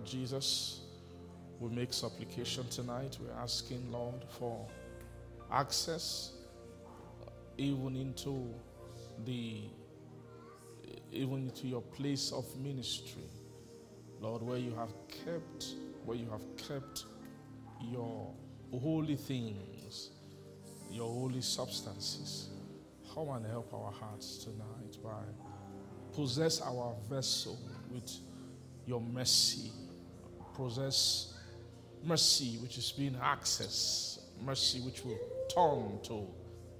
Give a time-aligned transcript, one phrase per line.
[0.00, 0.80] Lord Jesus,
[1.58, 3.18] we make supplication tonight.
[3.20, 4.66] We're asking, Lord, for
[5.52, 6.32] access
[7.58, 8.48] even into
[9.26, 9.64] the
[11.12, 13.28] even into your place of ministry.
[14.22, 14.94] Lord, where you have
[15.26, 15.74] kept
[16.06, 17.04] where you have kept
[17.82, 18.32] your
[18.72, 20.12] holy things,
[20.90, 22.48] your holy substances.
[23.14, 25.20] Come and help our hearts tonight by
[26.14, 27.58] possess our vessel
[27.92, 28.10] with
[28.86, 29.72] your mercy.
[30.54, 31.34] Possess
[32.04, 35.18] mercy which is being access, mercy which will
[35.54, 36.26] turn to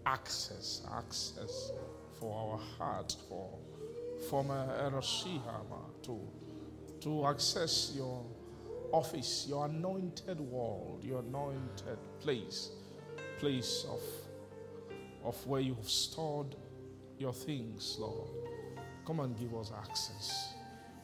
[0.07, 1.73] access, access
[2.19, 3.59] for our heart, for
[4.29, 6.21] former Eroshihama to
[7.01, 8.23] to access your
[8.93, 12.71] office, your anointed world, your anointed place,
[13.39, 14.01] place of
[15.25, 16.57] of where you have stored
[17.19, 18.31] your things, Lord.
[19.07, 20.55] Come and give us access.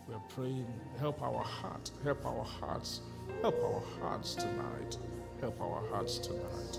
[0.08, 0.66] We're praying,
[1.00, 3.00] help our heart, help our hearts,
[3.42, 4.96] help our hearts tonight,
[5.40, 6.78] help our hearts tonight,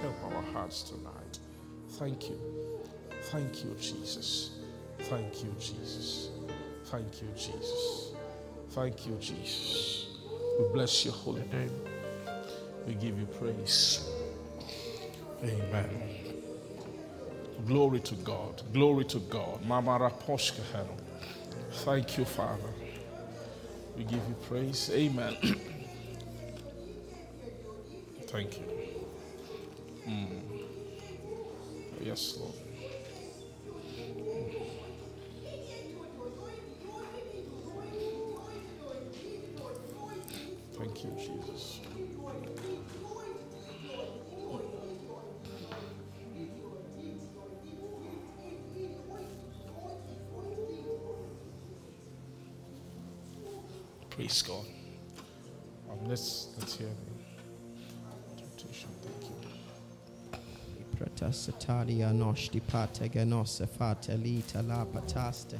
[0.00, 1.40] help our hearts tonight.
[1.98, 2.38] Thank you.
[3.22, 4.60] Thank you, Jesus.
[5.00, 6.30] Thank you, Jesus.
[6.84, 8.12] Thank you, Jesus.
[8.70, 10.06] Thank you, Jesus.
[10.60, 11.72] We bless your holy name.
[12.86, 14.08] We give you praise.
[15.42, 15.90] Amen.
[17.66, 18.62] Glory to God.
[18.72, 19.64] Glory to God.
[19.66, 21.07] Mama Raposhkahano.
[21.84, 22.70] Thank you, Father.
[23.96, 24.90] We give you praise.
[24.92, 25.36] Amen.
[28.28, 28.66] Thank you.
[30.08, 30.42] Mm.
[32.02, 32.54] Yes, Lord.
[40.74, 41.77] Thank you, Jesus.
[54.18, 54.66] Praise God.
[55.88, 58.90] Um, let's let's hear the interpretation.
[59.00, 60.98] Thank you.
[60.98, 65.56] Pratasatalia noshti pate genose fate lita la pataste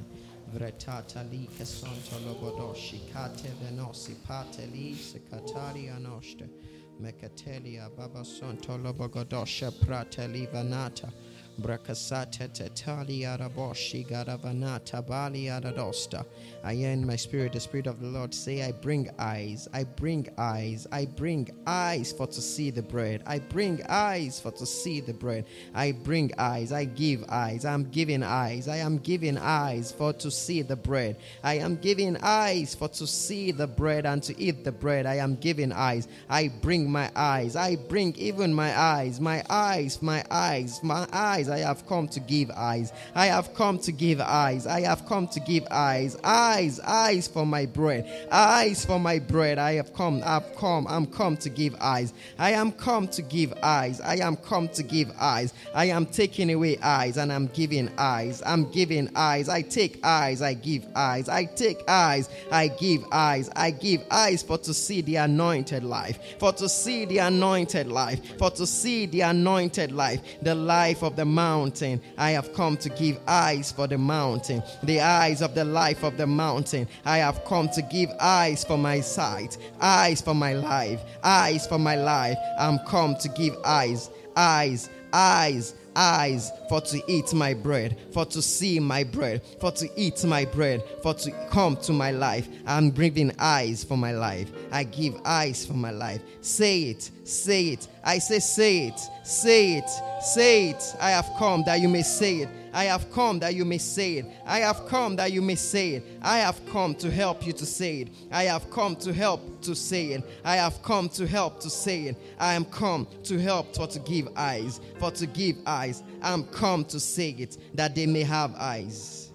[0.51, 6.51] vretata li che sonto lobodoshi kate venosi pate li secataria noste
[6.99, 11.13] mecatelia baba sonto lobogodosha prate li vanata
[11.61, 16.25] Brakasata tetali araboshi garavanata bali aradosta.
[16.63, 19.83] I hear in my spirit, the spirit of the Lord say, I bring eyes, I
[19.83, 23.23] bring eyes, I bring eyes for to see the bread.
[23.27, 25.47] I bring eyes for to see the bread.
[25.75, 30.31] I bring eyes, I give eyes, I'm giving eyes, I am giving eyes for to
[30.31, 31.17] see the bread.
[31.43, 35.07] I am giving eyes for to see the bread and to eat the bread.
[35.07, 36.07] I am giving eyes.
[36.29, 41.48] I bring my eyes, I bring even my eyes, my eyes, my eyes, my eyes.
[41.49, 42.93] I have come to give eyes.
[43.15, 44.67] I have come to give eyes.
[44.67, 46.17] I have come to give eyes.
[46.25, 48.07] Eyes, eyes for my bread.
[48.31, 49.59] Eyes for my bread.
[49.59, 50.23] I have come.
[50.25, 50.87] I've come.
[50.89, 52.13] I'm come to give eyes.
[52.39, 54.01] I am come to give eyes.
[54.01, 55.53] I am come to give eyes.
[55.75, 58.43] I am taking away eyes and I'm giving eyes.
[58.45, 59.49] I'm giving eyes.
[59.49, 60.43] I take eyes.
[60.43, 61.29] I give eyes.
[61.29, 62.29] I take eyes.
[62.51, 63.51] I give eyes.
[63.57, 66.19] I give eyes for to see the anointed life.
[66.39, 68.39] For to see the anointed life.
[68.39, 70.21] For to see the anointed life.
[70.43, 72.01] The life of the mountain.
[72.17, 74.61] I have come to give eyes for the mountain.
[74.83, 76.89] The eyes of the life of the mountain.
[77.05, 79.57] I have come to give eyes for my sight.
[79.81, 81.01] Eyes for my life.
[81.23, 82.39] Eyes for my life.
[82.59, 84.11] I'm come to give eyes.
[84.37, 84.91] Eyes.
[85.13, 90.25] Eyes eyes for to eat my bread, for to see my bread, for to eat
[90.25, 92.49] my bread, for to come to my life.
[92.67, 94.51] I'm bringing eyes for my life.
[94.71, 96.23] I give eyes for my life.
[96.41, 97.89] Say it, say it.
[98.05, 99.91] I say, say it, say it,
[100.23, 100.97] say it.
[101.01, 102.49] I have come that you may say it.
[102.79, 104.27] I have come that you may say it.
[104.47, 106.05] I have come that you may say it.
[106.23, 108.09] I have come to help you to say it.
[108.31, 110.23] I have come to help to say it.
[110.45, 112.17] I have come to help to say it.
[112.39, 116.05] I am come to help for to give eyes, for to give eyes.
[116.23, 119.33] I'm come to say it that they may have eyes.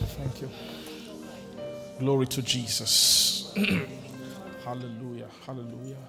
[0.00, 0.50] Thank you.
[2.00, 3.54] Glory to Jesus.
[4.64, 5.28] hallelujah.
[5.46, 6.02] Hallelujah.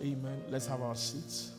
[0.00, 0.40] Amen.
[0.48, 1.57] Let's have our seats.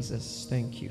[0.00, 0.90] Jesus, thank you,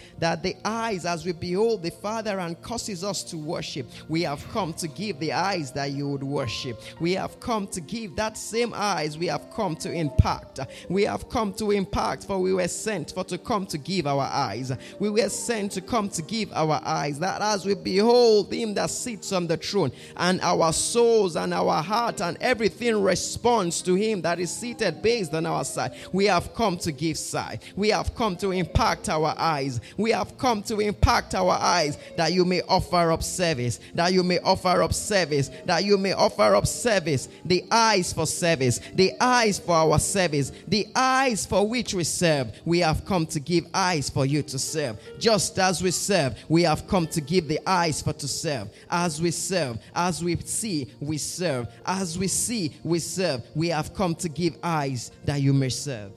[0.19, 4.47] that the eyes, as we behold the Father and causes us to worship, we have
[4.51, 6.79] come to give the eyes that you would worship.
[6.99, 10.59] We have come to give that same eyes, we have come to impact.
[10.89, 14.23] We have come to impact, for we were sent for to come to give our
[14.23, 14.71] eyes.
[14.99, 18.89] We were sent to come to give our eyes, that as we behold him that
[18.89, 24.21] sits on the throne, and our souls and our heart and everything responds to him
[24.21, 27.63] that is seated based on our side, we have come to give sight.
[27.75, 29.79] We have come to impact our eyes.
[29.97, 34.23] We have come to impact our eyes that you may offer up service, that you
[34.23, 39.13] may offer up service, that you may offer up service, the eyes for service, the
[39.19, 42.51] eyes for our service, the eyes for which we serve.
[42.65, 44.99] We have come to give eyes for you to serve.
[45.19, 48.69] Just as we serve, we have come to give the eyes for to serve.
[48.89, 51.67] As we serve, as we see, we serve.
[51.85, 53.41] As we see, we serve.
[53.55, 56.11] We have come to give eyes that you may serve.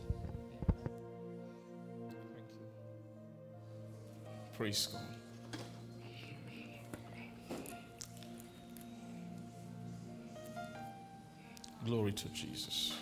[4.57, 5.03] Praise God.
[11.85, 12.94] Glory to Jesus.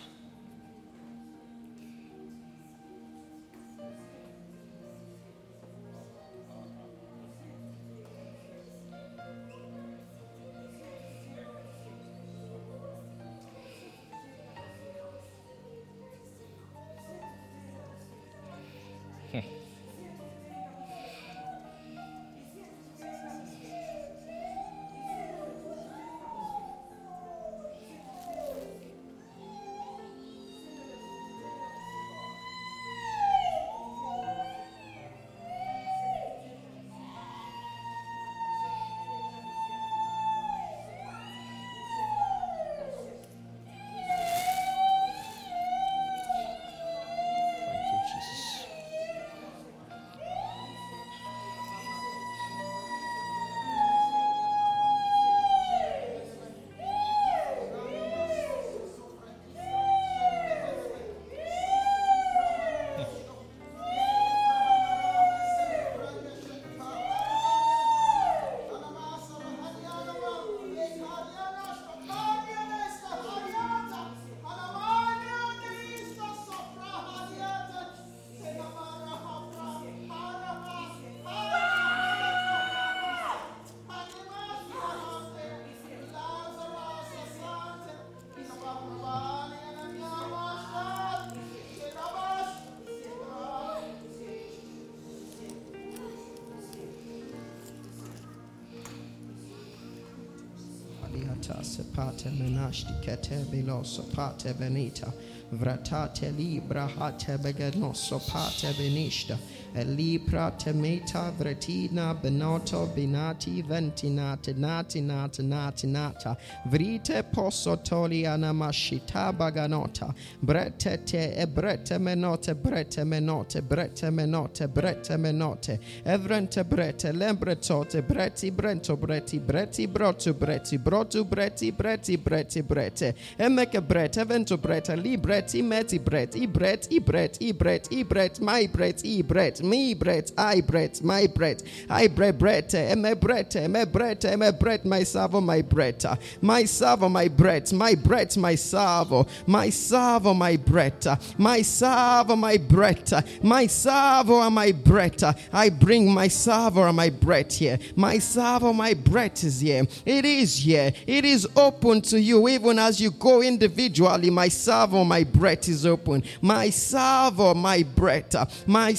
[101.43, 105.11] Aliata sepate menashti kete biloso pate benita
[105.51, 109.37] vratate libra hate begenoso pate benishta
[109.75, 116.37] elibra temeta vretina benoto binati ventinate nati nati nati nata.
[116.65, 120.13] Vrite posso toli anamashita baganota.
[120.39, 125.79] Bretete e brete menote brete menote brete menote brete menote.
[126.03, 133.15] Evrente brete lembretote breti brento breti breti brotu breti brotu breti breti breti brete.
[133.37, 138.03] Emeke brete evento brete li breti meti bret i bret i bret i bret i
[138.03, 143.15] bret my bret i bret me bret i bret my bret i bret brete eme
[143.15, 148.35] brete eme brete eme bret my savo my breta my savo my bret my bret
[148.37, 155.69] my savo my savo my breta my savo my breta my savo my breta I
[155.69, 160.91] bring my savo my bread here my savo my bread is here it is here
[161.07, 164.29] it is open to you, even as you go individually.
[164.29, 166.23] My salvo, my breath is open.
[166.41, 168.67] My salvo, my breath.
[168.67, 168.93] My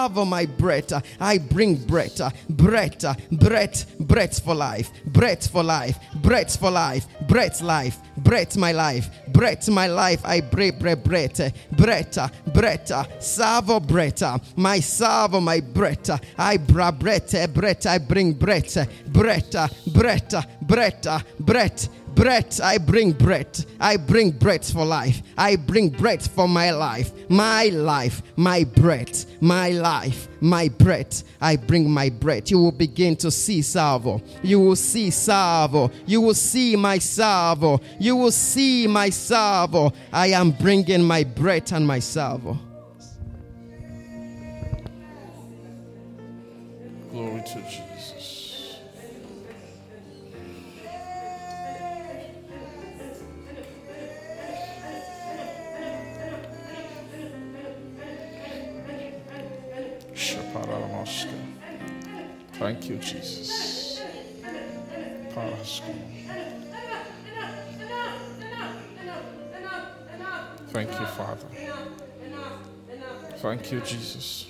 [0.00, 0.92] salvo, my breath.
[1.20, 7.60] I bring breath, breath, breath, breath for life, breath for life, breath for life, breath
[7.60, 10.20] life, breath my life, breath my life.
[10.24, 12.18] I break breath, breath, breath,
[12.54, 14.22] breath, salvo, breath.
[14.56, 16.10] My salvo, my breath.
[16.38, 17.86] I bra breath, breath.
[17.86, 18.74] I bring breath,
[19.06, 19.52] breath,
[19.92, 21.88] breath, breath, breath.
[22.14, 23.64] Breath, I bring breath.
[23.80, 25.22] I bring breath for life.
[25.38, 27.12] I bring breath for my life.
[27.28, 31.24] My life, my breath, my life, my breath.
[31.40, 32.50] I bring my breath.
[32.50, 34.20] You will begin to see salvo.
[34.42, 35.90] You will see salvo.
[36.06, 37.80] You will see my salvo.
[37.98, 39.92] You will see my salvo.
[40.12, 42.58] I am bringing my breath and my salvo.
[47.10, 47.89] Glory to Jesus.
[62.52, 64.02] Thank you, Jesus.
[70.68, 71.46] Thank you, Father.
[73.38, 74.48] Thank you, Jesus.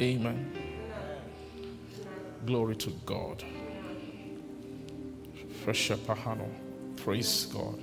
[0.00, 0.50] Amen.
[2.46, 3.44] Glory to God.
[5.62, 6.48] Fresha Pahano.
[6.96, 7.82] Praise God.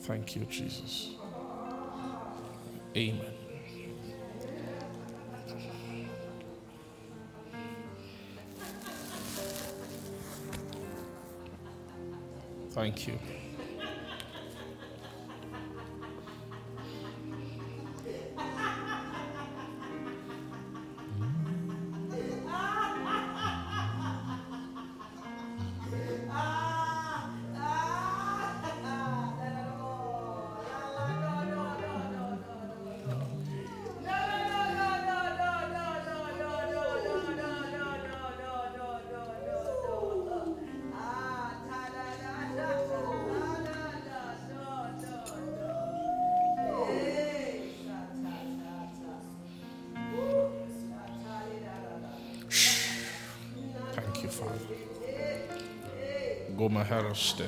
[0.00, 1.10] Thank you, Jesus.
[2.96, 3.33] Amen.
[12.74, 13.20] Thank you.
[56.64, 57.46] Goma Heraste.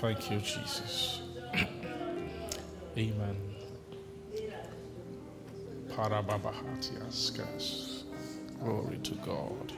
[0.00, 1.22] Thank you, Jesus.
[2.96, 3.47] Amen.
[8.64, 9.72] Glory to God.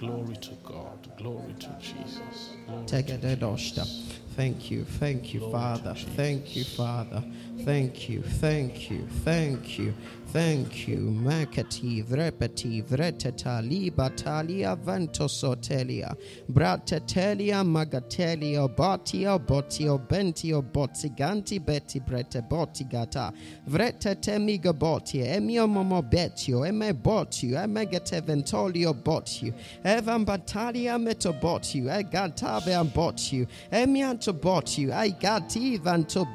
[0.00, 1.16] Glory to God.
[1.16, 2.50] Glory to Jesus.
[2.66, 3.84] Glory to Tegededoshta.
[3.84, 4.18] Jesus.
[4.34, 5.94] Thank you, thank you, Father.
[6.16, 7.22] Thank you, Father.
[7.64, 9.94] Thank you, thank you, thank you,
[10.34, 10.98] thank you.
[10.98, 16.14] Makati, vrepeti, vreteta, libatalia, ventosotelia,
[16.46, 23.32] bratetelia, magatelia, botia, botio, bentio, botiganti, beti, brete, botigata,
[23.66, 32.74] vretete, miga botia, emio momo betio, eme botio, emegete ventolio botio, evan batalia metobotio, egantave
[32.92, 36.26] botio, emianto botio, I got even to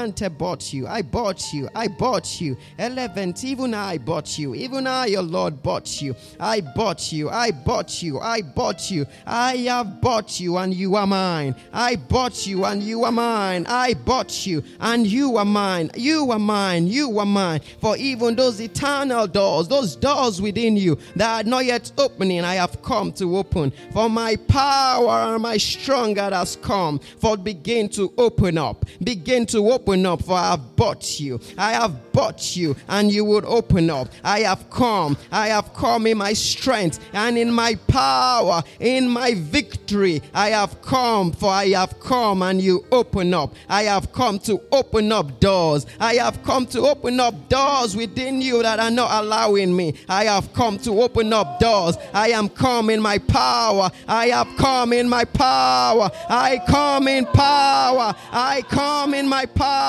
[0.00, 4.86] Meliante bought you, I bought you, I bought you, Elevent, even I bought you, even
[4.86, 9.56] I, your Lord, bought you, I bought you, I bought you, I bought you, I
[9.56, 13.92] have bought you, and you are mine, I bought you, and you are mine, I
[13.92, 18.58] bought you, and you are mine, you are mine, you are mine, for even those
[18.60, 23.36] eternal doors, those doors within you that are not yet opening, I have come to
[23.36, 29.44] open, for my power and my strength has come, for begin to open up, begin
[29.46, 33.44] to open up, for I have bought you, I have bought you, and you would
[33.44, 34.08] open up.
[34.22, 39.34] I have come, I have come in my strength and in my power, in my
[39.34, 40.22] victory.
[40.32, 43.54] I have come, for I have come, and you open up.
[43.68, 45.86] I have come to open up doors.
[45.98, 49.94] I have come to open up doors within you that are not allowing me.
[50.08, 51.96] I have come to open up doors.
[52.14, 53.90] I am come in my power.
[54.06, 56.10] I have come in my power.
[56.28, 58.14] I come in power.
[58.32, 59.79] I come in my power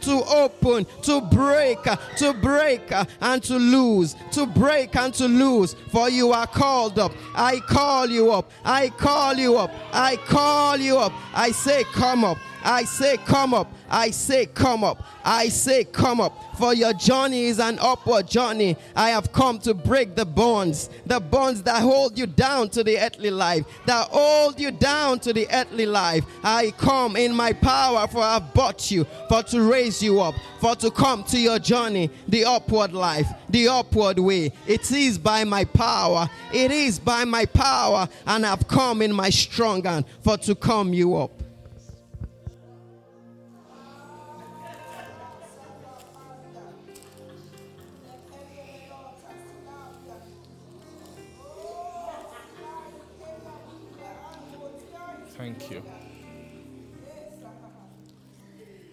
[0.00, 1.78] to open, to break,
[2.18, 5.74] to break and to lose, to break and to lose.
[5.90, 7.12] For you are called up.
[7.34, 8.50] I call you up.
[8.64, 9.70] I call you up.
[9.92, 11.12] I call you up.
[11.34, 12.38] I say, come up.
[12.62, 13.72] I say, come up.
[13.88, 15.02] I say, come up.
[15.24, 16.36] I say, come up.
[16.58, 18.76] For your journey is an upward journey.
[18.94, 22.98] I have come to break the bonds, the bonds that hold you down to the
[22.98, 26.24] earthly life, that hold you down to the earthly life.
[26.44, 30.76] I come in my power, for I've bought you, for to raise you up, for
[30.76, 34.52] to come to your journey, the upward life, the upward way.
[34.66, 39.30] It is by my power, it is by my power, and I've come in my
[39.30, 41.39] strong hand, for to come you up.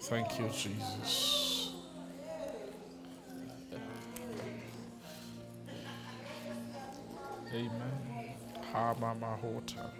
[0.08, 1.74] Thank you, Jesus.
[7.54, 8.36] Amen.
[8.72, 9.92] Hamamahota.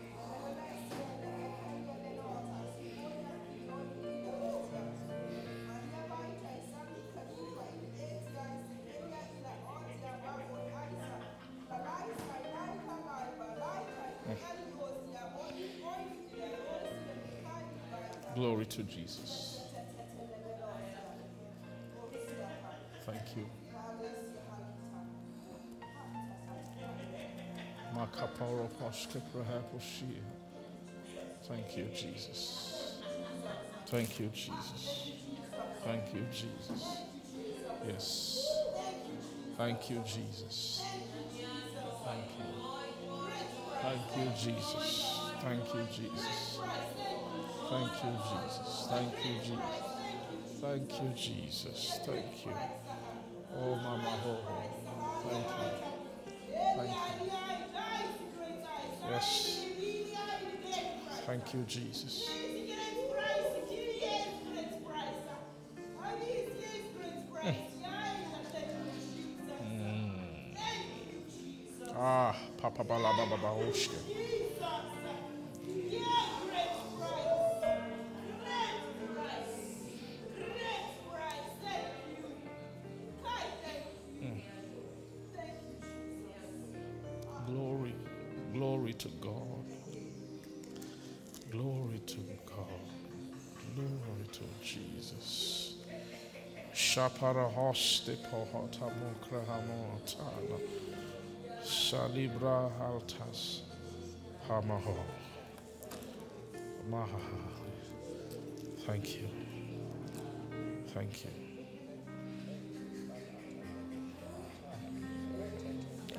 [18.36, 19.47] Glory to Jesus.
[23.08, 23.46] Thank you.
[31.48, 33.00] Thank you, Jesus.
[33.86, 35.12] Thank you, Jesus.
[35.86, 36.98] Thank you, Jesus.
[37.88, 38.64] Yes.
[39.58, 40.84] Thank you, Jesus.
[42.04, 42.68] Thank you.
[43.82, 45.32] Thank you, Jesus.
[45.42, 46.60] Thank you, Jesus.
[47.70, 48.88] Thank you, Jesus.
[48.90, 49.98] Thank you, Jesus.
[50.60, 52.00] Thank you, Jesus.
[52.06, 52.87] Thank you.
[53.60, 54.64] Oh, Mama Ho Ho.
[55.24, 55.70] Thank you.
[56.76, 57.16] Thank you.
[59.10, 59.66] Yes.
[61.26, 62.32] Thank you, Jesus.
[71.96, 74.37] Ah, Papa Balaba Baba Oshke.
[88.98, 89.66] To God.
[91.52, 92.66] Glory to God.
[93.76, 95.76] Glory to Jesus.
[96.74, 100.60] Shapara hoste pohota mukra hamotana.
[101.64, 103.62] Salibra altas
[104.48, 104.98] hamaho.
[106.90, 107.20] Maha.
[108.86, 109.30] Thank you.
[110.94, 111.32] Thank you.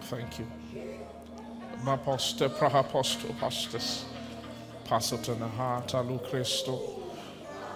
[0.03, 0.47] Thank you.
[1.83, 4.05] Maposte prahaposto pastis.
[4.89, 6.79] Pasatana hata Christo.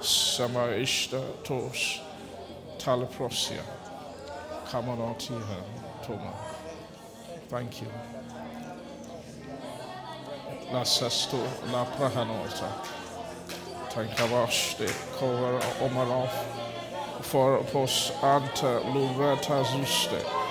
[0.01, 2.01] Sama ishta tos.
[2.79, 3.62] Talaprosia.
[4.71, 5.62] Kamanotiha
[6.07, 6.33] toma.
[7.49, 7.88] Thank you.
[10.73, 11.37] La sesto
[11.71, 12.69] la prahanota.
[13.91, 14.88] Tankavaste
[15.19, 16.31] cover omarov.
[17.21, 20.42] For pos anta luveta zuste.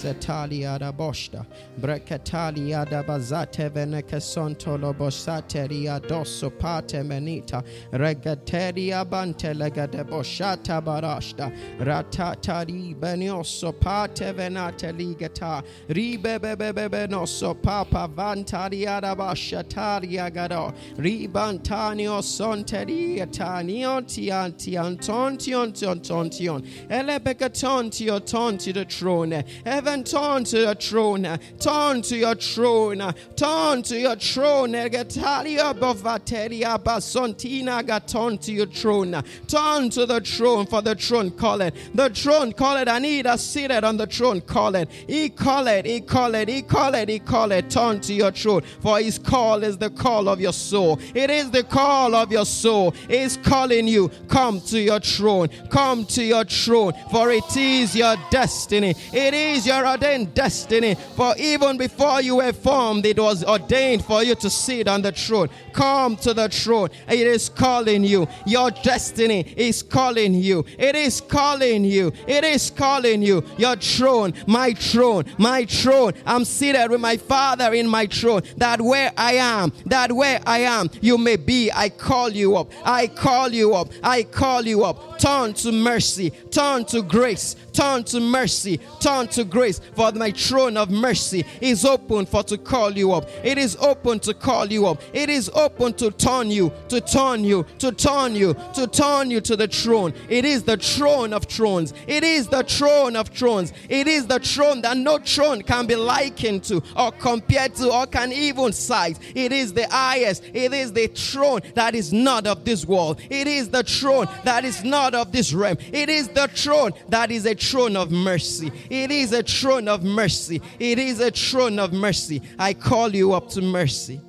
[0.00, 1.44] Prataliza talia da bosta,
[1.78, 12.94] brecatalia da bazate venecasonto lobosateria dosso pate menita, regateria bante lega de boshata barashta, ratatari
[12.98, 24.30] benioso pate venate ligata, ribebebebe nosso papa vantaria da basha taria gado, ribantanio sonteria tanionti
[24.30, 29.10] anti antontion tontion, elebegatonti tonti the throne.
[29.10, 29.44] throne.
[29.90, 31.38] Turn to your throne.
[31.58, 33.12] Turn to your throne.
[33.34, 34.72] Turn to your throne.
[34.72, 39.20] Gatalia bavateria basontina turn to your throne.
[39.48, 41.74] Turn to the throne for the throne call it.
[41.92, 42.88] The throne call it.
[42.88, 44.88] I need us seated on the throne call it.
[45.08, 45.86] He call it.
[45.86, 46.48] He call it.
[46.48, 47.08] He call it.
[47.08, 47.68] He call it.
[47.68, 48.62] Turn to your throne.
[48.80, 51.00] For his call is the call of your soul.
[51.16, 52.92] It is the call of your soul.
[53.08, 54.08] He's calling you.
[54.28, 55.48] Come to your throne.
[55.68, 56.92] Come to your throne.
[57.10, 58.94] For it is your destiny.
[59.12, 60.94] It is your ordained destiny.
[61.16, 65.12] For even before you were formed, it was ordained for you to sit on the
[65.12, 65.48] throne.
[65.72, 66.90] Come to the throne.
[67.08, 68.26] It is calling you.
[68.46, 70.64] Your destiny is calling you.
[70.78, 72.12] It is calling you.
[72.26, 73.44] It is calling you.
[73.56, 76.12] Your throne, my throne, my throne.
[76.26, 78.42] I'm seated with my Father in my throne.
[78.56, 81.70] That where I am, that where I am, you may be.
[81.72, 82.70] I call you up.
[82.84, 83.92] I call you up.
[84.02, 85.18] I call you up.
[85.18, 86.30] Turn to mercy.
[86.50, 87.56] Turn to grace.
[87.72, 88.80] Turn to mercy.
[89.00, 89.69] Turn to grace.
[89.78, 93.28] For my throne of mercy is open for to call you up.
[93.44, 95.00] It is open to call you up.
[95.12, 99.40] It is open to turn you, to turn you, to turn you, to turn you
[99.42, 100.12] to the throne.
[100.28, 101.94] It is the throne of thrones.
[102.06, 103.72] It is the throne of thrones.
[103.88, 108.06] It is the throne that no throne can be likened to or compared to or
[108.06, 109.20] can even size.
[109.34, 110.42] It is the highest.
[110.52, 113.20] It is the throne that is not of this world.
[113.30, 115.76] It is the throne that is not of this realm.
[115.92, 118.72] It is the throne that is a throne of mercy.
[118.88, 120.62] It is a throne of mercy.
[120.78, 122.40] It is a throne of mercy.
[122.58, 124.20] I call you up to mercy.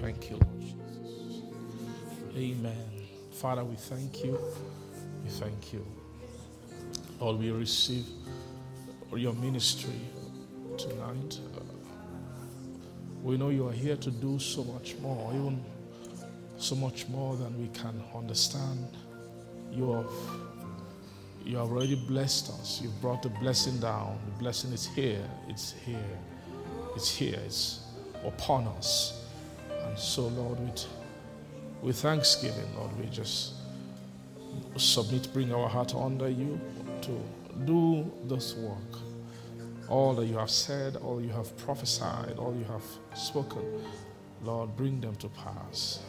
[0.00, 0.76] Thank you, Lord Jesus.
[2.36, 2.86] Amen.
[3.32, 4.38] Father, we thank you.
[5.24, 5.84] We thank you.
[7.20, 8.04] Lord, we receive
[9.14, 10.00] your ministry
[10.76, 11.40] tonight.
[13.22, 15.64] We know you are here to do so much more, even
[16.58, 18.86] so much more than we can understand.
[19.72, 20.10] You have,
[21.46, 22.80] you have already blessed us.
[22.82, 24.18] You've brought the blessing down.
[24.26, 25.24] The blessing is here.
[25.48, 26.18] It's here.
[26.96, 27.38] It's here.
[27.44, 27.84] It's
[28.24, 29.24] upon us.
[29.84, 30.86] And so, Lord, with,
[31.82, 33.52] with thanksgiving, Lord, we just
[34.76, 36.60] submit, bring our heart under you
[37.02, 37.20] to
[37.64, 39.00] do this work.
[39.88, 42.82] All that you have said, all you have prophesied, all you have
[43.16, 43.62] spoken,
[44.42, 46.00] Lord, bring them to pass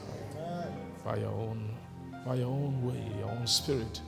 [1.05, 1.75] by your own,
[2.25, 4.01] by your own way, your own spirit,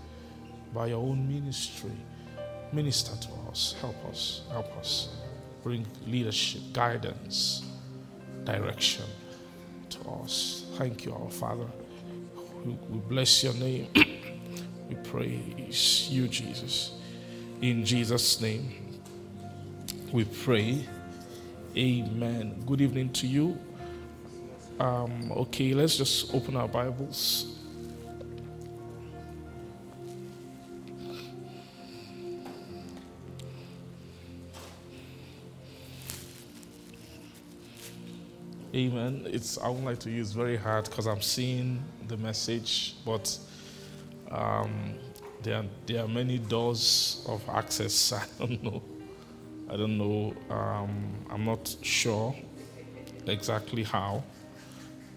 [0.74, 1.92] by your own ministry.
[2.72, 5.10] Minister to us, help us, help us.
[5.64, 7.64] Bring leadership, guidance,
[8.44, 9.06] direction
[9.90, 10.66] to us.
[10.78, 11.66] Thank you, our Father.
[12.66, 13.88] We, bless your name.
[14.90, 16.92] we praise you, Jesus.
[17.62, 19.00] In Jesus' name,
[20.12, 20.86] we pray.
[21.76, 22.64] Amen.
[22.66, 23.58] Good evening to you.
[24.80, 27.59] Um, okay, let's just open our Bibles.
[38.76, 39.26] Amen.
[39.26, 43.36] It's I would like to use very hard because I'm seeing the message, but
[44.30, 44.94] um,
[45.42, 48.14] there are, there are many doors of access.
[48.14, 48.84] I don't know.
[49.72, 50.36] I don't know.
[50.52, 52.36] Um, I'm not sure
[53.26, 54.24] exactly how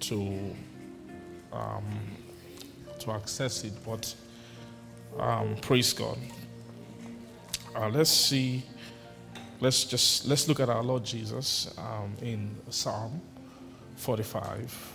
[0.00, 0.56] to
[1.52, 1.84] um,
[3.00, 4.14] to access it, but
[5.18, 6.16] um, praise God.
[7.76, 8.62] Uh, let's see.
[9.60, 13.20] Let's just let's look at our Lord Jesus um, in Psalm
[14.02, 14.92] 45.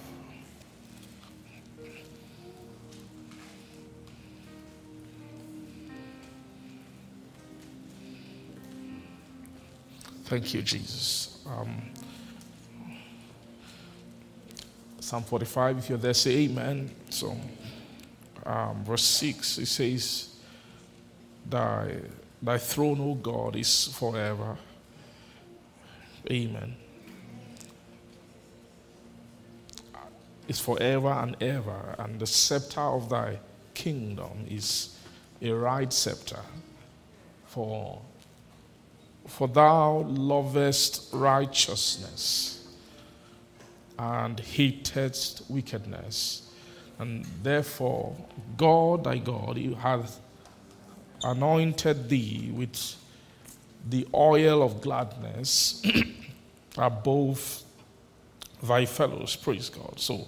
[10.25, 11.41] Thank you, Jesus.
[11.47, 11.81] Um,
[14.99, 16.91] Psalm 45, if you're there, say amen.
[17.09, 17.37] So,
[18.45, 20.35] um, verse 6, it says,
[21.49, 21.95] Thy,
[22.41, 24.57] thy throne, O God, is forever.
[26.29, 26.75] Amen.
[30.47, 33.39] Is forever and ever, and the scepter of thy
[33.73, 34.97] kingdom is
[35.41, 36.39] a right scepter.
[37.47, 38.01] For,
[39.27, 42.57] for thou lovest righteousness
[43.99, 46.49] and hatest wickedness.
[46.99, 48.15] And therefore,
[48.57, 50.19] God, thy God, hath
[51.23, 52.95] anointed thee with
[53.89, 55.81] the oil of gladness
[56.77, 57.63] above
[58.61, 59.35] thy fellows.
[59.35, 59.99] Praise God.
[59.99, 60.27] So,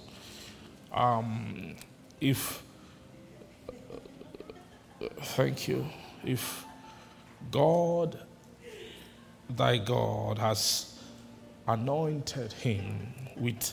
[0.92, 1.74] um,
[2.20, 2.62] if,
[5.20, 5.86] thank you,
[6.24, 6.64] if
[7.50, 8.18] God,
[9.48, 10.98] thy God, has
[11.66, 13.72] anointed him with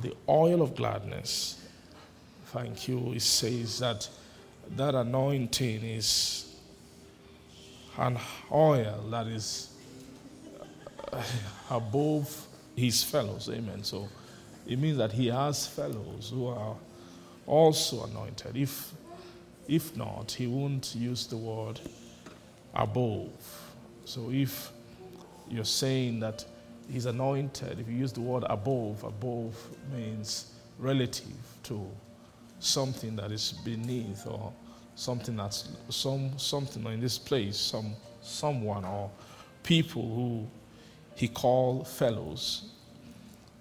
[0.00, 1.60] the oil of gladness.
[2.46, 3.12] Thank you.
[3.12, 4.08] It says that
[4.76, 6.56] that anointing is
[7.98, 8.18] an
[8.50, 9.70] oil that is
[11.70, 13.48] above his fellows.
[13.48, 13.82] Amen.
[13.82, 14.08] So
[14.70, 16.76] it means that he has fellows who are
[17.44, 18.56] also anointed.
[18.56, 18.92] If,
[19.66, 21.80] if not, he won't use the word
[22.72, 23.30] above.
[24.04, 24.70] So if
[25.50, 26.44] you're saying that
[26.88, 29.56] he's anointed, if you use the word above, above
[29.92, 31.26] means relative
[31.64, 31.84] to
[32.60, 34.52] something that is beneath or
[34.94, 39.10] something that's some something in this place, some someone or
[39.64, 40.46] people who
[41.16, 42.70] he called fellows.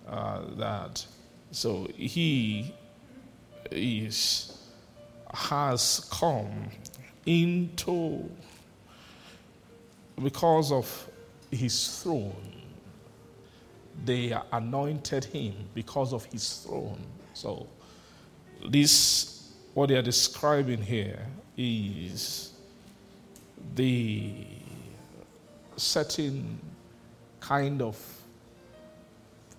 [0.10, 1.06] Uh, that
[1.52, 2.74] so he
[3.70, 4.58] is
[5.32, 6.70] has come
[7.26, 8.28] into
[10.24, 11.10] because of
[11.52, 12.34] his throne.
[14.06, 17.00] They anointed him because of his throne.
[17.34, 17.68] So,
[18.68, 21.26] this, what they are describing here,
[21.58, 22.54] is
[23.76, 24.34] the
[25.76, 26.60] certain
[27.40, 28.19] kind of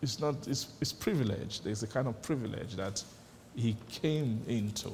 [0.03, 1.61] it's not it's, it's privilege.
[1.61, 3.03] There's a kind of privilege that
[3.55, 4.91] he came into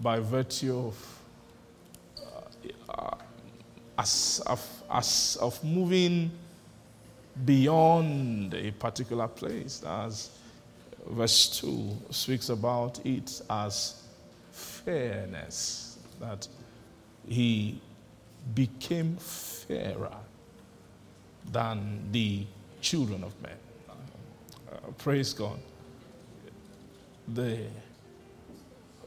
[0.00, 1.18] by virtue of
[2.88, 3.16] uh,
[3.98, 6.30] as, of, as, of moving
[7.44, 10.30] beyond a particular place as
[11.06, 14.02] verse 2 speaks about it as
[14.52, 16.46] fairness that
[17.26, 17.80] he
[18.54, 20.16] became fairer
[21.50, 22.44] than the
[22.80, 23.56] children of men
[24.98, 25.58] praise god.
[27.28, 27.60] The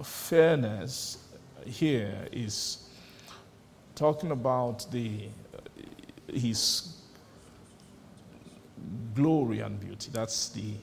[0.04, 1.18] fairness
[1.66, 2.90] here is
[3.96, 5.28] talking about the
[6.32, 6.94] his
[9.14, 10.10] glory and beauty.
[10.12, 10.74] That's the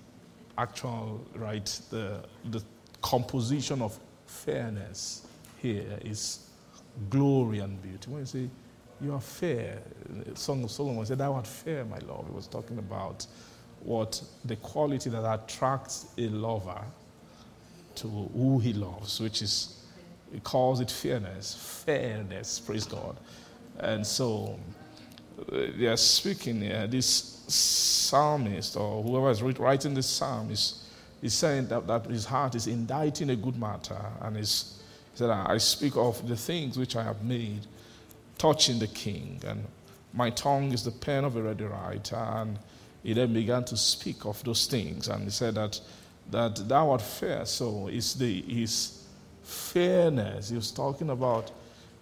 [0.58, 2.62] actual right the the
[3.02, 5.26] composition of fairness
[5.60, 6.48] here is
[7.10, 8.10] glory and beauty.
[8.10, 8.48] When you say
[9.00, 9.82] you are fair
[10.34, 12.26] song of solomon said thou art fair my love.
[12.28, 13.26] It was talking about
[13.84, 16.80] what the quality that attracts a lover
[17.96, 19.84] to who he loves, which is,
[20.32, 21.82] he calls it fairness.
[21.84, 23.16] Fairness, praise God.
[23.78, 24.58] And so
[25.38, 26.86] uh, they are speaking here.
[26.86, 30.82] This psalmist or whoever is writing this psalm is,
[31.22, 34.00] is saying that, that his heart is inditing a good matter.
[34.22, 37.66] And he said, I speak of the things which I have made
[38.38, 39.40] touching the king.
[39.46, 39.64] And
[40.14, 42.16] my tongue is the pen of a ready writer.
[42.16, 42.58] And
[43.04, 45.06] he then began to speak of those things.
[45.06, 45.80] And he said that
[46.30, 47.44] that thou art fair.
[47.46, 49.04] So it's the his
[49.42, 50.48] fairness.
[50.48, 51.52] He was talking about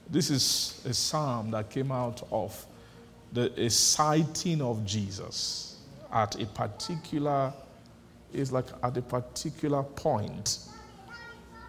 [0.09, 2.67] this is a psalm that came out of
[3.33, 5.77] the a sighting of Jesus
[6.13, 7.53] at a particular
[8.33, 10.59] is like at a particular point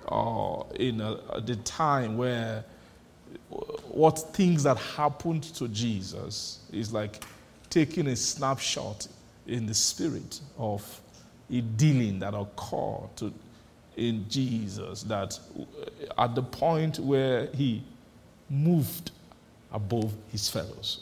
[0.07, 2.63] or uh, in a, the time where
[3.87, 7.23] what things that happened to Jesus is like
[7.69, 9.07] taking a snapshot
[9.47, 11.01] in the spirit of
[11.49, 13.33] a dealing that occurred to,
[13.97, 15.39] in Jesus that
[16.17, 17.83] at the point where he
[18.49, 19.11] moved
[19.71, 21.01] above his fellows.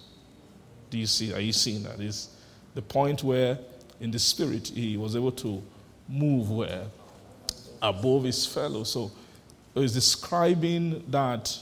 [0.89, 1.33] Do you see?
[1.33, 1.99] Are you seeing that?
[1.99, 2.29] Is
[2.73, 3.57] the point where
[3.99, 5.61] in the spirit he was able to
[6.09, 6.85] move where
[7.81, 8.91] above his fellows.
[8.91, 9.11] So
[9.73, 11.57] he's describing that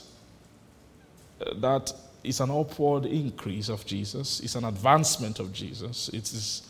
[1.45, 4.39] uh, that is an upward increase of Jesus.
[4.41, 6.09] It's an advancement of Jesus.
[6.09, 6.68] It is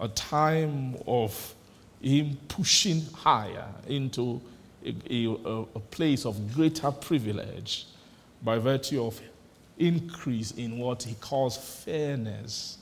[0.00, 1.54] a time of
[2.00, 4.40] him pushing higher into
[4.84, 7.86] a, a, a, place of greater privilege
[8.42, 9.20] by virtue of
[9.78, 12.78] increase in what he calls fairness.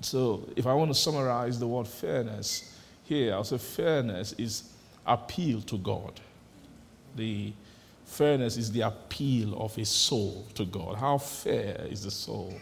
[0.00, 4.70] So, if I want to summarize the word fairness here, I'll say fairness is
[5.06, 6.20] appeal to God.
[7.16, 7.52] The
[8.06, 10.96] fairness is the appeal of a soul to God.
[10.96, 12.54] How fair is the soul?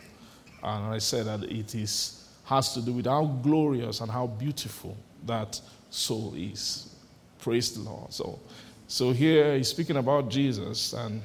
[0.62, 4.96] And I said that it is has to do with how glorious and how beautiful
[5.26, 6.94] that soul is.
[7.40, 8.12] Praise the Lord.
[8.12, 8.38] So,
[8.86, 11.22] so here he's speaking about Jesus, and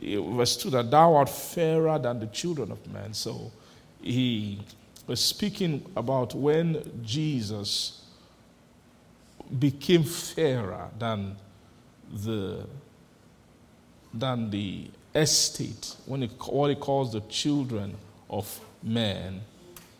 [0.00, 3.14] verse 2 that thou art fairer than the children of men.
[3.14, 3.50] So
[4.02, 4.60] he
[5.06, 8.04] was speaking about when Jesus
[9.58, 11.36] became fairer than
[12.12, 12.66] the
[14.12, 17.94] than the estate when he, what he calls the children
[18.30, 19.40] of men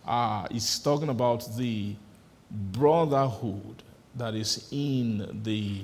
[0.06, 1.94] uh, he's talking about the
[2.50, 3.82] brotherhood
[4.14, 5.82] that is in the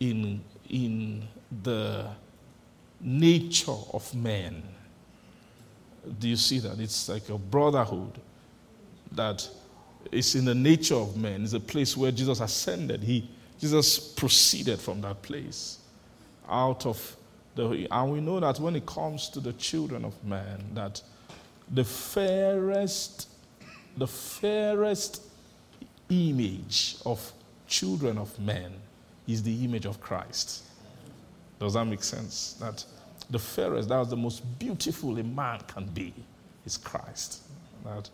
[0.00, 1.22] in in
[1.62, 2.06] the
[3.00, 4.62] nature of man.
[6.18, 6.78] Do you see that?
[6.78, 8.20] It's like a brotherhood
[9.12, 9.48] that
[10.12, 11.42] is in the nature of man.
[11.42, 13.02] It's a place where Jesus ascended.
[13.02, 15.78] He Jesus proceeded from that place
[16.48, 17.16] out of
[17.54, 21.00] The, and we know that when it comes to the children of man, that
[21.72, 23.28] the fairest,
[23.96, 25.22] the fairest
[26.10, 27.32] image of
[27.66, 28.72] children of men
[29.26, 30.64] is the image of Christ.
[31.58, 32.54] Does that make sense?
[32.60, 32.84] That
[33.30, 36.12] the fairest, that is the most beautiful a man can be,
[36.66, 37.42] is Christ.
[37.84, 38.10] That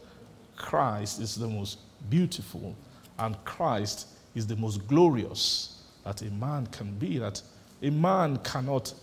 [0.57, 2.77] Christ is the most beautiful,
[3.19, 7.19] and Christ is the most glorious that a man can be.
[7.19, 7.43] That
[7.83, 8.95] a man cannot,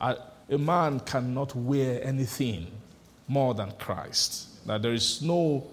[0.00, 0.16] a,
[0.50, 2.66] a man cannot wear anything
[3.28, 4.66] more than Christ.
[4.66, 5.66] That there is no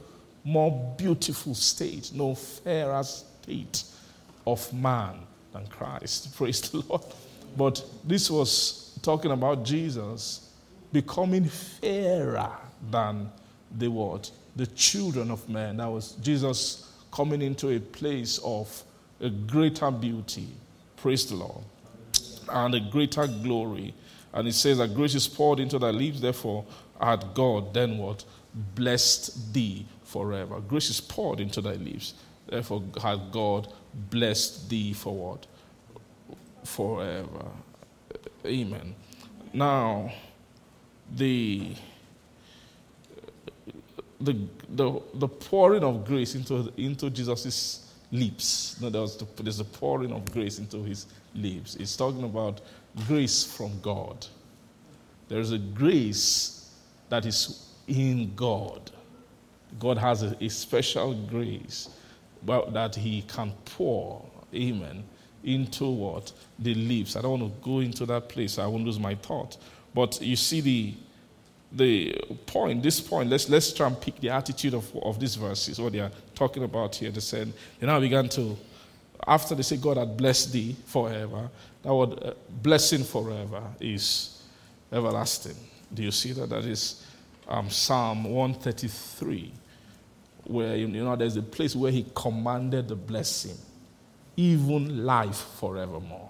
[0.43, 3.83] more beautiful state, no fairer state
[4.45, 5.15] of man
[5.53, 6.35] than Christ.
[6.37, 7.03] Praise the Lord.
[7.57, 10.49] But this was talking about Jesus
[10.91, 12.51] becoming fairer
[12.89, 13.29] than
[13.77, 14.31] the what?
[14.55, 15.77] The children of men.
[15.77, 18.83] That was Jesus coming into a place of
[19.19, 20.47] a greater beauty.
[20.97, 21.63] Praise the Lord.
[22.49, 23.93] And a greater glory.
[24.33, 26.65] And it says that grace is poured into thy lips, therefore
[27.01, 28.23] had God then what?
[28.75, 30.59] Blessed thee forever.
[30.59, 32.13] Grace is poured into thy lips,
[32.47, 33.71] therefore had God
[34.09, 35.47] blessed thee for what?
[36.63, 37.45] Forever.
[38.45, 38.95] Amen.
[39.53, 40.11] Now,
[41.15, 41.75] the
[44.21, 44.37] the,
[44.69, 48.79] the, the pouring of grace into, into Jesus' lips.
[48.79, 51.75] No, there's, the, there's a pouring of grace into his lips.
[51.75, 52.61] It's talking about
[53.07, 54.25] grace from God.
[55.27, 56.60] There's a grace
[57.11, 58.89] that is in God.
[59.79, 61.89] God has a, a special grace
[62.45, 65.03] that he can pour, amen,
[65.43, 66.31] into what?
[66.57, 67.15] The leaves.
[67.15, 68.57] I don't want to go into that place.
[68.57, 69.57] I won't lose my thought.
[69.93, 70.95] But you see the
[71.73, 72.13] the
[72.47, 75.93] point, this point, let's, let's try and pick the attitude of, of these verses, what
[75.93, 77.11] they are talking about here.
[77.11, 78.57] They said, they now began to,
[79.25, 81.49] after they say God had blessed thee forever,
[81.83, 84.43] that word uh, blessing forever is
[84.91, 85.55] everlasting.
[85.93, 86.49] Do you see that?
[86.49, 87.05] That is
[87.47, 89.51] um, Psalm 133,
[90.45, 93.57] where, you know, there's a place where he commanded the blessing,
[94.37, 96.29] even life forevermore.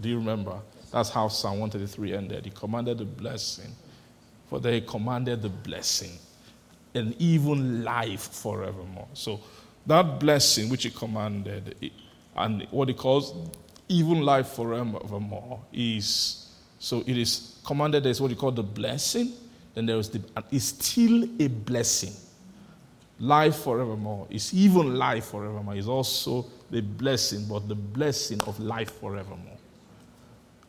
[0.00, 0.58] Do you remember?
[0.92, 2.44] That's how Psalm 133 ended.
[2.44, 3.74] He commanded the blessing
[4.48, 6.12] for they commanded the blessing
[6.94, 9.08] and even life forevermore.
[9.12, 9.40] So
[9.86, 11.92] that blessing which he commanded
[12.36, 13.34] and what he calls
[13.88, 19.32] even life forevermore is so it is commanded there is what you call the blessing,
[19.74, 22.12] then there is the is still a blessing.
[23.18, 28.92] Life forevermore is even life forevermore is also the blessing, but the blessing of life
[29.00, 29.56] forevermore.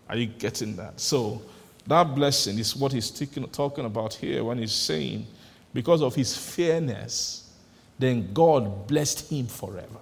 [0.10, 1.00] Are you getting that?
[1.00, 1.42] So
[1.86, 3.12] that blessing is what he's
[3.52, 5.28] talking about here when he's saying,
[5.74, 7.54] because of his fairness,
[8.00, 10.00] then God blessed him forever.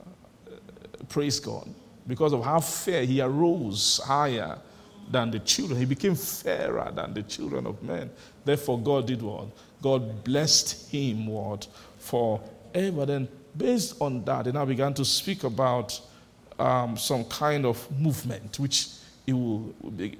[0.00, 0.50] Uh,
[1.08, 1.68] praise God.
[2.06, 4.58] Because of how fair he arose higher
[5.10, 8.10] than the children, he became fairer than the children of men.
[8.44, 9.46] Therefore, God did what?
[9.82, 11.66] God blessed him what?
[11.98, 13.06] Forever.
[13.06, 16.00] Then, based on that, they now began to speak about
[16.58, 18.88] um, some kind of movement which
[19.26, 19.74] he will,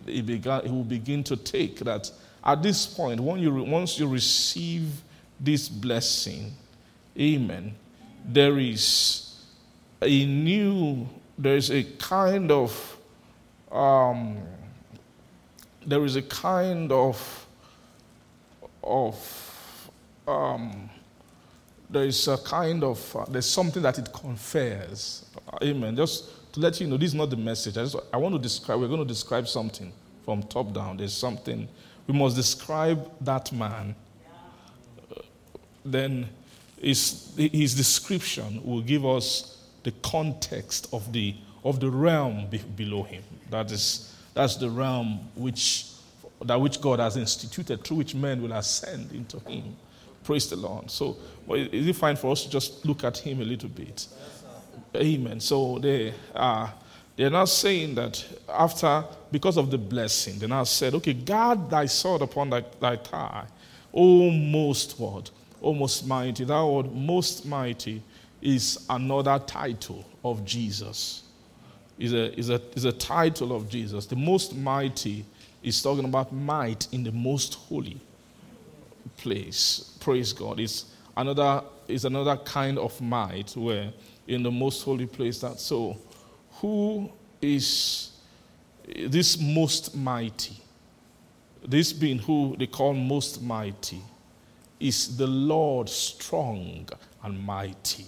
[0.06, 2.10] he, began, he will begin to take that
[2.44, 5.02] at this point, you, once you receive
[5.40, 6.52] this blessing,
[7.18, 7.74] amen,
[8.26, 9.34] there is
[10.02, 12.98] a new, there is a kind of,
[13.72, 14.36] um,
[15.86, 17.46] there is a kind of,
[18.82, 19.90] of,
[20.26, 20.88] um,
[21.90, 25.24] there is a kind of, uh, there's something that it confers.
[25.62, 25.96] Amen.
[25.96, 27.76] Just to let you know, this is not the message.
[27.76, 29.92] I, just, I want to describe, we're going to describe something
[30.24, 30.96] from top down.
[30.96, 31.68] There's something,
[32.06, 33.94] we must describe that man.
[35.10, 35.20] Uh,
[35.84, 36.28] then
[36.80, 43.02] his, his description will give us the context of the, of the realm be, below
[43.02, 43.22] him.
[43.50, 45.86] That is, that's the realm which,
[46.44, 49.76] that which God has instituted, through which men will ascend into him.
[50.24, 50.90] Praise the Lord.
[50.90, 51.16] So,
[51.46, 54.06] well, is it fine for us to just look at him a little bit?
[54.96, 55.40] Amen.
[55.40, 56.72] So they are
[57.16, 61.86] they're not saying that after because of the blessing, they now said, Okay, guard thy
[61.86, 63.46] sword upon thy, thy thigh.
[63.92, 65.30] O most what?
[65.62, 66.44] O most mighty.
[66.44, 68.02] That word most mighty
[68.42, 71.23] is another title of Jesus.
[71.98, 74.06] Is a, is, a, is a title of Jesus.
[74.06, 75.24] The most mighty
[75.62, 78.00] is talking about might in the most holy
[79.16, 79.96] place.
[80.00, 80.60] Praise God.
[80.60, 80.86] It's
[81.16, 83.92] another, it's another kind of might where
[84.26, 85.40] in the most holy place.
[85.40, 85.96] That so,
[86.54, 88.10] who is
[89.06, 90.56] this most mighty?
[91.66, 94.00] This being who they call most mighty
[94.78, 96.88] is the Lord strong
[97.22, 98.04] and mighty.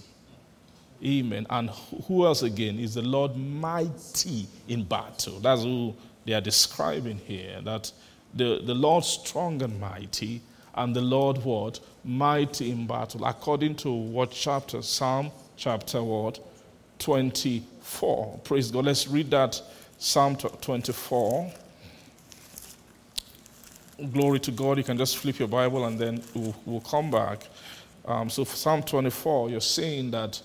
[1.04, 1.46] Amen.
[1.50, 1.70] And
[2.06, 5.40] who else again is the Lord mighty in battle?
[5.40, 5.94] That's who
[6.24, 7.92] they are describing here that
[8.34, 10.42] the, the Lord strong and mighty,
[10.74, 11.80] and the Lord what?
[12.04, 14.82] Mighty in battle, according to what chapter?
[14.82, 16.38] Psalm chapter what?
[16.98, 18.40] 24.
[18.44, 18.84] Praise God.
[18.84, 19.60] Let's read that
[19.98, 21.52] Psalm 24.
[24.12, 24.76] Glory to God.
[24.76, 27.46] You can just flip your Bible and then we'll, we'll come back.
[28.04, 30.40] Um, so, Psalm 24, you're saying that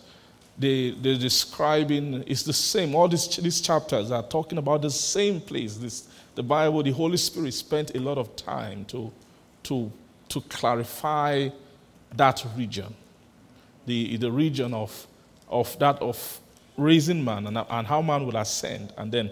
[0.61, 2.93] they, they're describing, it's the same.
[2.93, 5.75] All these, these chapters are talking about the same place.
[5.75, 9.11] This, the Bible, the Holy Spirit spent a lot of time to,
[9.63, 9.91] to,
[10.29, 11.49] to clarify
[12.13, 12.93] that region,
[13.87, 15.07] the, the region of,
[15.49, 16.39] of that of
[16.77, 19.31] raising man and, and how man will ascend and then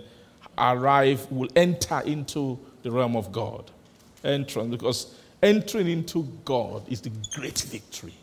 [0.57, 3.69] arrive, will enter into the realm of God.
[4.23, 8.13] Entrance, because entering into God is the great victory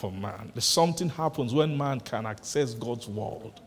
[0.00, 0.50] for man.
[0.58, 3.60] Something happens when man can access God's world.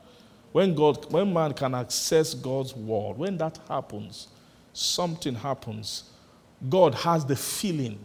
[0.52, 4.28] When, God, when man can access God's world, when that happens,
[4.74, 6.04] something happens.
[6.68, 8.00] God has the feeling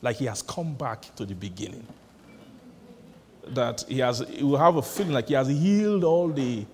[0.00, 1.86] like he has come back to the beginning.
[3.48, 6.64] That he has he will have a feeling like he has healed all the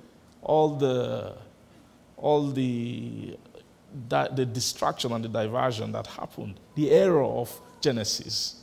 [0.43, 1.35] all the
[2.17, 3.39] all the
[4.09, 8.58] that, the distraction and the diversion that happened, the error of Genesis,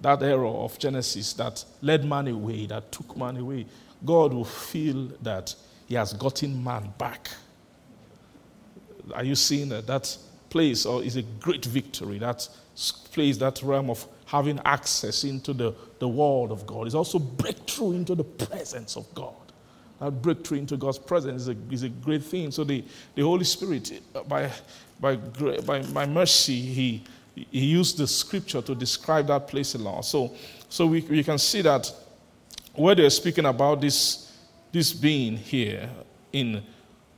[0.00, 3.66] that error of Genesis that led man away, that took man away.
[4.04, 5.54] God will feel that
[5.86, 7.30] he has gotten man back.
[9.14, 9.86] Are you seeing that?
[9.86, 10.16] That
[10.48, 12.18] place or is a great victory.
[12.18, 12.48] That
[13.12, 17.92] place, that realm of having access into the, the world of God is also breakthrough
[17.92, 19.34] into the presence of God.
[20.00, 22.50] That breakthrough into God's presence is a, is a great thing.
[22.50, 22.84] So the,
[23.14, 24.50] the Holy Spirit, uh, by,
[24.98, 27.04] by, by, by mercy, he,
[27.34, 30.04] he used the scripture to describe that place a lot.
[30.04, 30.34] So,
[30.68, 31.90] so we, we can see that
[32.74, 34.30] where they're speaking about this
[34.72, 35.88] this being here
[36.32, 36.62] in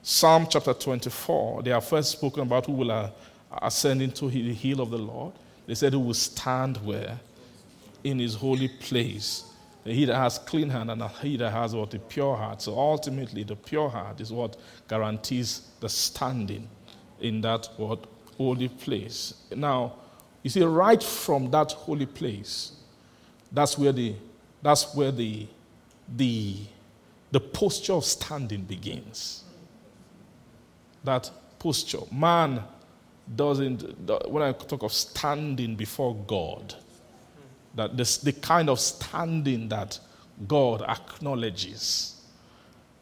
[0.02, 3.12] Psalm chapter 24, they are first spoken about who will
[3.60, 5.32] ascend into the hill of the Lord.
[5.66, 7.20] They said who will stand where?
[8.02, 9.44] In his holy place.
[9.84, 11.94] He that has clean hand and he that has what?
[11.94, 12.62] A pure heart.
[12.62, 14.56] So ultimately, the pure heart is what
[14.88, 16.68] guarantees the standing
[17.20, 18.06] in that what?
[18.36, 19.34] Holy place.
[19.54, 19.94] Now,
[20.42, 22.72] you see, right from that holy place,
[23.50, 24.14] that's where the
[24.62, 25.46] that's where the
[26.16, 26.56] the
[27.30, 29.44] the posture of standing begins.
[31.04, 31.98] That posture.
[32.12, 32.62] Man
[33.34, 33.82] doesn't,
[34.28, 36.74] when I talk of standing before God,
[37.74, 39.98] that this, the kind of standing that
[40.46, 42.20] God acknowledges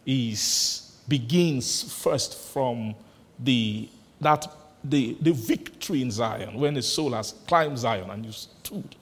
[0.06, 2.94] is begins first from
[3.38, 3.88] the
[4.20, 4.46] that
[4.84, 8.96] the, the victory in Zion when the soul has climbed Zion and you stood,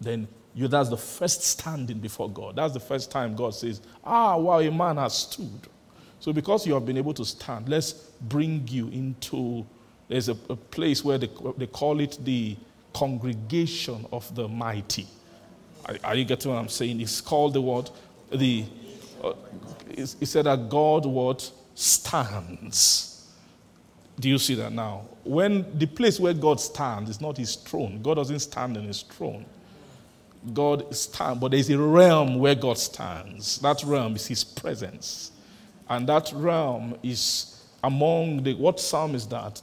[0.00, 2.56] then you, that's the first standing before God.
[2.56, 5.68] That's the first time God says, Ah, wow, a man has stood.
[6.20, 9.66] So, because you have been able to stand, let's bring you into
[10.08, 12.56] there's a, a place where they, they call it the
[12.92, 15.06] congregation of the mighty.
[15.86, 17.00] Are, are, you getting what I'm saying?
[17.00, 17.90] It's called the word,
[18.30, 18.64] the,
[19.22, 19.32] uh,
[19.96, 23.13] he said that God what stands.
[24.18, 25.02] Do you see that now?
[25.24, 29.02] When the place where God stands is not his throne, God doesn't stand in his
[29.02, 29.44] throne.
[30.52, 33.58] God stands, but there's a realm where God stands.
[33.60, 35.32] That realm is His presence.
[35.88, 39.60] And that realm is among the, what psalm is that?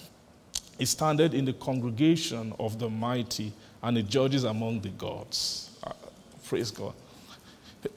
[0.80, 5.78] It standeth in the congregation of the mighty and it judges among the gods.
[5.84, 5.94] Uh,
[6.46, 6.94] praise God.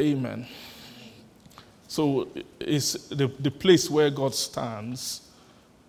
[0.01, 0.47] Amen.
[1.89, 2.29] So
[2.59, 5.31] it's the, the place where God stands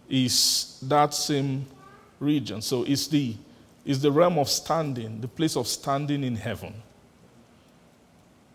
[0.10, 1.66] is that same
[2.20, 2.62] region.
[2.62, 3.36] So it's the,
[3.86, 6.74] it's the realm of standing, the place of standing in heaven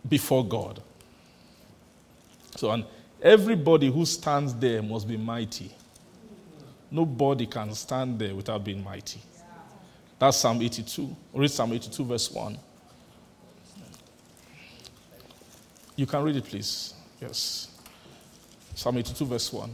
[0.09, 0.83] before God.
[2.57, 2.85] So, and
[3.23, 5.71] everybody who stands there must be mighty.
[6.91, 9.21] Nobody can stand there without being mighty.
[10.19, 11.17] That's Psalm 82.
[11.33, 12.59] Read Psalm 82, verse 1.
[15.97, 16.95] You can read it, please.
[17.21, 17.69] Yes.
[18.75, 19.71] Psalm 82, verse 1.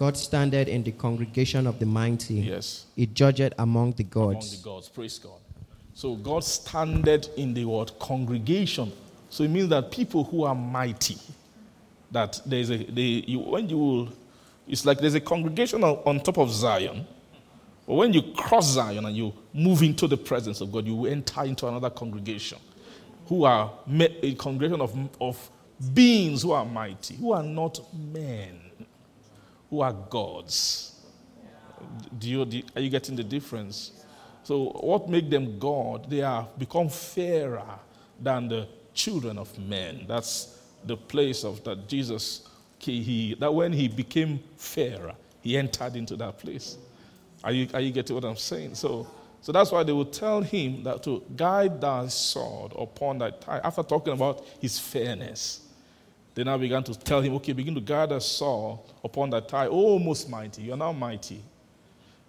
[0.00, 2.34] God standeth in the congregation of the mighty.
[2.34, 2.86] Yes.
[2.96, 4.54] He judgeth among the gods.
[4.54, 4.88] Among the gods.
[4.88, 5.38] Praise God.
[5.94, 8.90] So God standeth in the word congregation
[9.30, 11.16] so it means that people who are mighty,
[12.10, 14.08] that there's a, they, you, when you will,
[14.66, 17.06] it's like there's a congregation on, on top of Zion.
[17.86, 21.10] But when you cross Zion and you move into the presence of God, you will
[21.10, 22.58] enter into another congregation
[23.26, 25.50] who are a congregation of, of
[25.94, 28.60] beings who are mighty, who are not men,
[29.70, 31.00] who are gods.
[32.18, 33.92] Do you, do, are you getting the difference?
[34.42, 36.10] So, what makes them God?
[36.10, 37.78] They are become fairer
[38.20, 40.04] than the children of men.
[40.06, 42.48] That's the place of that Jesus,
[42.78, 46.76] he, that when he became fairer, he entered into that place.
[47.42, 48.74] Are you, are you getting what I'm saying?
[48.74, 49.06] So,
[49.40, 53.60] so that's why they will tell him that to guide thy sword upon thy thigh.
[53.64, 55.62] After talking about his fairness,
[56.34, 59.66] they now began to tell him, okay, begin to gather Saul upon that thigh.
[59.70, 61.42] Oh, most mighty, you are now mighty.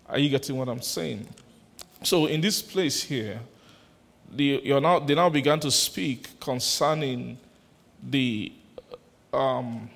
[0.08, 1.28] Are you getting what I'm saying?
[2.04, 3.40] So in this place here,
[4.32, 7.38] the, now, they now began to speak concerning
[8.02, 8.52] the,
[9.34, 9.90] um,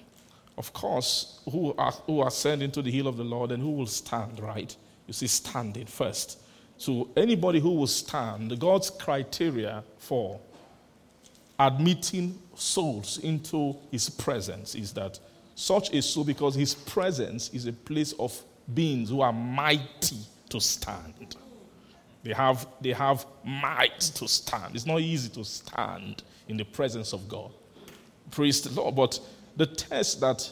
[0.57, 3.71] of course, who are, who are sent into the hill of the Lord and who
[3.71, 4.75] will stand, right?
[5.07, 6.39] You see, standing first.
[6.77, 10.39] So anybody who will stand, God's criteria for
[11.57, 15.19] admitting souls into his presence is that
[15.55, 18.39] such a soul, because his presence is a place of
[18.73, 20.17] beings who are mighty
[20.49, 21.35] to stand.
[22.23, 24.75] They have, they have might to stand.
[24.75, 27.51] It's not easy to stand in the presence of God.
[28.31, 28.95] Praise the Lord.
[28.95, 29.19] But
[29.55, 30.51] the test that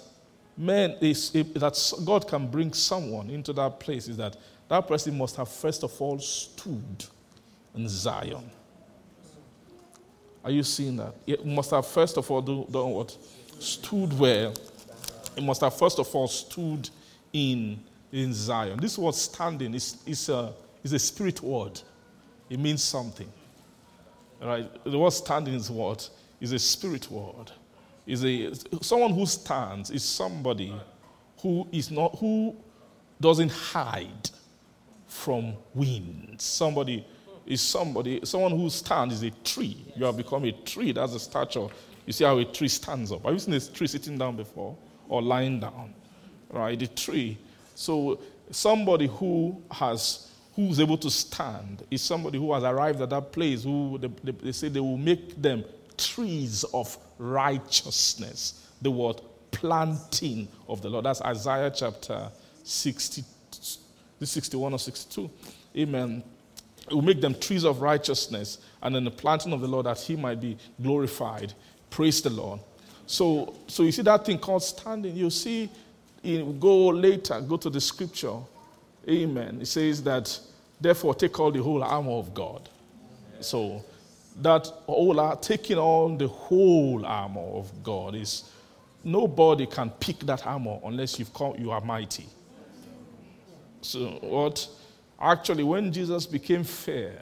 [0.56, 4.38] man is that God can bring someone into that place is that
[4.70, 7.06] that person must have first of all stood
[7.76, 8.50] in Zion.
[10.44, 11.16] Are you seeing that?
[11.26, 13.18] It must have first of all do, done what?
[13.60, 14.52] Stood where?
[15.36, 16.90] It must have first of all stood
[17.32, 17.80] in,
[18.12, 18.80] in Zion.
[18.80, 21.80] This word standing is, is, a, is a spirit word.
[22.50, 23.32] It means something.
[24.42, 24.70] Right?
[24.84, 26.10] The word standing is what?
[26.42, 27.52] Is a spirit word.
[28.06, 30.74] Is a someone who stands is somebody
[31.42, 32.54] who is not who
[33.22, 34.30] doesn't hide
[35.08, 36.36] from wind.
[36.40, 37.06] Somebody
[37.46, 39.86] is somebody, someone who stands is a tree.
[39.96, 40.92] You have become a tree.
[40.92, 41.68] That's a stature.
[42.06, 43.24] You see how a tree stands up.
[43.24, 44.76] Have you seen a tree sitting down before
[45.10, 45.94] or lying down?
[46.50, 47.38] Right, a tree.
[47.76, 48.20] So
[48.52, 53.64] somebody who has who's able to stand is somebody who has arrived at that place
[53.64, 55.64] who they, they, they say they will make them
[55.98, 58.68] trees of righteousness.
[58.82, 59.22] The word
[59.52, 61.06] planting of the Lord.
[61.06, 62.30] That's Isaiah chapter
[62.64, 63.24] 60,
[64.22, 65.30] 61 or 62.
[65.78, 66.24] Amen.
[66.90, 70.00] It will make them trees of righteousness and in the planting of the Lord that
[70.00, 71.54] he might be glorified.
[71.90, 72.60] Praise the Lord.
[73.06, 75.16] So, so you see that thing called standing.
[75.16, 75.70] You see,
[76.22, 78.38] you go later, go to the scripture.
[79.08, 79.60] Amen.
[79.62, 80.38] It says that,
[80.80, 82.70] therefore, take all the whole armor of God.
[83.42, 83.84] So,
[84.42, 88.50] that whole, taking on the whole armor of God is
[89.04, 92.26] nobody can pick that armor unless you've come, you are mighty.
[93.82, 94.66] So, what?
[95.24, 97.18] Actually, when Jesus became fair,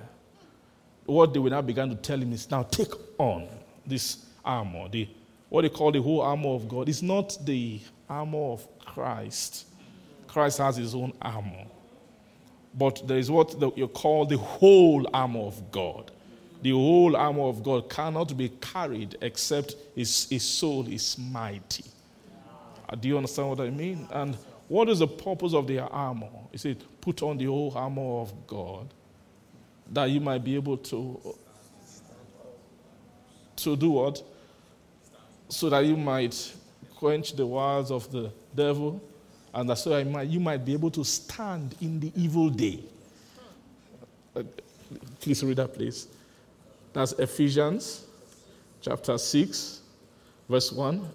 [1.05, 3.47] what they will now began to tell him is now take on
[3.85, 5.07] this armor, the,
[5.49, 6.89] what they call the whole armor of God.
[6.89, 7.79] is not the
[8.09, 9.67] armor of Christ.
[10.27, 11.65] Christ has his own armor.
[12.73, 16.09] But there is what you call the whole armor of God.
[16.63, 21.85] The whole armor of God cannot be carried except his, his soul is mighty.
[22.89, 24.07] Uh, do you understand what I mean?
[24.11, 24.35] And
[24.67, 26.29] what is the purpose of the armor?
[26.51, 28.93] He said, put on the whole armor of God
[29.91, 31.35] that you might be able to
[33.57, 34.23] to do what?
[35.49, 36.53] So that you might
[36.95, 39.01] quench the wiles of the devil,
[39.53, 42.79] and that so you might, you might be able to stand in the evil day.
[45.19, 46.07] Please read that, please.
[46.93, 48.05] That's Ephesians
[48.81, 49.81] chapter 6,
[50.49, 51.07] verse 1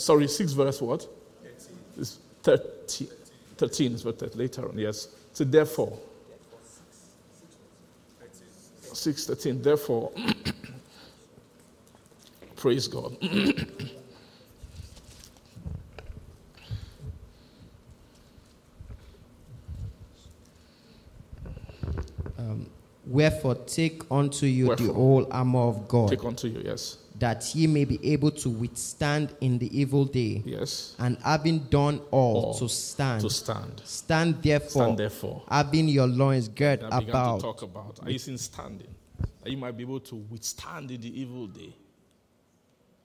[0.00, 1.06] sorry, 6 verse what?
[1.96, 2.29] 13.
[2.42, 3.08] 13
[3.60, 5.08] 13 is what later on, yes.
[5.34, 5.98] So therefore,
[8.80, 10.10] 613, therefore,
[12.56, 13.18] praise God.
[22.38, 22.66] um,
[23.04, 24.86] wherefore, take unto you Wherefore.
[24.86, 26.08] the whole armor of God.
[26.08, 30.42] Take unto you, yes that ye may be able to withstand in the evil day.
[30.44, 30.96] Yes.
[30.98, 33.20] And having done all, all to stand.
[33.20, 33.82] To stand.
[33.84, 34.84] Stand therefore.
[34.84, 35.44] Stand therefore.
[35.48, 37.40] Having your loins girt began about.
[37.40, 38.00] to talk about.
[38.02, 38.88] Are you seeing standing?
[39.42, 41.74] That you might be able to withstand in the evil day.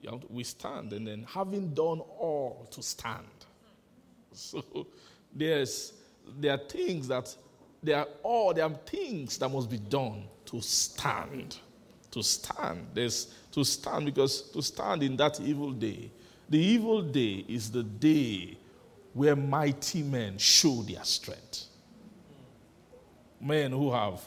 [0.00, 3.26] You have to withstand, and then having done all to stand.
[4.32, 4.86] So
[5.34, 5.92] there's
[6.38, 7.34] there are things that
[7.82, 11.58] there are all there are things that must be done to stand.
[12.12, 12.86] To stand.
[12.94, 16.10] There's to stand because to stand in that evil day,
[16.46, 18.58] the evil day is the day
[19.14, 21.64] where mighty men show their strength.
[23.40, 24.20] Men who have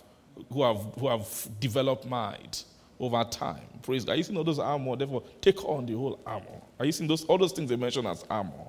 [0.51, 2.63] who have who have developed might
[2.99, 3.61] over time.
[3.83, 4.13] Praise God.
[4.13, 4.95] Are you seeing all those armor?
[4.95, 6.61] Therefore, take on the whole armor.
[6.79, 8.65] Are you seeing those all those things they mention as armor?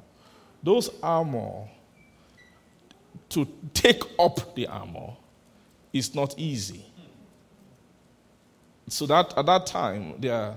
[0.63, 1.67] Those armor
[3.31, 5.17] to take up the armor
[5.91, 6.85] is not easy.
[8.91, 10.57] So that at that time, they are,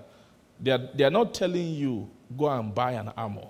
[0.60, 3.48] they are, they are not telling you, go and buy an armor.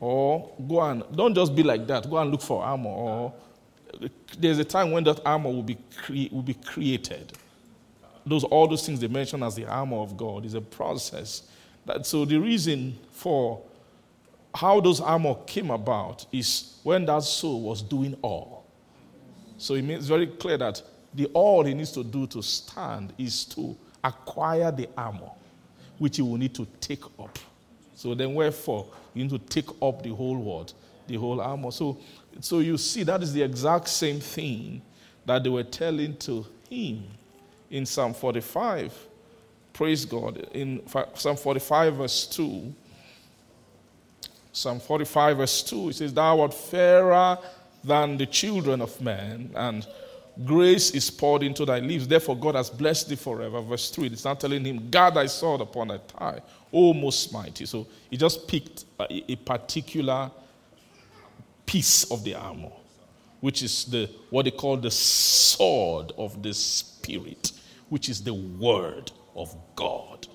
[0.00, 2.88] Or go and, don't just be like that, go and look for armor.
[2.90, 3.34] Or
[4.38, 7.32] there's a time when that armor will be, cre- will be created.
[8.24, 11.42] Those, all those things they mention as the armor of God is a process.
[11.84, 13.62] That, so the reason for
[14.54, 18.64] how those armor came about is when that soul was doing all.
[19.58, 20.80] So it means very clear that
[21.14, 25.30] the all he needs to do to stand is to acquire the armor,
[25.98, 27.38] which he will need to take up.
[27.94, 30.72] So then, wherefore, you need to take up the whole word,
[31.06, 31.70] the whole armor.
[31.70, 31.98] So,
[32.40, 34.82] so you see, that is the exact same thing
[35.24, 37.04] that they were telling to him
[37.70, 38.92] in Psalm 45.
[39.72, 40.48] Praise God.
[40.52, 40.82] In
[41.14, 42.74] Psalm 45, verse 2,
[44.52, 47.38] Psalm 45, verse 2, it says, Thou art fairer
[47.82, 49.86] than the children of men, and
[50.44, 52.06] grace is poured into thy lips.
[52.06, 53.60] Therefore, God has blessed thee forever.
[53.60, 56.40] Verse 3, it's not telling him, Guard thy sword upon thy thigh,
[56.72, 57.66] O most mighty.
[57.66, 60.30] So he just picked a, a particular
[61.66, 62.72] piece of the armor,
[63.40, 67.52] which is the what they call the sword of the Spirit,
[67.88, 70.26] which is the word of God.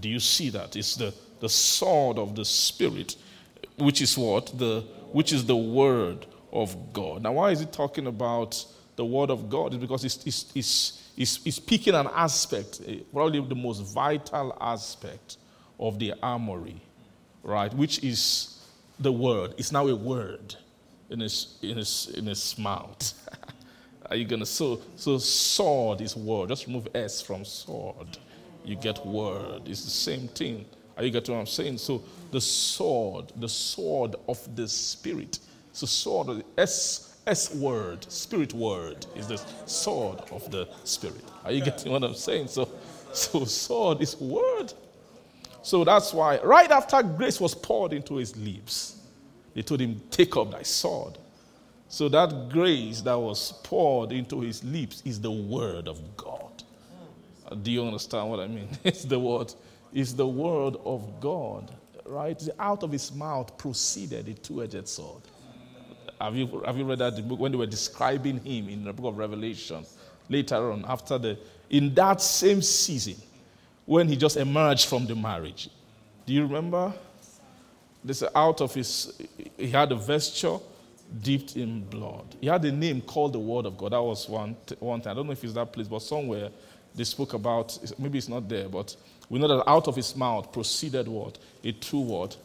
[0.00, 0.76] Do you see that?
[0.76, 3.16] It's the, the sword of the Spirit
[3.78, 4.56] which is what?
[4.58, 4.80] The,
[5.12, 7.22] which is the word of God.
[7.22, 8.64] Now, why is he talking about
[8.98, 9.72] the word of God?
[9.72, 14.58] is because it's, it's, it's, it's, it's speaking an aspect, eh, probably the most vital
[14.60, 15.36] aspect
[15.78, 16.80] of the armory,
[17.44, 17.72] right?
[17.74, 18.60] Which is
[18.98, 19.54] the word.
[19.56, 20.56] It's now a word
[21.10, 23.14] in his, in his, in his mouth.
[24.10, 26.48] Are you gonna so so sword is word?
[26.48, 28.18] Just remove S from sword.
[28.64, 29.62] You get word.
[29.66, 30.64] It's the same thing.
[30.96, 31.78] Are you getting what I'm saying?
[31.78, 35.38] So the sword, the sword of the spirit.
[35.72, 41.22] So sword S S word, spirit word is the sword of the spirit.
[41.44, 42.48] Are you getting what I'm saying?
[42.48, 42.68] So
[43.12, 44.72] so sword is word.
[45.62, 48.96] So that's why right after grace was poured into his lips,
[49.54, 51.18] they told him, Take up thy sword.
[51.88, 56.62] So that grace that was poured into his lips is the word of God.
[57.46, 58.68] Uh, do you understand what I mean?
[58.84, 59.54] It's the word
[59.92, 61.70] it's the word of God,
[62.06, 62.40] right?
[62.58, 65.22] Out of his mouth proceeded a two edged sword.
[66.20, 69.06] Have you, have you read that book when they were describing him in the book
[69.06, 69.84] of Revelation?
[70.28, 71.38] Later on, after the,
[71.70, 73.16] in that same season,
[73.86, 75.70] when he just emerged from the marriage.
[76.26, 76.92] Do you remember?
[78.04, 79.18] This out of his,
[79.56, 80.58] he had a vesture
[81.22, 82.36] dipped in blood.
[82.40, 83.92] He had a name called the Word of God.
[83.92, 85.10] That was one, one thing.
[85.10, 86.50] I don't know if it's that place, but somewhere
[86.94, 88.94] they spoke about, maybe it's not there, but
[89.30, 91.38] we know that out of his mouth proceeded what?
[91.64, 92.36] A two word,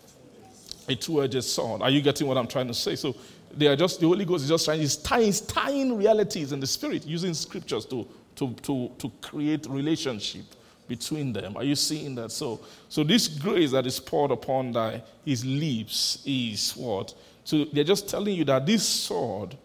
[0.87, 1.81] a two-edged sword.
[1.81, 2.95] Are you getting what I'm trying to say?
[2.95, 3.15] So
[3.55, 6.59] they are just the Holy Ghost is just trying, he's tying, he's tying realities in
[6.59, 10.45] the spirit, using scriptures to, to, to, to create relationship
[10.87, 11.55] between them.
[11.57, 12.31] Are you seeing that?
[12.31, 17.13] So, so this grace that is poured upon thy, his lips is what?
[17.43, 19.55] So they're just telling you that this sword,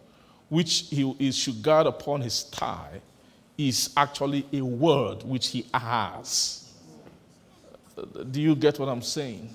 [0.49, 3.01] which he is should guard upon his thigh,
[3.57, 6.71] is actually a word which he has.
[8.31, 9.49] Do you get what I'm saying?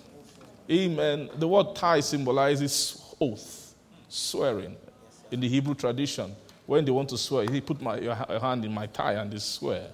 [0.71, 1.31] Amen.
[1.37, 3.64] The word tie symbolizes oath,
[4.15, 4.77] swearing.
[5.31, 6.35] In the Hebrew tradition,
[6.67, 9.39] when they want to swear, he put my, your hand in my thigh and they
[9.39, 9.89] swear.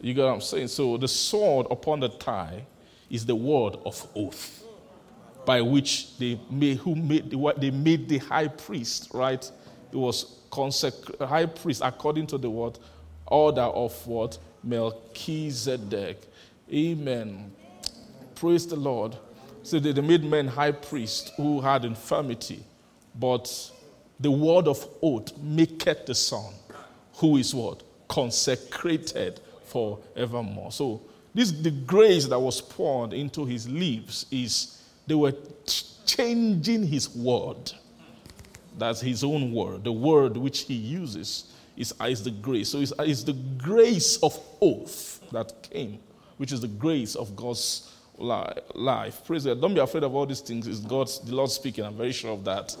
[0.00, 0.68] You get what I'm saying?
[0.68, 2.66] So the sword upon the thigh
[3.08, 4.64] is the word of oath
[5.44, 9.50] by which they made, who made the, they made the high priest, right?
[9.92, 12.78] It was consecrated, high priest according to the word,
[13.26, 14.38] order of what?
[14.64, 16.20] Melchizedek.
[16.72, 17.52] Amen.
[18.34, 19.16] Praise the Lord.
[19.62, 22.64] So they made men high priests who had infirmity,
[23.18, 23.70] but
[24.20, 26.52] the word of oath maketh the Son,
[27.14, 27.82] who is what?
[28.08, 30.72] Consecrated forevermore.
[30.72, 31.02] So
[31.34, 35.34] this the grace that was poured into his lips is they were
[36.06, 37.72] changing his word.
[38.78, 39.84] That's his own word.
[39.84, 42.70] The word which he uses is, is the grace.
[42.70, 45.98] So it's, it's the grace of oath that came,
[46.36, 49.24] which is the grace of God's life.
[49.24, 49.60] Praise God.
[49.60, 50.66] Don't be afraid of all these things.
[50.66, 51.84] It's God's, the Lord speaking.
[51.84, 52.76] I'm very sure of that.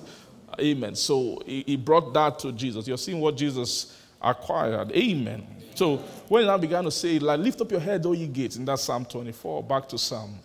[0.60, 0.94] Amen.
[0.94, 2.86] So he brought that to Jesus.
[2.86, 4.92] You're seeing what Jesus acquired.
[4.92, 5.46] Amen.
[5.74, 8.64] So when I began to say, like, lift up your head, O ye gates, in
[8.64, 10.38] that Psalm 24, back to Psalm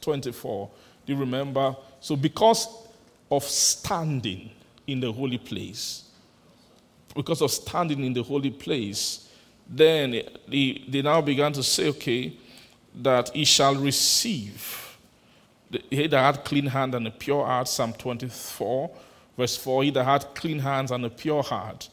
[0.00, 0.70] 24.
[1.06, 1.74] Do you remember?
[2.00, 2.68] So because
[3.30, 4.50] of standing
[4.86, 6.10] in the holy place,
[7.14, 9.30] because of standing in the holy place,
[9.68, 12.36] then they, they now began to say, okay,
[12.94, 14.98] that he shall receive.
[15.88, 18.90] He that had clean hand and a pure heart, Psalm 24,
[19.36, 21.88] verse 4, he that had clean hands and a pure heart,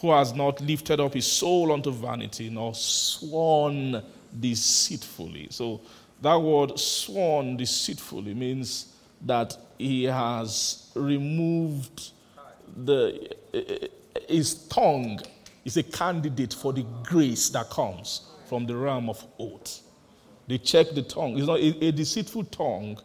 [0.00, 4.02] who has not lifted up his soul unto vanity, nor sworn
[4.38, 5.48] deceitfully.
[5.50, 5.80] So
[6.22, 12.12] that word sworn deceitfully means that he has removed
[12.84, 13.36] the
[14.28, 15.20] his tongue
[15.64, 19.82] is a candidate for the grace that comes from the realm of oath.
[20.46, 21.38] They check the tongue.
[21.38, 22.98] It's not a, a deceitful tongue.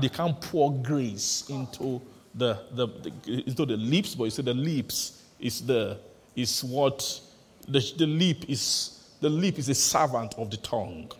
[0.00, 2.00] They can't pour grace into
[2.34, 5.98] the, the, the, into the lips, but you see the lips is the
[6.34, 7.20] is what
[7.68, 11.10] the, the lip is the lip is a servant of the tongue.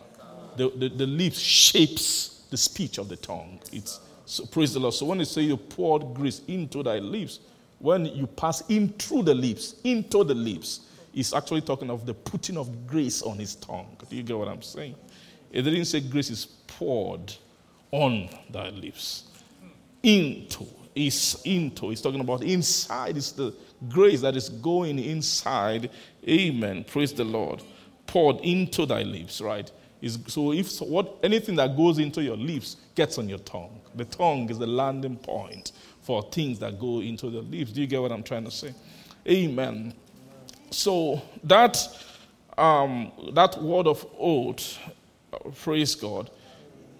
[0.57, 3.59] The, the, the lips shapes the speech of the tongue.
[3.71, 4.93] It's so praise the Lord.
[4.93, 7.39] So when you say you poured grace into thy lips,
[7.79, 10.81] when you pass in through the lips, into the lips,
[11.13, 13.95] it's actually talking of the putting of grace on his tongue.
[14.09, 14.95] Do you get what I'm saying?
[15.51, 17.33] It didn't say grace is poured
[17.91, 19.25] on thy lips.
[20.03, 20.65] Into
[20.95, 21.89] is into.
[21.89, 23.17] He's talking about inside.
[23.17, 23.53] It's the
[23.89, 25.91] grace that is going inside.
[26.27, 26.85] Amen.
[26.85, 27.61] Praise the Lord.
[28.07, 29.69] Poured into thy lips, right?
[30.01, 33.81] Is, so if so what anything that goes into your lips gets on your tongue.
[33.95, 35.71] The tongue is the landing point
[36.01, 37.71] for things that go into the lips.
[37.71, 38.73] Do you get what I'm trying to say?
[39.27, 39.93] Amen.
[40.69, 41.77] So that
[42.57, 44.79] um, that word of oath,
[45.61, 46.29] praise God,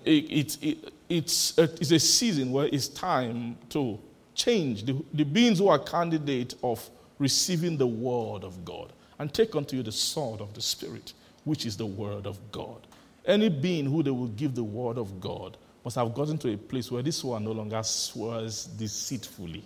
[0.04, 4.00] it, it, it, it's, a, it's a season where it's time to
[4.34, 6.88] change the, the beings who are candidate of
[7.20, 11.14] receiving the word of God and take unto you the sword of the Spirit,
[11.46, 12.88] which is the word of God.
[13.26, 16.58] Any being who they will give the word of God must have gotten to a
[16.58, 19.64] place where this one no longer swears deceitfully,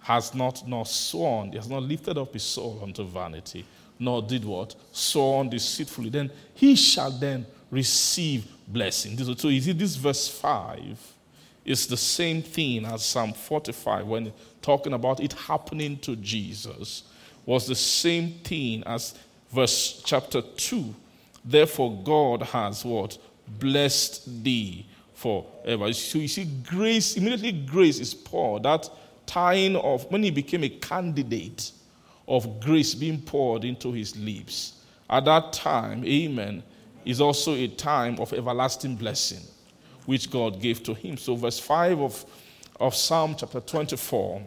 [0.00, 3.64] has not nor sworn, he has not lifted up his soul unto vanity,
[3.98, 4.74] nor did what?
[4.92, 6.08] Sworn deceitfully.
[6.08, 9.16] Then he shall then receive blessing.
[9.36, 11.14] So you see, this verse 5
[11.64, 17.04] is the same thing as Psalm 45 when talking about it happening to Jesus,
[17.44, 19.14] was the same thing as
[19.52, 20.94] verse chapter 2.
[21.44, 23.18] Therefore, God has what?
[23.58, 25.92] Blessed thee forever.
[25.92, 28.64] So you see, grace, immediately grace is poured.
[28.64, 28.88] That
[29.26, 31.72] tying of, when he became a candidate
[32.26, 34.74] of grace being poured into his lips,
[35.08, 36.62] at that time, amen,
[37.04, 39.42] is also a time of everlasting blessing,
[40.06, 41.16] which God gave to him.
[41.16, 42.24] So, verse 5 of,
[42.80, 44.42] of Psalm chapter 24,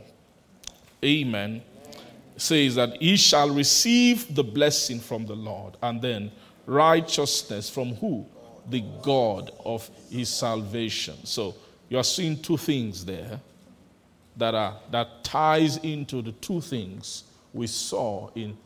[1.04, 1.62] amen,
[2.38, 6.32] says that he shall receive the blessing from the Lord, and then
[6.66, 8.26] righteousness from who?
[8.70, 11.26] The God of his salvation.
[11.26, 11.56] So,
[11.89, 13.39] you are seeing two things there
[14.38, 17.24] that are that ties into the two things
[17.54, 18.58] we saw in,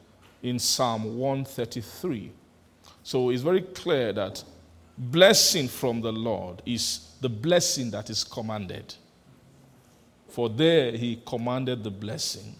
[0.43, 2.31] in Psalm 133
[3.05, 4.43] so it's very clear that
[4.97, 8.95] blessing from the Lord is the blessing that is commanded.
[10.27, 12.55] For there he commanded the blessing,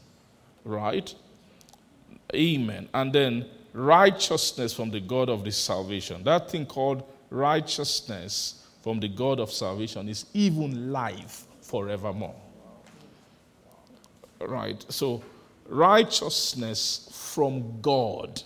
[0.63, 1.11] right?
[2.35, 2.87] Amen.
[2.93, 6.23] And then righteousness from the God of this salvation.
[6.23, 12.35] That thing called righteousness from the God of salvation is even life forevermore.
[14.39, 14.85] Right?
[14.89, 15.23] So,
[15.67, 18.43] righteousness from God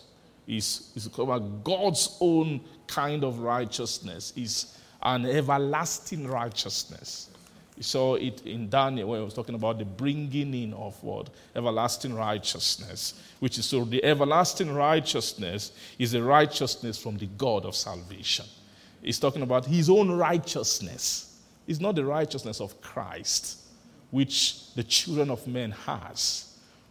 [0.50, 7.30] is, is about God's own kind of righteousness, is an everlasting righteousness.
[7.78, 11.30] You saw it in Daniel when he was talking about the bringing in of what?
[11.56, 13.14] Everlasting righteousness.
[13.40, 18.46] Which is so the everlasting righteousness is a righteousness from the God of salvation.
[19.02, 21.40] He's talking about his own righteousness.
[21.68, 23.62] It's not the righteousness of Christ,
[24.12, 26.49] which the children of men has.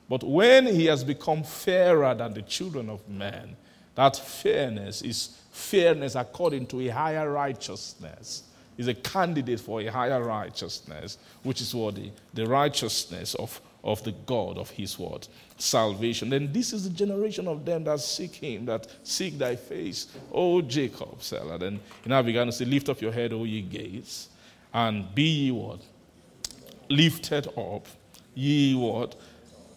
[0.08, 3.56] But when he has become fairer than the children of men,
[3.94, 8.44] that fairness is fairness according to a higher righteousness.
[8.76, 14.04] Is a candidate for a higher righteousness, which is what the, the righteousness of, of
[14.04, 16.30] the God of his word, salvation.
[16.30, 20.06] Then this is the generation of them that seek him, that seek thy face.
[20.30, 21.58] O Jacob, Selah.
[21.58, 24.28] Then he now began to say, Lift up your head, O ye gates,
[24.72, 25.80] and be ye what?
[26.88, 27.84] Lifted up,
[28.32, 29.16] ye what?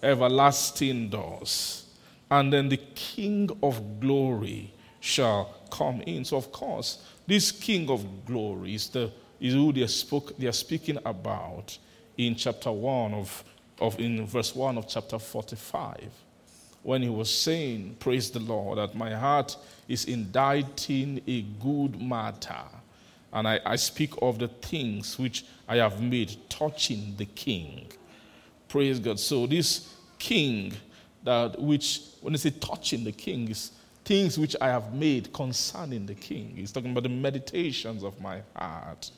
[0.01, 1.85] Everlasting doors.
[2.29, 6.23] And then the King of glory shall come in.
[6.25, 10.53] So, of course, this King of glory is, the, is who they, spoke, they are
[10.53, 11.77] speaking about
[12.17, 13.43] in chapter 1 of,
[13.79, 16.11] of, in verse 1 of chapter 45
[16.83, 19.55] when he was saying, Praise the Lord, that my heart
[19.87, 22.63] is inditing a good matter.
[23.33, 27.87] And I, I, speak of the things which I have made touching the king.
[28.71, 29.19] Praise God.
[29.19, 30.71] So this king,
[31.25, 33.73] that which, when say touching the king, is
[34.05, 36.53] things which I have made concerning the king.
[36.55, 39.11] He's talking about the meditations of my heart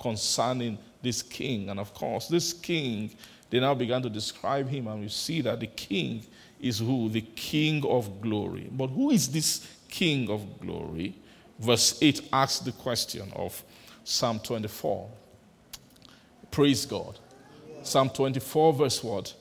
[0.00, 1.70] concerning this king.
[1.70, 3.14] And of course, this king,
[3.48, 6.26] they now began to describe him, and we see that the king
[6.60, 7.08] is who?
[7.08, 8.68] The king of glory.
[8.72, 11.14] But who is this king of glory?
[11.60, 13.62] Verse 8 asks the question of
[14.02, 15.08] Psalm 24.
[16.50, 17.20] Praise God.
[17.86, 19.34] Psalm 24, verse what?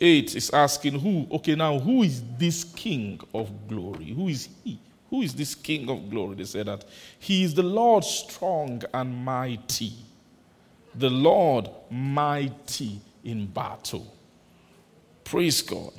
[0.00, 4.06] 8 is asking who, okay, now who is this King of glory?
[4.06, 4.78] Who is he?
[5.10, 6.36] Who is this King of glory?
[6.36, 6.84] They say that
[7.18, 9.92] he is the Lord strong and mighty.
[10.94, 14.14] The Lord mighty in battle.
[15.24, 15.92] Praise God.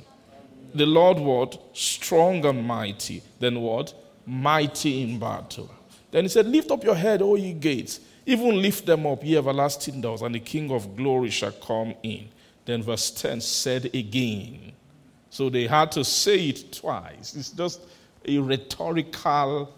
[0.74, 1.76] The Lord what?
[1.76, 3.22] Strong and mighty.
[3.38, 3.94] Then what?
[4.26, 5.70] Mighty in battle.
[6.10, 8.00] Then he said, Lift up your head, O ye gates.
[8.26, 12.28] Even lift them up, ye everlasting doors, and the King of glory shall come in.
[12.64, 14.72] Then verse 10 said again.
[15.30, 17.34] So they had to say it twice.
[17.34, 17.80] It's just
[18.26, 19.72] a rhetorical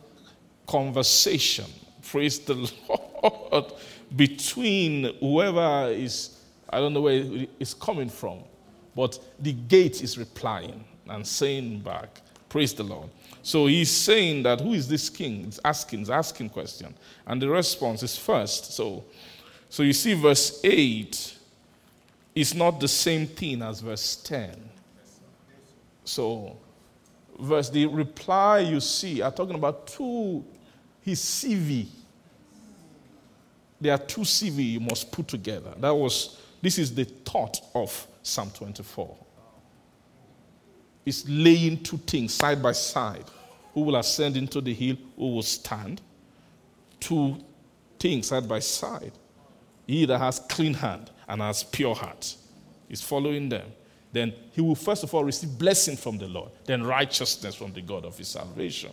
[0.66, 1.66] conversation.
[2.02, 2.54] Praise the
[3.22, 3.72] Lord.
[4.16, 8.40] Between whoever is, I don't know where it's coming from,
[8.96, 13.08] but the gate is replying and saying back, Praise the Lord.
[13.42, 15.44] So he's saying that who is this king?
[15.44, 16.94] He's asking, he's asking question.
[17.26, 18.72] And the response is first.
[18.72, 19.04] So,
[19.68, 21.38] so you see, verse 8
[22.34, 24.70] is not the same thing as verse 10.
[26.04, 26.56] So
[27.38, 30.44] verse the reply you see are talking about two
[31.00, 31.86] his CV.
[33.80, 35.74] There are two CV you must put together.
[35.78, 39.16] That was this is the thought of Psalm 24.
[41.04, 43.24] It's laying two things side by side.
[43.74, 44.96] Who will ascend into the hill?
[45.16, 46.00] Who will stand?
[47.00, 47.38] Two
[47.98, 49.12] things side by side.
[49.86, 52.36] He that has clean hand and has pure heart
[52.88, 53.72] is following them.
[54.12, 57.80] Then he will first of all receive blessing from the Lord, then righteousness from the
[57.80, 58.92] God of his salvation.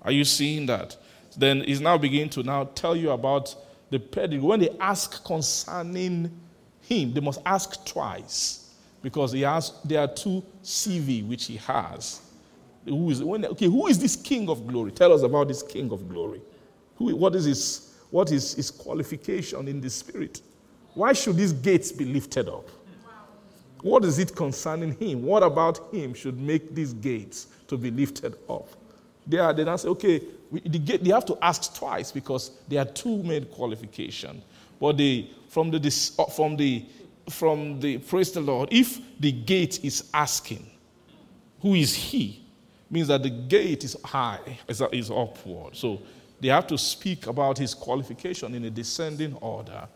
[0.00, 0.96] Are you seeing that?
[1.36, 3.54] Then he's now beginning to now tell you about
[3.90, 4.46] the pedigree.
[4.46, 6.40] When they ask concerning
[6.80, 8.61] him, they must ask twice
[9.02, 12.22] because he has there are two CV which he has.
[12.84, 13.66] Who is when, okay?
[13.66, 14.90] Who is this King of Glory?
[14.92, 16.40] Tell us about this King of Glory.
[16.96, 20.40] Who, what is his what is his qualification in the spirit?
[20.94, 22.68] Why should these gates be lifted up?
[23.82, 25.22] What is it concerning him?
[25.22, 28.68] What about him should make these gates to be lifted up?
[29.26, 32.52] They are they now say, okay, we, the gate, they have to ask twice because
[32.68, 34.42] there are two main qualifications.
[34.80, 35.90] But they, from the
[36.34, 37.01] from the uh,
[37.32, 40.68] from the praise the Lord, if the gate is asking,
[41.60, 42.44] who is he?
[42.90, 45.76] Means that the gate is high, is, upward.
[45.76, 46.02] So
[46.40, 49.88] they have to speak about his qualification in a descending order.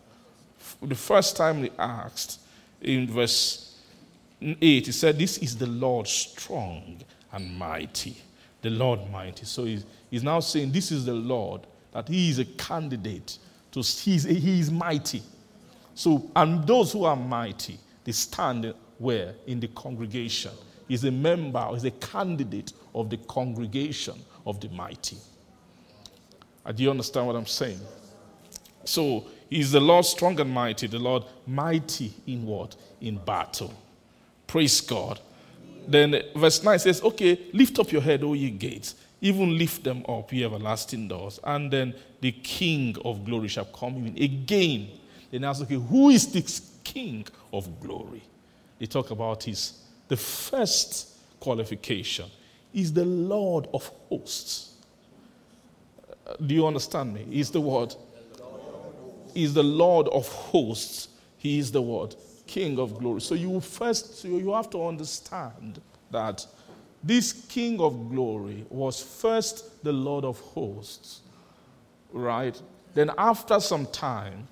[0.81, 2.39] The first time they asked
[2.81, 3.75] in verse
[4.41, 8.17] 8, he said, This is the Lord strong and mighty.
[8.61, 9.45] The Lord mighty.
[9.45, 11.61] So he's, he's now saying, This is the Lord,
[11.91, 13.37] that he is a candidate
[13.71, 15.21] to, he's, he is mighty.
[15.97, 19.33] So, and those who are mighty, they stand where?
[19.47, 20.51] In the congregation.
[20.87, 24.13] He's a member, he's a candidate of the congregation
[24.45, 25.17] of the mighty.
[26.63, 27.79] Uh, do you understand what I'm saying?
[28.83, 32.75] So, he's the Lord strong and mighty, the Lord mighty in what?
[33.01, 33.73] In battle.
[34.45, 35.19] Praise God.
[35.87, 40.05] Then verse 9 says, Okay, lift up your head, O ye gates, even lift them
[40.07, 44.15] up, ye everlasting doors, and then the King of glory shall come in.
[44.21, 44.89] Again,
[45.31, 48.23] then ask, okay, who is this King of glory?
[48.79, 52.25] They talk about his, the first qualification
[52.73, 54.73] is the Lord of hosts.
[56.25, 57.25] Uh, do you understand me?
[57.29, 57.95] He's the word.
[59.33, 61.09] He's the Lord of hosts.
[61.37, 62.15] He is the word.
[62.45, 63.21] King of glory.
[63.21, 66.45] So you first, you have to understand that
[67.03, 71.21] this King of glory was first the Lord of hosts,
[72.11, 72.59] right?
[72.93, 74.47] Then after some time,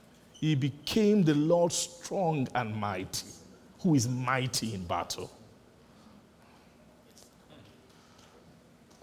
[0.46, 3.26] he became the Lord strong and mighty,
[3.80, 5.32] who is mighty in battle.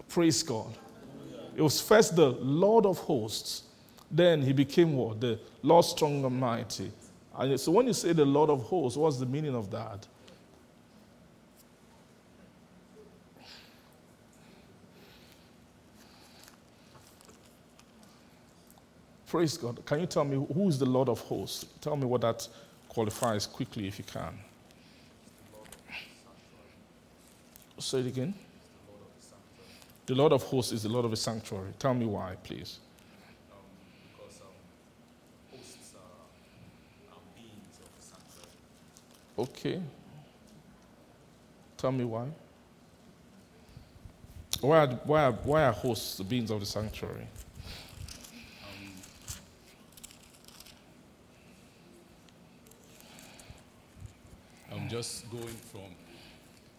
[0.07, 0.73] Praise God.
[1.55, 3.63] It was first the Lord of hosts,
[4.09, 5.19] then he became what?
[5.19, 6.91] The Lord strong and mighty.
[7.37, 10.07] And so when you say the Lord of hosts, what's the meaning of that?
[19.33, 19.83] Praise God.
[19.83, 21.65] Can you tell me who is the Lord of hosts?
[21.81, 22.47] Tell me what that
[22.87, 24.31] qualifies quickly if you can.
[27.79, 28.35] Say it again.
[30.05, 31.71] The Lord of hosts is the Lord of the sanctuary.
[31.79, 32.77] Tell me why, please.
[39.39, 39.81] Okay.
[41.77, 42.27] Tell me why.
[44.61, 47.25] Why are, why are, why are hosts the beings of the sanctuary?
[54.93, 55.89] Just going from,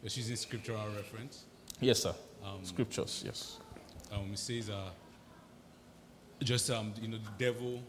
[0.02, 1.44] just using scriptural reference.
[1.80, 2.14] Yes, sir.
[2.44, 3.58] Um, Scriptures, yes.
[4.12, 4.90] Um, it says, uh,
[6.42, 7.80] just, um, you know, the devil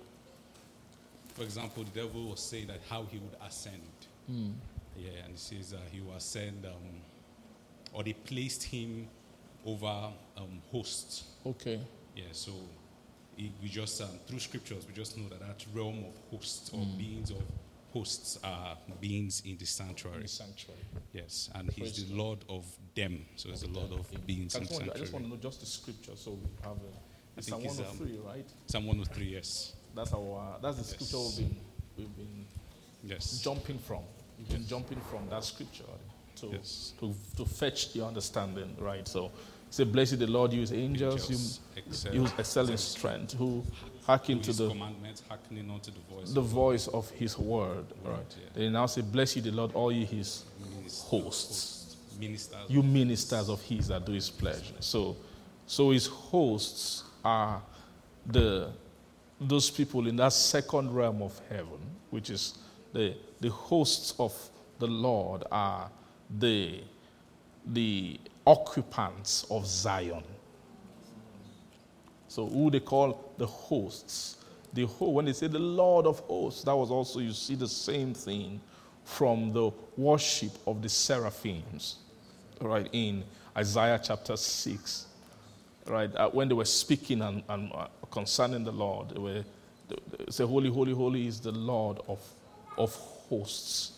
[1.36, 3.82] for example, the devil was saying that how he would ascend.
[4.26, 4.52] Hmm.
[4.98, 7.02] Yeah, and he says uh, he will ascend, um,
[7.92, 9.08] or they placed him
[9.66, 11.26] over um, hosts.
[11.46, 11.82] Okay.
[12.16, 12.52] Yeah, so
[13.38, 16.80] it, we just, um, through scriptures, we just know that that realm of hosts or
[16.80, 16.98] Hmm.
[16.98, 17.44] beings of
[18.00, 20.22] hosts are beings in the In sanctuary.
[20.24, 20.80] the sanctuary.
[21.14, 23.26] Yes, and he's Praise the Lord of them.
[23.38, 25.24] So he's the Lord of beings I in just, want, I just want sanctuary.
[25.24, 28.46] to know just the scripture so we have a, think Psalm it's, um, 103, right?
[28.68, 29.74] Psalm 103, yes.
[29.96, 31.58] That's our that's the scripture we've been
[31.98, 32.46] we've been
[33.04, 33.40] Yes.
[33.42, 34.02] jumping from.
[34.38, 35.84] We've been jumping from that scripture
[36.38, 36.92] to, Yes.
[37.00, 39.08] to, to fetch the understanding, right?
[39.08, 39.32] So,
[39.70, 43.64] say, Blessed the Lord, you his angels, Angels you, excel- you excel in strength, who
[44.06, 48.18] hearken to the, commandments, hearkening unto the voice the of voice of his word, right?
[48.38, 48.50] yeah.
[48.54, 50.46] They now say, Bless you the Lord, all ye his
[51.08, 51.98] hosts.
[52.20, 52.70] ministers.
[52.70, 54.76] You ministers of his that do his pleasure.
[54.80, 55.18] So,
[55.66, 57.62] so his hosts are
[58.26, 58.72] the
[59.42, 61.80] those people in that second realm of heaven,
[62.10, 62.58] which is
[62.94, 64.34] the the hosts of
[64.80, 65.90] the Lord are
[66.40, 66.82] the
[67.68, 70.24] the occupants of Zion.
[72.36, 74.36] So who they call the hosts.
[74.74, 77.68] The ho- when they say the Lord of hosts, that was also you see the
[77.70, 78.60] same thing
[79.06, 81.96] from the worship of the seraphims,
[82.60, 83.24] right in
[83.56, 85.06] Isaiah chapter six,
[85.88, 89.46] right uh, when they were speaking and, and uh, concerning the Lord, they were
[89.88, 89.96] they,
[90.30, 92.20] say, "Holy, holy, holy is the Lord of
[92.78, 92.94] of
[93.30, 93.94] hosts."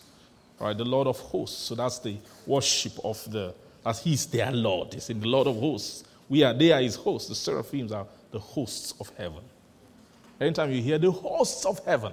[0.60, 1.58] Right, the Lord of hosts.
[1.58, 2.16] So that's the
[2.46, 3.52] worship of the
[3.84, 4.94] as He's their Lord.
[4.94, 6.04] He's in the Lord of hosts.
[6.28, 7.28] We are they are His hosts.
[7.28, 9.42] The seraphims are the hosts of heaven.
[10.40, 12.12] Anytime you hear the hosts of heaven,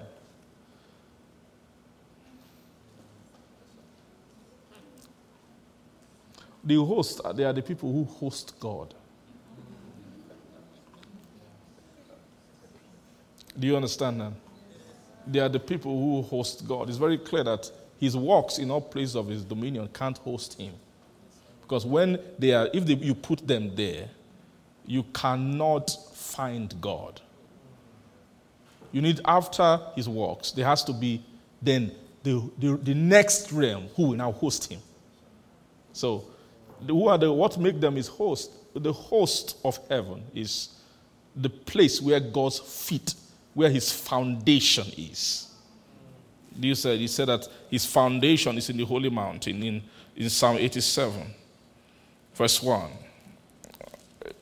[6.63, 8.93] the hosts they are the people who host God.
[13.57, 14.33] Do you understand that?
[15.27, 16.89] They are the people who host God.
[16.89, 20.73] It's very clear that his works in all places of his dominion can't host him.
[21.61, 24.09] Because when they are, if they, you put them there,
[24.85, 25.95] you cannot
[26.25, 27.21] find God.
[28.91, 31.23] You need, after his works, there has to be
[31.61, 31.91] then
[32.23, 34.79] the, the, the next realm who will now host him.
[35.93, 36.25] So,
[36.81, 38.51] the- who are the, what make them his host?
[38.73, 40.69] The host of heaven is
[41.35, 43.13] the place where God's feet,
[43.53, 45.51] where his foundation is.
[46.59, 49.81] You said, he said that his foundation is in the holy mountain in,
[50.15, 51.21] in Psalm 87,
[52.33, 52.89] verse 1.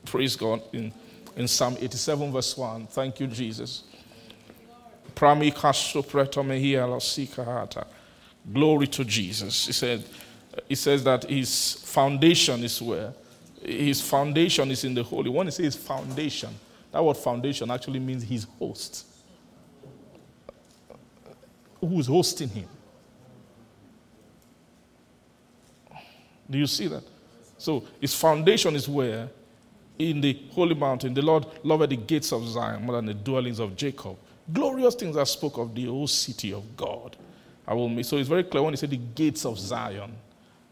[0.06, 0.62] Praise God.
[0.74, 0.94] In,
[1.36, 2.88] in Psalm 87, verse 1.
[2.88, 3.84] Thank you, Jesus.
[8.54, 9.68] Glory to Jesus.
[9.68, 10.04] He said,
[10.68, 13.14] he says that his foundation is where?
[13.62, 15.30] His foundation is in the holy.
[15.30, 16.50] When he says foundation,
[16.92, 19.06] that word foundation actually means his host.
[21.80, 22.68] Who is hosting him?
[26.50, 27.04] Do you see that?
[27.58, 29.30] So his foundation is where?
[30.00, 33.60] In the holy mountain, the Lord loved the gates of Zion more than the dwellings
[33.60, 34.18] of Jacob.
[34.52, 37.16] Glorious things are spoke of the whole city of God.
[37.68, 40.14] I will make, so it's very clear when he said the gates of Zion.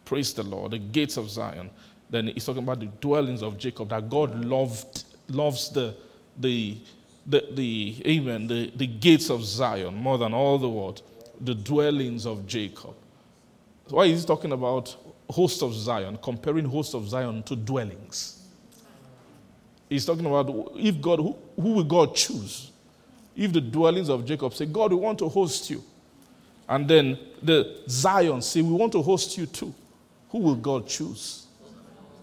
[0.04, 1.70] Praise the Lord, the gates of Zion.
[2.10, 5.96] Then he's talking about the dwellings of Jacob, that God loved, loves the,
[6.38, 6.78] the,
[7.26, 11.02] the, the amen, the, the gates of Zion more than all the world,
[11.40, 12.96] the dwellings of Jacob.
[13.88, 14.96] Why is he talking about
[15.30, 18.41] hosts of Zion, comparing hosts of Zion to dwellings?
[19.92, 22.72] He's talking about if God, who, who will God choose?
[23.36, 25.84] If the dwellings of Jacob say, God, we want to host you.
[26.70, 29.76] And then the Zion say, we want to host you too.
[30.30, 31.46] Who will God choose?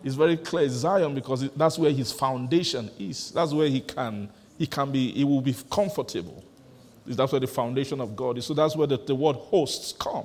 [0.02, 3.32] It's very clear Zion because that's where his foundation is.
[3.32, 6.42] That's where he can, he can be, he will be comfortable.
[7.04, 8.46] That's where the foundation of God is.
[8.46, 10.24] So that's where the, the word hosts come.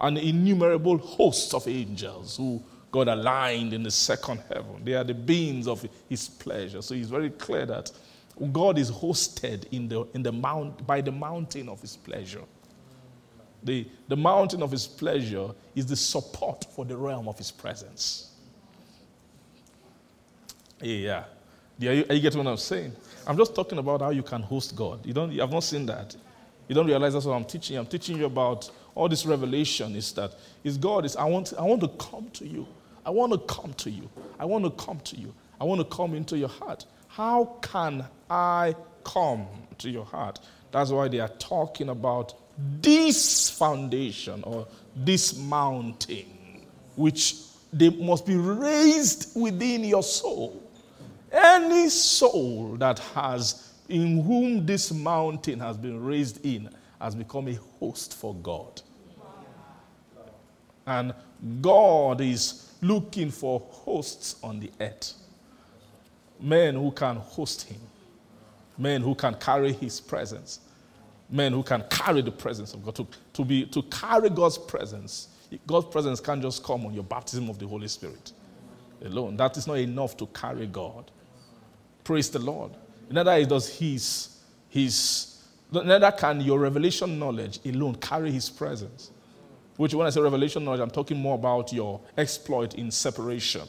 [0.00, 4.84] And innumerable hosts of angels who God aligned in the second heaven.
[4.84, 6.82] They are the beings of his pleasure.
[6.82, 7.90] So it's very clear that
[8.52, 12.42] God is hosted in the, in the mount, by the mountain of his pleasure.
[13.62, 18.32] The, the mountain of his pleasure is the support for the realm of his presence.
[20.80, 21.24] Yeah.
[21.78, 21.90] yeah.
[21.90, 22.92] Are you, you getting what I'm saying?
[23.26, 25.04] I'm just talking about how you can host God.
[25.04, 26.14] You don't, you have not seen that.
[26.68, 27.76] You don't realize that's what I'm teaching.
[27.76, 30.34] I'm teaching you about all this revelation is that
[30.64, 32.66] is God is I want I want to come to you.
[33.04, 34.10] I want to come to you.
[34.40, 35.32] I want to come to you.
[35.60, 36.86] I want to come into your heart.
[37.06, 38.74] How can I
[39.04, 39.46] come
[39.78, 40.40] to your heart?
[40.72, 42.34] That's why they are talking about
[42.80, 44.66] this foundation or
[44.96, 46.26] this mountain,
[46.96, 47.36] which
[47.72, 50.62] they must be raised within your soul.
[51.30, 56.70] Any soul that has, in whom this mountain has been raised in,
[57.00, 58.82] has become a host for God.
[60.86, 61.14] And
[61.60, 65.14] God is looking for hosts on the earth.
[66.40, 67.80] Men who can host him,
[68.78, 70.60] men who can carry his presence,
[71.30, 72.94] men who can carry the presence of God.
[72.96, 75.28] To, to, be, to carry God's presence,
[75.66, 78.32] God's presence can't just come on your baptism of the Holy Spirit
[79.04, 79.36] alone.
[79.36, 81.10] That is not enough to carry God.
[82.04, 82.72] Praise the Lord.
[83.10, 89.10] Neither does his, his, neither can your revelation knowledge alone carry his presence.
[89.76, 93.62] Which, when I say revelation knowledge, I'm talking more about your exploit in separation,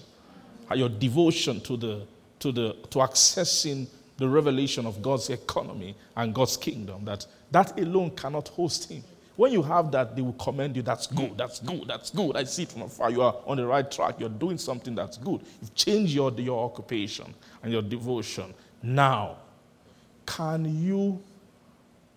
[0.72, 2.08] uh, your devotion to the
[2.40, 3.88] to the to accessing
[4.18, 7.06] the revelation of God's economy and God's kingdom.
[7.06, 9.04] That that alone cannot host him.
[9.36, 10.82] When you have that, they will commend you.
[10.82, 11.38] That's good.
[11.38, 11.88] That's good.
[11.88, 12.36] That's good.
[12.36, 13.12] I see it from afar.
[13.12, 14.20] You are on the right track.
[14.20, 15.42] You're doing something that's good.
[15.62, 18.54] You've changed your, your occupation and your devotion.
[18.82, 19.38] Now,
[20.26, 21.22] can you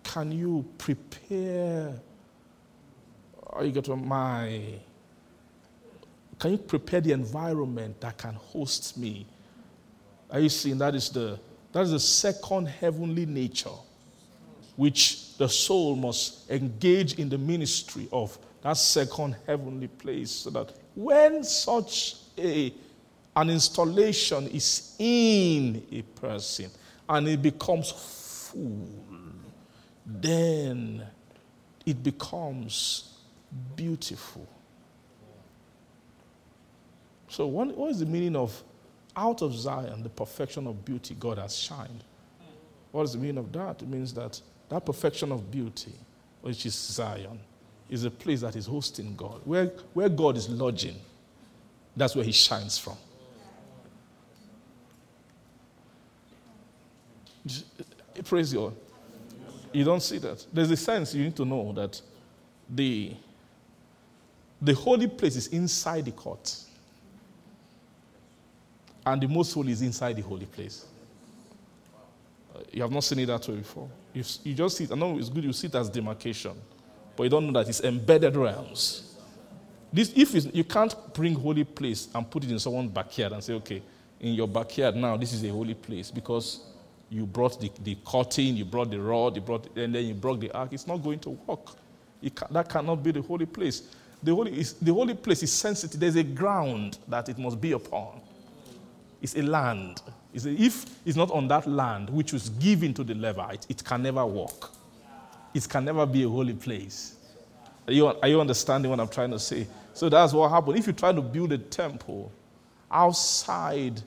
[0.03, 1.93] can you prepare?
[3.51, 4.61] Or you get to my
[6.39, 9.27] can you prepare the environment that can host me?
[10.31, 11.39] Are you seeing that is the
[11.71, 13.69] that is the second heavenly nature
[14.75, 20.73] which the soul must engage in the ministry of that second heavenly place so that
[20.95, 22.73] when such a,
[23.35, 26.69] an installation is in a person
[27.09, 28.87] and it becomes full,
[30.05, 31.05] then
[31.85, 33.19] it becomes
[33.75, 34.47] beautiful.
[37.27, 38.61] So, what, what is the meaning of
[39.15, 42.03] out of Zion, the perfection of beauty God has shined?
[42.91, 43.81] What is the meaning of that?
[43.81, 45.93] It means that that perfection of beauty,
[46.41, 47.39] which is Zion,
[47.89, 49.41] is a place that is hosting God.
[49.43, 50.95] Where, where God is lodging,
[51.95, 52.95] that's where He shines from.
[58.25, 58.73] Praise God.
[59.73, 60.45] You don't see that.
[60.53, 62.01] There's a sense you need to know that
[62.69, 63.13] the,
[64.61, 66.55] the holy place is inside the court,
[69.05, 70.85] and the most holy is inside the holy place.
[72.55, 73.89] Uh, you have not seen it that way before.
[74.13, 74.91] You, you just see it.
[74.91, 76.53] I know it's good you see it as demarcation,
[77.15, 79.15] but you don't know that it's embedded realms.
[79.93, 83.53] This, if you can't bring holy place and put it in someone's backyard and say,
[83.53, 83.81] okay,
[84.19, 86.61] in your backyard now, this is a holy place because
[87.09, 90.39] you brought the, the curtain, you brought the rod, you brought, and then you brought
[90.39, 90.69] the ark.
[90.71, 91.71] It's not going to work.
[92.35, 93.83] Can, that cannot be the holy place.
[94.23, 95.99] The holy, is, the holy place is sensitive.
[95.99, 98.21] There's a ground that it must be upon.
[99.21, 100.01] It's a land.
[100.33, 103.83] It's a, if it's not on that land which was given to the Levite, it
[103.83, 104.71] can never work.
[105.53, 107.15] It can never be a holy place.
[107.87, 109.67] Are you, are you understanding what I'm trying to say?
[109.93, 110.77] So that's what happened.
[110.77, 112.31] If you try to build a temple
[112.89, 114.01] outside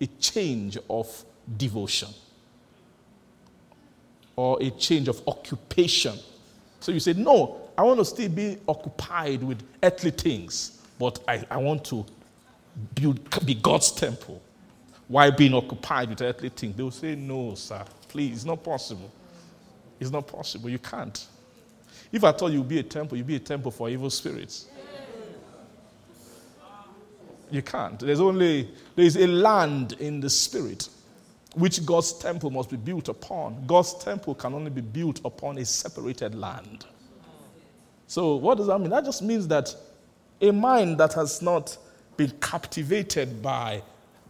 [0.00, 1.24] a change of
[1.56, 2.08] devotion
[4.36, 6.16] or a change of occupation,
[6.80, 11.44] so you say, No, I want to still be occupied with earthly things, but I,
[11.50, 12.04] I want to
[12.94, 14.40] build, be God's temple
[15.08, 16.76] while being occupied with earthly things.
[16.76, 19.10] They will say, No, sir, please, it's not possible.
[19.98, 20.70] It's not possible.
[20.70, 21.26] You can't.
[22.12, 24.66] If I told you be a temple, you'd be a temple for evil spirits.
[27.50, 27.98] You can't.
[27.98, 30.88] There's only there is a land in the spirit
[31.54, 33.66] which God's temple must be built upon.
[33.66, 36.84] God's temple can only be built upon a separated land.
[38.10, 38.90] So what does that mean?
[38.90, 39.72] That just means that
[40.40, 41.78] a mind that has not
[42.16, 43.84] been captivated by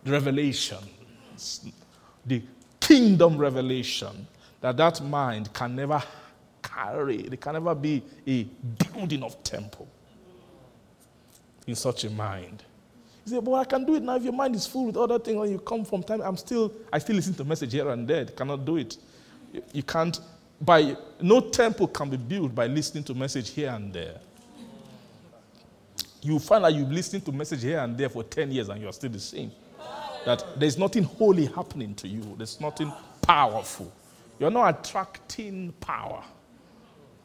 [0.04, 0.76] revelation,
[2.26, 2.42] the
[2.78, 4.26] kingdom revelation,
[4.60, 6.02] that that mind can never
[6.62, 8.42] carry, it can never be a
[8.92, 9.88] building of temple
[11.66, 12.62] in such a mind.
[13.24, 15.18] You say, but I can do it now if your mind is full with other
[15.18, 16.20] things when you come from time.
[16.20, 18.26] I'm still, I still listen to message here and there.
[18.26, 18.98] cannot do it.
[19.72, 20.20] You can't,
[20.60, 24.20] by, no temple can be built by listening to message here and there.
[26.22, 28.92] You find that you've listened to message here and there for 10 years and you're
[28.92, 29.52] still the same.
[30.26, 32.92] That there's nothing holy happening to you, there's nothing
[33.22, 33.90] powerful.
[34.38, 36.22] You're not attracting power.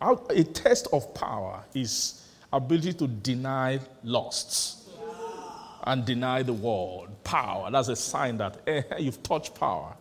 [0.01, 4.89] A test of power is ability to deny lusts
[5.83, 7.09] and deny the world.
[7.23, 7.69] Power.
[7.71, 9.93] That's a sign that eh, you've touched power.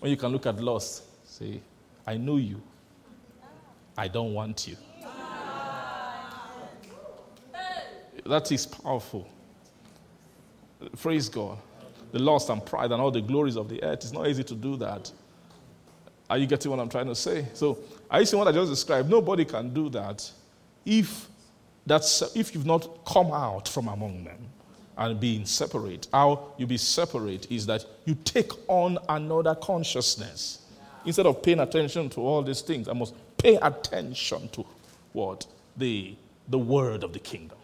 [0.00, 1.60] When you can look at lust, say,
[2.06, 2.60] I know you.
[3.98, 4.76] I don't want you.
[8.24, 9.28] That is powerful.
[10.96, 11.58] Praise God
[12.12, 14.00] the lust and pride and all the glories of the earth.
[14.04, 15.10] It's not easy to do that.
[16.30, 17.46] Are you getting what I'm trying to say?
[17.54, 17.78] So,
[18.10, 19.08] are you seeing what I just described?
[19.08, 20.30] Nobody can do that
[20.84, 21.28] if
[21.86, 24.38] that's if you've not come out from among them
[24.96, 26.06] and being separate.
[26.12, 30.66] How you be separate is that you take on another consciousness.
[31.04, 34.66] Instead of paying attention to all these things, I must pay attention to
[35.12, 35.46] what?
[35.76, 36.14] The,
[36.48, 37.56] the word of the kingdom.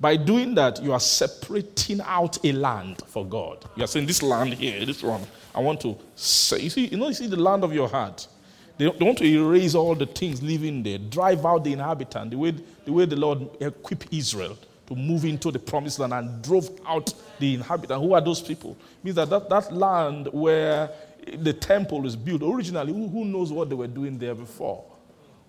[0.00, 3.64] By doing that, you are separating out a land for God.
[3.76, 5.20] You are saying, This land here, this one,
[5.54, 6.60] I want to say.
[6.60, 8.26] You see, you know, you see the land of your heart.
[8.78, 12.38] They, they want to erase all the things living there, drive out the inhabitant, the
[12.38, 12.54] way,
[12.86, 14.56] the way the Lord equipped Israel
[14.86, 18.02] to move into the promised land and drove out the inhabitant.
[18.02, 18.78] Who are those people?
[18.80, 20.90] It means that, that that land where
[21.38, 24.84] the temple is built originally, who, who knows what they were doing there before?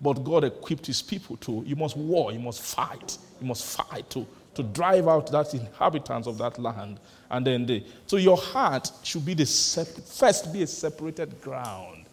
[0.00, 4.10] But God equipped his people to, you must war, you must fight, you must fight
[4.10, 6.98] to, to drive out that inhabitants of that land.
[7.30, 12.06] And then they, so your heart should be the sep- first be a separated ground.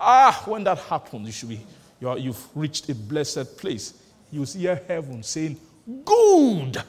[0.00, 1.60] Ah, when that happens, you should be,
[2.00, 3.94] you are, you've reached a blessed place.
[4.30, 5.56] You hear heaven saying,
[6.04, 6.82] Good,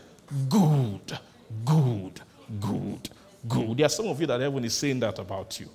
[0.50, 1.20] good,
[1.66, 2.22] good,
[2.60, 3.10] good,
[3.48, 3.78] good.
[3.78, 5.70] There are some of you that heaven is saying that about you.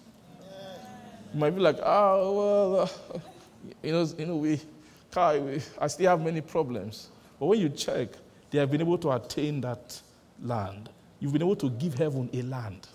[1.35, 3.19] You might be like, oh, well, uh,
[3.83, 4.61] you know, you know we,
[5.11, 7.09] Kai, we, I still have many problems.
[7.41, 8.11] But when you check,
[8.51, 10.01] they have been able to attain that
[10.41, 10.91] land.
[11.19, 12.87] You've been able to give heaven a land.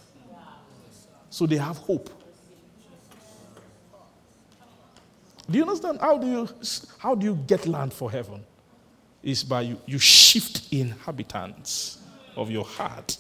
[1.30, 2.10] So they have hope.
[5.50, 6.00] Do you understand?
[6.00, 6.50] How do you,
[6.98, 8.42] how do you get land for heaven?
[9.22, 11.98] Is by you, you shift inhabitants
[12.38, 13.18] of your heart.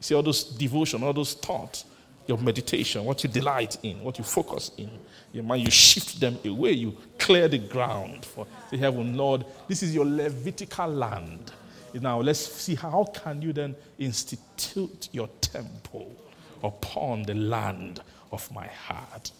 [0.00, 1.84] See all those devotion, all those thoughts,
[2.28, 4.90] your meditation, what you delight in, what you focus in.
[5.32, 9.16] Your mind, you shift them away, you clear the ground for the heaven.
[9.16, 11.50] Lord, this is your Levitical land.
[11.94, 16.14] Now let's see how can you then institute your temple
[16.62, 19.32] upon the land of my heart.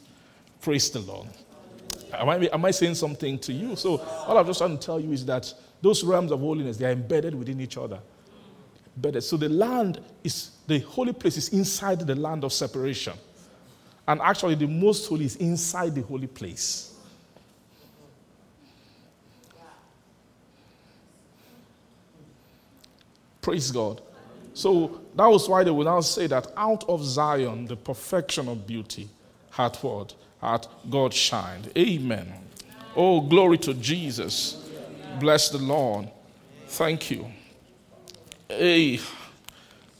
[0.60, 1.28] Praise the Lord.
[2.12, 3.76] Am I, am I saying something to you?
[3.76, 5.52] So, all I'm just trying to tell you is that
[5.82, 8.00] those realms of holiness, they are embedded within each other.
[8.96, 9.22] Embedded.
[9.24, 13.14] So, the land is, the holy place is inside the land of separation.
[14.06, 16.94] And actually, the most holy is inside the holy place.
[23.40, 24.02] Praise God.
[24.52, 28.66] So that was why they would now say that out of Zion, the perfection of
[28.66, 29.08] beauty,
[29.50, 30.14] hath what?
[30.40, 31.72] Hath God shined.
[31.76, 32.30] Amen.
[32.94, 34.68] Oh, glory to Jesus.
[35.18, 36.10] Bless the Lord.
[36.66, 37.26] Thank you.
[38.48, 39.00] Hey,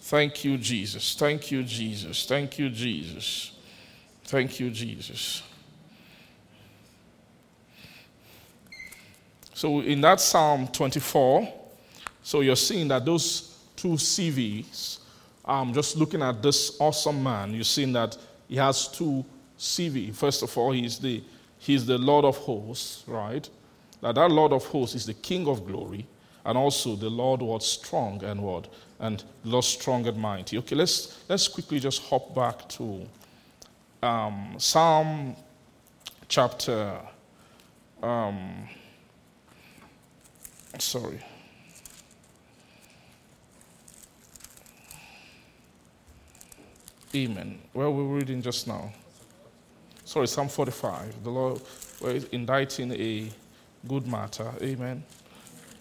[0.09, 1.14] thank you, Jesus.
[1.14, 2.24] Thank you, Jesus.
[2.26, 3.52] Thank you, Jesus.
[4.24, 5.43] Thank you, Jesus.
[9.55, 11.52] So in that Psalm 24,
[12.22, 15.01] so you're seeing that those two CVs,
[15.44, 18.16] um, just looking at this awesome man, you're seeing that
[18.48, 19.24] he has two
[19.59, 20.14] CV.
[20.14, 21.22] First of all, he's the,
[21.59, 23.48] he's the Lord of hosts, right?
[24.01, 26.06] That that Lord of hosts is the King of glory,
[26.49, 28.69] and also the Lord was strong and what?
[29.01, 30.57] And Lord strong and mighty.
[30.57, 33.07] Okay, let's, let's quickly just hop back to
[34.03, 35.37] um, Psalm
[36.27, 36.99] chapter,
[38.03, 38.66] um,
[40.79, 41.20] sorry.
[47.15, 47.59] Amen.
[47.75, 48.91] Where were we reading just now?
[50.07, 51.25] Sorry, Psalm 45.
[51.25, 51.61] The Lord
[52.01, 53.31] was inditing a
[53.87, 54.51] good matter.
[54.62, 55.05] Amen.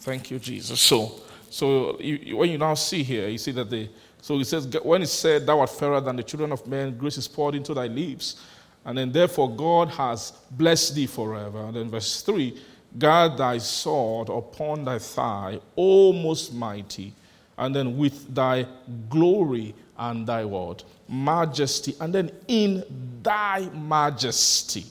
[0.07, 0.79] Thank you, Jesus.
[0.79, 1.19] So,
[1.49, 3.89] so you, when you now see here, you see that the
[4.21, 7.17] so it says when it said thou art fairer than the children of men, grace
[7.17, 8.41] is poured into thy lips,
[8.85, 11.59] and then therefore God has blessed thee forever.
[11.59, 12.57] And then verse three,
[12.97, 17.13] guard thy sword upon thy thigh, O most mighty,
[17.57, 18.65] and then with thy
[19.09, 22.81] glory and thy word majesty, and then in
[23.21, 24.85] thy majesty,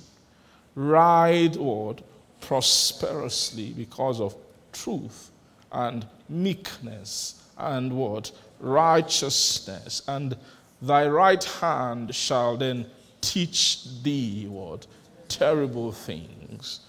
[0.74, 2.02] ride what?
[2.42, 4.36] Prosperously because of
[4.82, 5.30] truth
[5.72, 8.32] and meekness and what?
[8.60, 10.02] Righteousness.
[10.08, 10.36] And
[10.80, 12.86] thy right hand shall then
[13.20, 14.86] teach thee what?
[15.28, 16.80] Terrible things.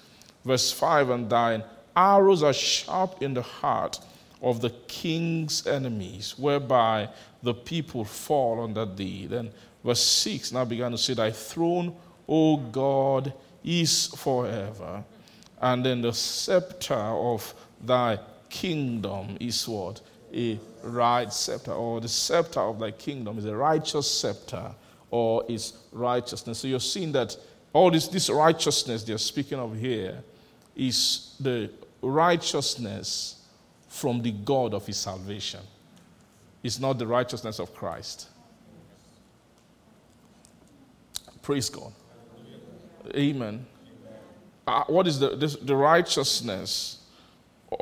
[0.46, 1.64] Verse 5 And thine
[1.96, 4.00] arrows are sharp in the heart
[4.42, 7.10] of the king's enemies, whereby
[7.42, 9.26] the people fall under thee.
[9.26, 9.50] Then
[9.84, 11.96] verse 6 now began to say, Thy throne,
[12.30, 13.34] O God,
[13.64, 15.04] is forever.
[15.60, 20.02] And then the scepter of thy kingdom is what?
[20.34, 24.72] A right scepter, or the scepter of thy kingdom is a righteous scepter,
[25.10, 26.60] or is righteousness.
[26.60, 27.36] So you're seeing that
[27.74, 30.24] all this, this righteousness they're speaking of here
[30.76, 31.70] is the
[32.02, 33.45] righteousness
[33.88, 35.62] from the God of his salvation
[36.64, 38.28] It's not the righteousness of Christ.
[41.41, 41.94] Praise God.
[43.16, 43.66] Amen.
[44.68, 46.97] Uh, what is the, this, the righteousness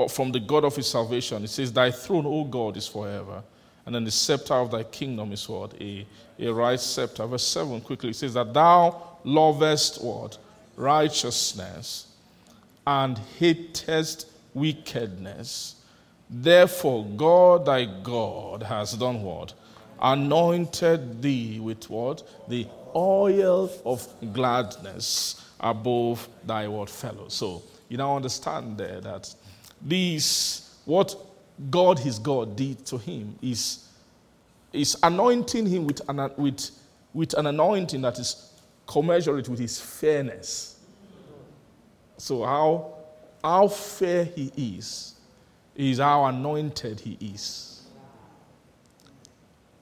[0.10, 1.44] from the God of his salvation?
[1.44, 3.44] It says, Thy throne, O God, is forever.
[3.86, 5.80] And then the scepter of thy kingdom is what?
[5.80, 6.06] A,
[6.40, 7.26] a right scepter.
[7.28, 10.40] Verse 7 quickly it says that thou lovest what?
[10.76, 12.08] righteousness
[12.86, 15.76] and hatest wickedness.
[16.30, 19.54] Therefore, God thy God has done what?
[20.02, 22.24] Anointed thee with what?
[22.50, 27.28] The oil of gladness above thy what fellow.
[27.30, 29.34] So you now understand there that
[29.86, 31.16] this what
[31.70, 33.88] God his God did to him is,
[34.74, 36.72] is anointing him with an, with,
[37.14, 38.52] with an anointing that is
[38.88, 40.80] commensurate with his fairness.
[42.18, 42.96] So how,
[43.44, 45.16] how fair he is
[45.76, 47.84] is how anointed he is.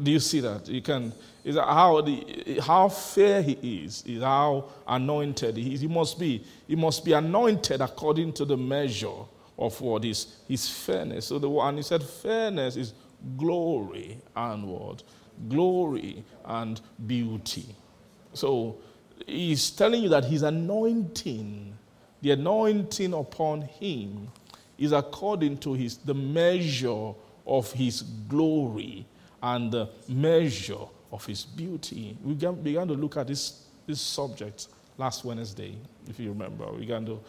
[0.02, 0.68] Do you see that?
[0.68, 1.14] You can
[1.44, 5.82] is how the how fair he is, is how anointed he is.
[5.82, 9.24] He must be, he must be anointed according to the measure
[9.58, 11.28] of what is his fairness.
[11.28, 12.94] So the one he said fairness is
[13.38, 15.04] glory and what?
[15.48, 17.76] Glory and beauty.
[18.34, 18.78] So
[19.26, 21.78] he's telling you that his anointing,
[22.22, 24.30] the anointing upon him,
[24.78, 27.14] is according to his the measure
[27.46, 29.06] of his glory
[29.42, 32.18] and the measure of his beauty.
[32.24, 34.68] We began to look at this, this subject
[34.98, 35.78] last Wednesday,
[36.10, 36.72] if you remember.
[36.72, 37.20] We began to,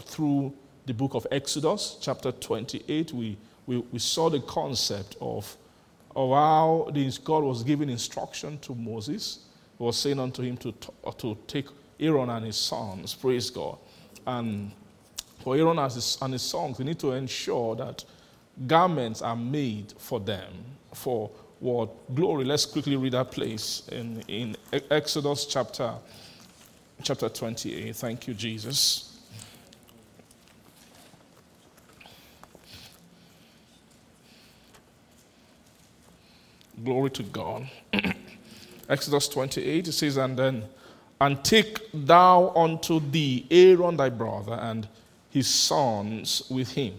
[0.00, 0.52] through
[0.86, 3.36] the book of Exodus, chapter 28, we,
[3.66, 5.56] we, we saw the concept of,
[6.14, 6.90] of how
[7.24, 9.40] God was giving instruction to Moses.
[9.76, 10.72] He was saying unto him to,
[11.04, 11.66] uh, to take
[11.98, 13.78] Aaron and his sons, praise God.
[14.26, 14.70] And
[15.42, 18.04] for Aaron and his, and his sons, we need to ensure that
[18.66, 20.52] garments are made for them,
[20.94, 22.44] for what glory.
[22.44, 24.56] Let's quickly read that place in, in
[24.90, 25.94] Exodus chapter,
[27.02, 27.96] chapter 28.
[27.96, 29.15] Thank you, Jesus.
[36.84, 37.68] Glory to God.
[38.88, 40.64] Exodus 28, it says, And then,
[41.20, 44.86] and take thou unto thee Aaron thy brother and
[45.30, 46.94] his sons with him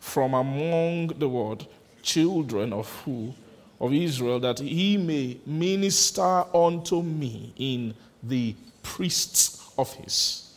[0.00, 1.66] from among the word
[2.02, 3.32] children of who
[3.80, 10.56] of Israel that he may minister unto me in the priest's office.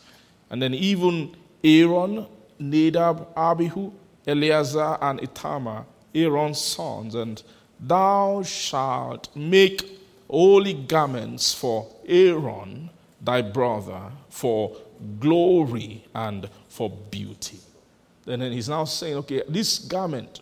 [0.49, 2.27] And then even Aaron,
[2.59, 3.91] Nadab, Abihu,
[4.25, 7.41] Eleazar, and Ithamar, Aaron's sons, and
[7.79, 9.99] thou shalt make
[10.29, 12.89] holy garments for Aaron,
[13.21, 14.75] thy brother, for
[15.19, 17.59] glory and for beauty.
[18.25, 20.41] And then he's now saying, okay, this garment,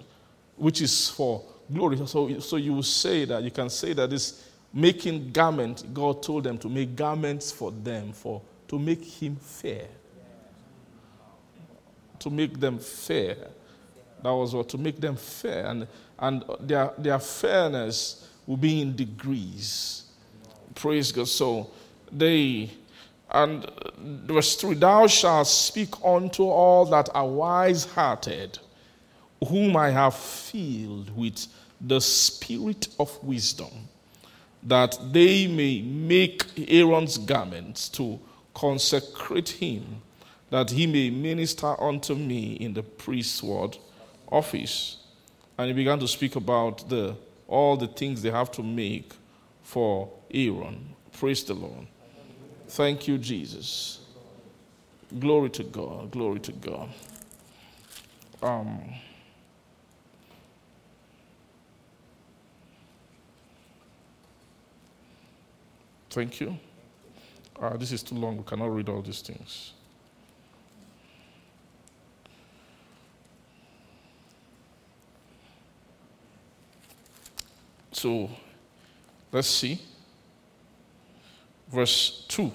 [0.55, 1.97] which is for glory.
[2.07, 6.43] So, so you will say that, you can say that this making garment, God told
[6.43, 9.87] them to make garments for them, for to make him fair.
[12.19, 13.35] To make them fair.
[14.23, 15.67] That was what, to make them fair.
[15.67, 15.87] And,
[16.19, 20.03] and their, their fairness will be in degrees.
[20.73, 21.27] Praise God.
[21.27, 21.69] So
[22.11, 22.69] they
[23.31, 23.69] and
[23.99, 28.59] verse 3 Thou shalt speak unto all that are wise hearted,
[29.47, 31.47] whom I have filled with
[31.81, 33.89] the spirit of wisdom,
[34.63, 38.19] that they may make Aaron's garments to
[38.53, 40.01] consecrate him,
[40.49, 43.77] that he may minister unto me in the priestward
[44.31, 44.97] office.
[45.57, 47.15] And he began to speak about the,
[47.47, 49.13] all the things they have to make
[49.63, 50.95] for Aaron.
[51.13, 51.87] Praise the Lord.
[52.67, 53.99] Thank you, Jesus.
[55.19, 56.11] Glory to God.
[56.11, 56.89] Glory to God.
[58.41, 58.95] Um,
[66.09, 66.57] thank you.
[67.61, 68.37] Uh, this is too long.
[68.37, 69.74] We cannot read all these things.
[78.05, 78.29] So,
[79.31, 79.81] let's see
[81.67, 82.51] verse 2.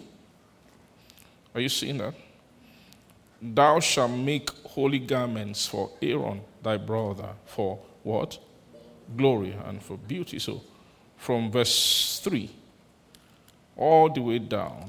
[1.57, 2.15] Are you seeing that?
[3.43, 8.39] Thou shalt make holy garments for Aaron thy brother for what?
[9.17, 10.39] Glory and for beauty.
[10.39, 10.63] So
[11.17, 12.49] from verse 3
[13.77, 14.89] all the way down,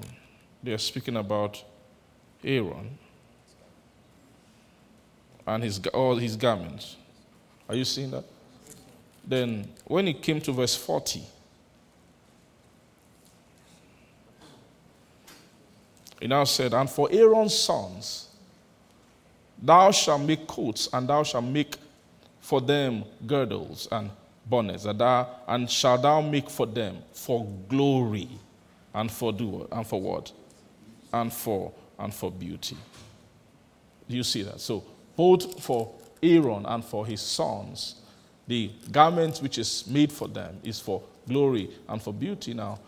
[0.61, 1.63] they are speaking about
[2.43, 2.99] Aaron
[5.47, 6.97] and his, all his garments.
[7.67, 8.25] Are you seeing that?
[9.25, 11.23] Then when it came to verse 40,
[16.21, 18.27] He now said, And for Aaron's sons,
[19.59, 21.75] thou shalt make coats, and thou shalt make
[22.39, 24.11] for them girdles and
[24.45, 28.29] bonnets, and, thou, and shalt thou make for them for glory,
[28.93, 30.31] and for do and for what?
[31.11, 32.77] And for and for beauty.
[34.07, 34.61] Do you see that?
[34.61, 34.83] So
[35.15, 35.91] both for
[36.21, 37.95] Aaron and for his sons,
[38.47, 42.53] the garment which is made for them is for glory and for beauty.
[42.53, 42.79] Now,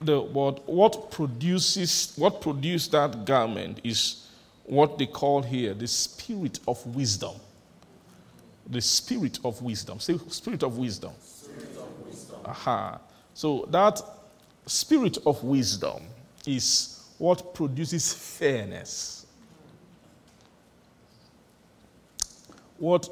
[0.00, 4.28] the what what produces what produced that garment is
[4.64, 7.34] what they call here the spirit of wisdom.
[8.68, 10.00] The spirit of wisdom.
[10.00, 11.12] Say spirit of wisdom.
[11.20, 12.38] Spirit of wisdom.
[12.44, 13.00] Aha.
[13.34, 14.00] So that
[14.66, 16.02] spirit of wisdom
[16.46, 19.26] is what produces fairness.
[22.78, 23.08] What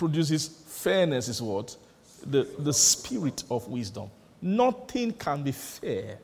[0.00, 1.76] produces fairness is what?
[2.26, 4.10] The, the spirit of wisdom.
[4.40, 6.18] Nothing can be fair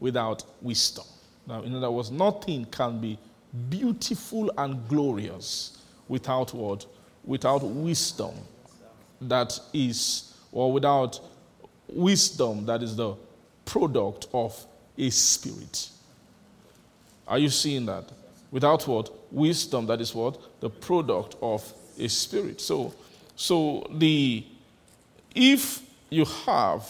[0.00, 1.04] without wisdom.
[1.46, 3.16] Now, in other words, nothing can be
[3.70, 5.78] beautiful and glorious
[6.08, 6.84] without what?
[7.24, 8.34] Without wisdom
[9.20, 11.20] that is, or without
[11.88, 13.14] wisdom that is the
[13.64, 14.66] product of
[14.98, 15.90] a spirit.
[17.28, 18.10] Are you seeing that?
[18.50, 19.12] Without what?
[19.32, 20.60] Wisdom that is what?
[20.60, 22.60] The product of a spirit.
[22.60, 22.92] So,
[23.36, 24.44] so the
[25.34, 26.86] if you have,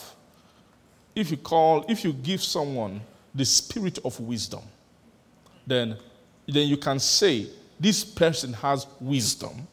[1.15, 3.01] if you call, if you give someone
[3.35, 4.63] the spirit of wisdom,
[5.67, 5.97] then
[6.47, 7.49] then you can say
[7.79, 9.67] this person has wisdom,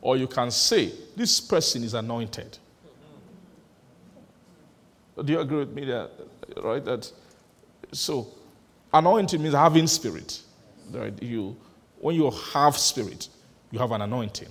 [0.00, 2.58] or you can say this person is anointed.
[5.22, 6.10] Do you agree with me that
[6.62, 6.84] right?
[6.84, 7.10] That
[7.92, 8.28] so
[8.92, 10.40] anointing means having spirit.
[10.90, 11.20] Right?
[11.22, 11.56] You
[11.98, 13.28] when you have spirit,
[13.70, 14.48] you have an anointing.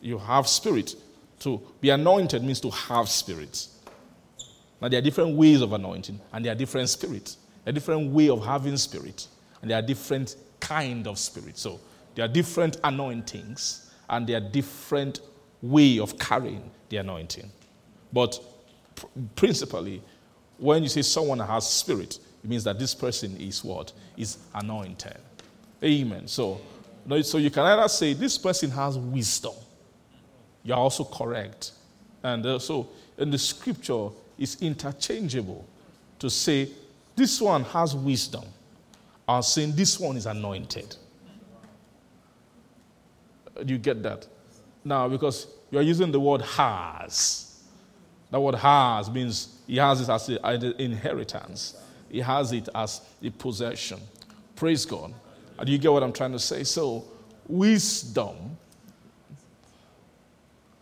[0.00, 0.94] You have spirit.
[1.40, 3.66] To be anointed means to have spirit.
[4.80, 7.36] Now there are different ways of anointing, and there are different spirits.
[7.66, 9.26] A different way of having spirit,
[9.60, 11.58] and there are different kind of spirit.
[11.58, 11.80] So
[12.14, 15.20] there are different anointings, and there are different
[15.62, 17.50] way of carrying the anointing.
[18.12, 18.40] But
[18.94, 19.06] pr-
[19.36, 20.02] principally,
[20.58, 23.92] when you say someone has spirit, it means that this person is what?
[24.16, 25.18] Is anointed.
[25.82, 26.26] Amen.
[26.26, 26.60] So,
[27.22, 29.54] so you can either say this person has wisdom.
[30.62, 31.72] You're also correct.
[32.22, 32.88] And uh, so
[33.18, 34.08] in the scripture,
[34.38, 35.66] it's interchangeable
[36.18, 36.70] to say
[37.16, 38.44] this one has wisdom
[39.28, 40.96] or saying this one is anointed.
[43.64, 44.26] Do you get that?
[44.84, 47.62] Now, because you're using the word has.
[48.30, 51.76] That word has means he has it as an inheritance,
[52.10, 54.00] he has it as a possession.
[54.56, 55.12] Praise God.
[55.64, 56.64] Do you get what I'm trying to say?
[56.64, 57.04] So,
[57.46, 58.49] wisdom,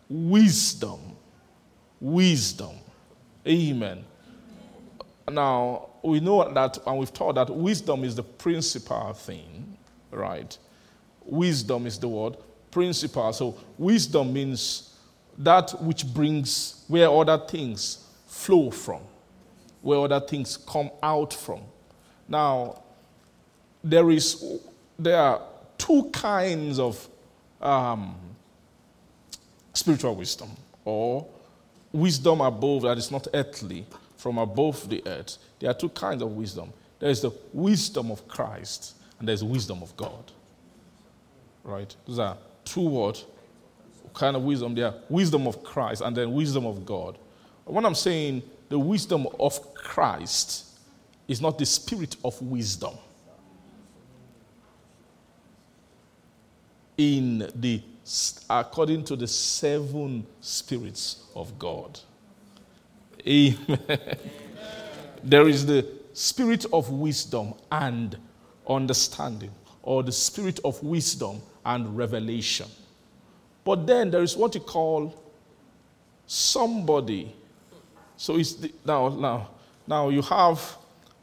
[0.09, 1.01] wisdom,
[2.01, 2.77] wisdom.
[3.47, 4.05] Amen.
[5.31, 9.77] Now, we know that, and we've taught that wisdom is the principal thing,
[10.11, 10.57] right?
[11.25, 12.37] Wisdom is the word
[12.71, 13.33] principal.
[13.33, 14.95] So, wisdom means
[15.37, 19.03] that which brings where other things flow from,
[19.83, 21.61] where other things come out from.
[22.27, 22.83] Now,
[23.83, 24.61] there is
[24.99, 25.43] there are
[25.77, 27.09] two kinds of
[27.61, 28.17] um,
[29.79, 30.51] spiritual wisdom,
[30.85, 31.27] or
[31.93, 33.87] wisdom above that is not earthly,
[34.17, 35.39] from above the earth.
[35.59, 36.73] There are two kinds of wisdom.
[36.99, 40.33] There is the wisdom of Christ, and there's wisdom of God.
[41.63, 41.95] Right?
[42.07, 43.25] Those are two what
[44.15, 44.75] kind of wisdom.
[44.75, 47.19] There wisdom of Christ and then wisdom of God.
[47.65, 50.67] What I'm saying the wisdom of Christ
[51.29, 52.95] is not the spirit of wisdom.
[56.99, 57.81] in the
[58.49, 62.01] according to the seven spirits of God.
[63.27, 63.79] Amen.
[65.25, 68.17] There is the spirit of wisdom and
[68.69, 69.51] understanding,
[69.83, 72.69] or the spirit of wisdom and revelation.
[73.65, 75.13] But then there is what you call
[76.27, 77.35] somebody.
[78.17, 79.51] So it's the, now, now,
[79.87, 80.77] now you have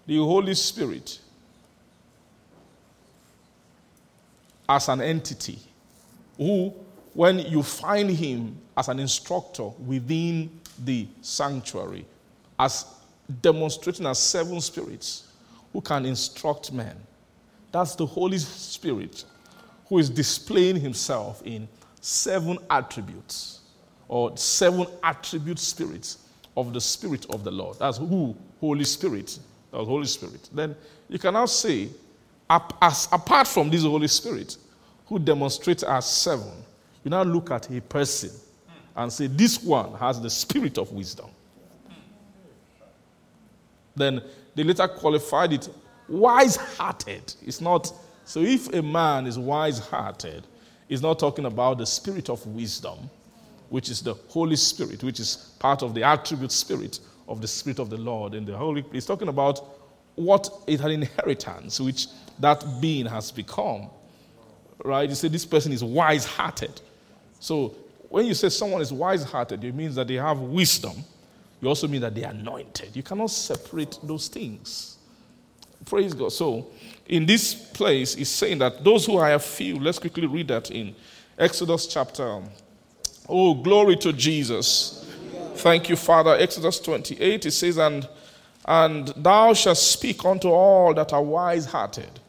[0.05, 1.19] the Holy Spirit
[4.67, 5.59] as an entity
[6.37, 6.73] who,
[7.13, 10.49] when you find him as an instructor within
[10.83, 12.05] the sanctuary,
[12.59, 12.85] as
[13.41, 15.31] demonstrating as seven spirits
[15.73, 16.95] who can instruct men,
[17.71, 19.25] that's the Holy Spirit
[19.87, 21.67] who is displaying himself in
[22.01, 23.61] seven attributes
[24.07, 26.19] or seven attribute spirits
[26.57, 27.77] of the Spirit of the Lord.
[27.79, 28.35] That's who?
[28.59, 29.37] Holy Spirit.
[29.71, 30.49] That's Holy Spirit.
[30.53, 30.75] Then
[31.09, 31.89] you can now say,
[32.49, 34.57] apart from this Holy Spirit,
[35.07, 36.51] who demonstrates as seven,
[37.03, 38.31] you now look at a person
[38.95, 41.29] and say, This one has the spirit of wisdom.
[43.95, 44.21] Then
[44.55, 45.69] they later qualified it
[46.07, 47.33] wise hearted.
[47.45, 47.91] It's not,
[48.25, 50.45] so if a man is wise hearted,
[50.87, 53.09] he's not talking about the spirit of wisdom,
[53.69, 57.79] which is the Holy Spirit, which is part of the attribute spirit of the Spirit
[57.79, 58.85] of the Lord in the Holy.
[58.91, 59.59] He's talking about
[60.15, 62.07] what is an inheritance which
[62.39, 63.89] that being has become.
[64.85, 65.09] Right?
[65.09, 66.79] You say this person is wise hearted.
[67.39, 67.75] So
[68.09, 71.03] when you say someone is wise hearted, it means that they have wisdom.
[71.61, 72.95] You also mean that they are anointed.
[72.95, 74.97] You cannot separate those things.
[75.85, 76.31] Praise God.
[76.31, 76.67] So,
[77.07, 80.71] in this place, it's saying that those who I have filled, let's quickly read that
[80.71, 80.95] in
[81.37, 82.41] Exodus chapter.
[83.27, 85.11] Oh, glory to Jesus.
[85.55, 86.35] Thank you, Father.
[86.35, 88.07] Exodus 28, it says, And,
[88.65, 92.19] and thou shalt speak unto all that are wise hearted,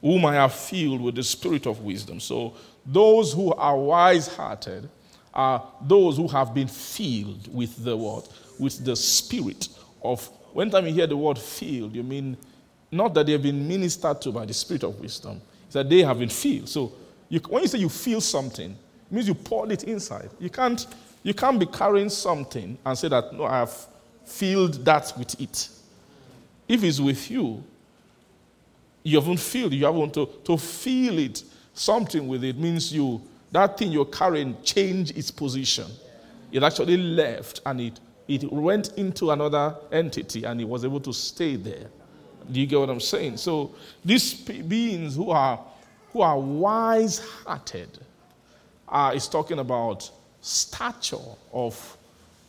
[0.00, 2.20] whom I have filled with the spirit of wisdom.
[2.20, 2.54] So,
[2.84, 4.88] those who are wise hearted
[5.34, 8.28] are those who have been filled with the what?
[8.58, 9.68] With the spirit
[10.02, 10.28] of.
[10.52, 12.36] When time you hear the word filled, you mean
[12.90, 16.02] not that they have been ministered to by the spirit of wisdom, it's that they
[16.02, 16.68] have been filled.
[16.68, 16.92] So
[17.28, 20.30] you, when you say you feel something, it means you poured it inside.
[20.38, 20.86] You can't,
[21.22, 23.86] you can't be carrying something and say that, no, I have
[24.24, 25.68] filled that with it.
[26.68, 27.62] If it's with you,
[29.06, 33.22] you haven't filled, you haven't to, to feel it, something with it means you,
[33.52, 35.86] that thing you're carrying changed its position.
[36.50, 41.12] It actually left and it, it went into another entity and it was able to
[41.12, 41.86] stay there.
[42.50, 43.36] Do you get what I'm saying?
[43.36, 45.60] So these beings who are
[46.12, 47.98] who are wise-hearted
[48.88, 50.10] uh, is talking about
[50.40, 51.16] stature
[51.52, 51.96] of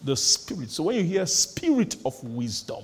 [0.04, 0.72] the spirit.
[0.72, 2.84] So when you hear spirit of wisdom,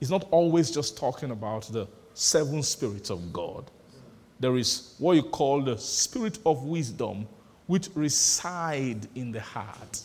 [0.00, 1.88] it's not always just talking about the
[2.18, 3.70] seven spirits of God.
[4.40, 7.26] There is what you call the spirit of wisdom,
[7.66, 10.02] which reside in the heart,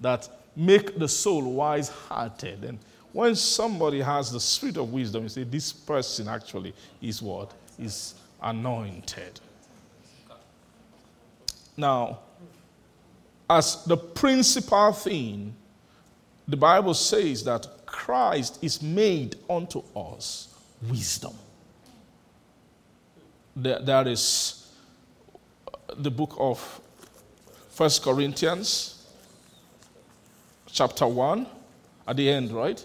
[0.00, 2.78] that make the soul wise-hearted and
[3.12, 6.72] when somebody has the spirit of wisdom, you say, this person actually
[7.02, 7.52] is what?
[7.78, 9.40] Is anointed.
[11.76, 12.20] Now,
[13.48, 15.54] as the principal thing,
[16.46, 20.49] the Bible says that Christ is made unto us
[20.88, 21.34] wisdom.
[23.56, 24.72] There, there is
[25.96, 26.80] the book of
[27.70, 29.06] First Corinthians,
[30.66, 31.46] chapter 1,
[32.06, 32.84] at the end, right?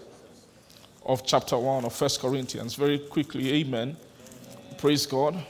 [1.06, 2.74] of chapter 1 of First Corinthians.
[2.74, 3.96] Very quickly, amen.
[4.76, 5.42] Praise God.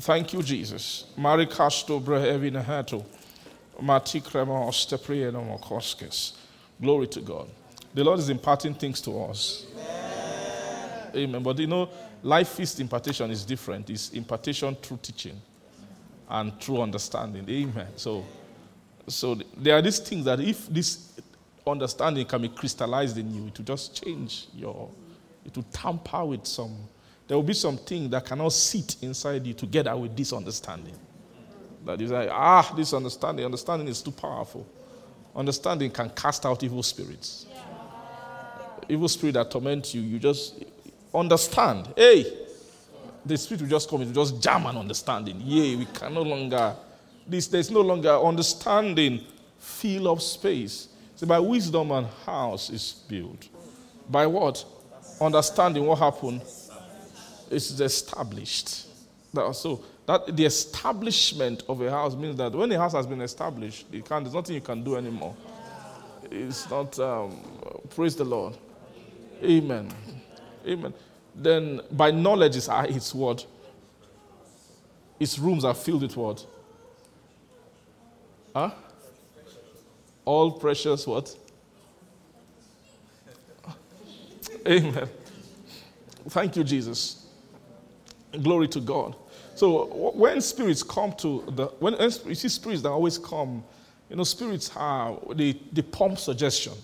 [0.00, 1.04] Thank you, Jesus.
[1.16, 1.46] Mari.
[3.82, 4.72] Mati krema.
[6.80, 7.48] Glory to God.
[7.94, 9.66] The Lord is imparting things to us.
[9.74, 10.09] Amen.
[11.14, 11.42] Amen.
[11.42, 11.88] But you know,
[12.22, 13.90] life feast impartation is different.
[13.90, 15.40] It's impartation through teaching
[16.28, 17.48] and through understanding.
[17.48, 17.88] Amen.
[17.96, 18.24] So,
[19.08, 21.20] so there are these things that if this
[21.66, 24.90] understanding can be crystallized in you, it will just change your,
[25.44, 26.76] it will tamper with some,
[27.26, 30.96] there will be something that cannot sit inside you together with this understanding.
[31.84, 34.66] That is like, ah, this understanding, understanding is too powerful.
[35.34, 37.46] Understanding can cast out evil spirits.
[38.88, 40.64] Evil spirit that torment you, you just
[41.14, 41.92] understand.
[41.96, 42.26] Hey,
[43.24, 45.40] the spirit will just come, it will just jam an understanding.
[45.44, 46.74] Yay, we can no longer,
[47.26, 49.20] this, there's no longer understanding,
[49.58, 50.88] fill up space.
[51.16, 53.48] See, by wisdom and house is built.
[54.08, 54.64] By what?
[55.20, 56.40] Understanding what happened
[57.50, 58.86] is established.
[59.52, 63.86] So that the establishment of a house means that when a house has been established,
[63.92, 65.36] it can, there's nothing you can do anymore.
[66.30, 66.98] It's not.
[66.98, 67.38] Um,
[67.94, 68.56] praise the Lord.
[69.42, 69.92] Amen.
[70.66, 70.94] Amen.
[71.34, 73.44] Then by knowledge is its word.
[75.18, 76.46] Its rooms are filled with what?
[78.54, 78.70] Huh?
[80.30, 81.34] all precious what?
[84.66, 85.08] Amen.
[86.28, 87.26] Thank you, Jesus.
[88.42, 89.16] Glory to God.
[89.56, 93.64] So when spirits come to the when you see spirits that always come,
[94.08, 96.74] you know, spirits are they, they pump suggestion.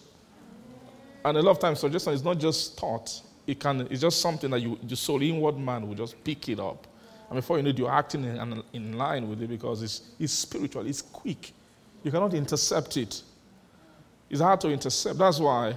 [1.25, 3.23] And a lot of times suggestion is not just thought.
[3.47, 6.59] It can it's just something that you the soul inward man will just pick it
[6.59, 6.87] up.
[7.29, 10.33] And before you know it, you're acting in, in line with it because it's, it's
[10.33, 11.53] spiritual, it's quick.
[12.05, 13.23] You cannot intercept it.
[14.31, 15.19] It's hard to intercept.
[15.19, 15.77] That's why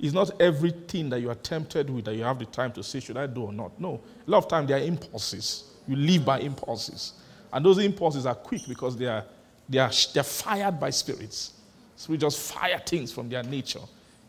[0.00, 3.00] it's not everything that you are tempted with that you have the time to say,
[3.00, 3.78] should I do or not?
[3.78, 4.00] No.
[4.26, 5.64] A lot of time there are impulses.
[5.86, 7.14] You live by impulses.
[7.52, 9.24] And those impulses are quick because they are,
[9.68, 11.52] they are they're fired by spirits.
[11.96, 13.80] So we just fire things from their nature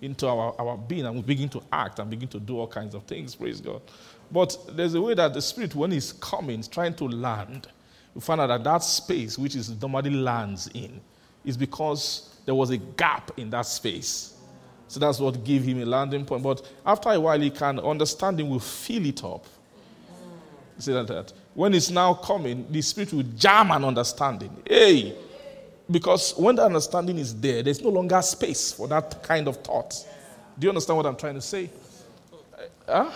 [0.01, 2.93] into our, our being and we begin to act and begin to do all kinds
[2.93, 3.35] of things.
[3.35, 3.81] Praise God.
[4.31, 7.67] But there's a way that the spirit, when He's coming, is trying to land.
[8.13, 10.99] We find out that that space, which is normally lands in,
[11.45, 14.35] is because there was a gap in that space.
[14.87, 16.43] So that's what gave him a landing point.
[16.43, 19.45] But after a while, he can understanding will fill it up.
[20.79, 24.55] See that, that when it's now coming, the spirit will jam an understanding.
[24.65, 25.15] Hey,
[25.89, 30.05] because when the understanding is there, there's no longer space for that kind of thought.
[30.59, 31.69] Do you understand what I'm trying to say?
[32.87, 33.11] Uh, huh?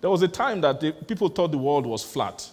[0.00, 2.48] There was a time that the, people thought the world was flat.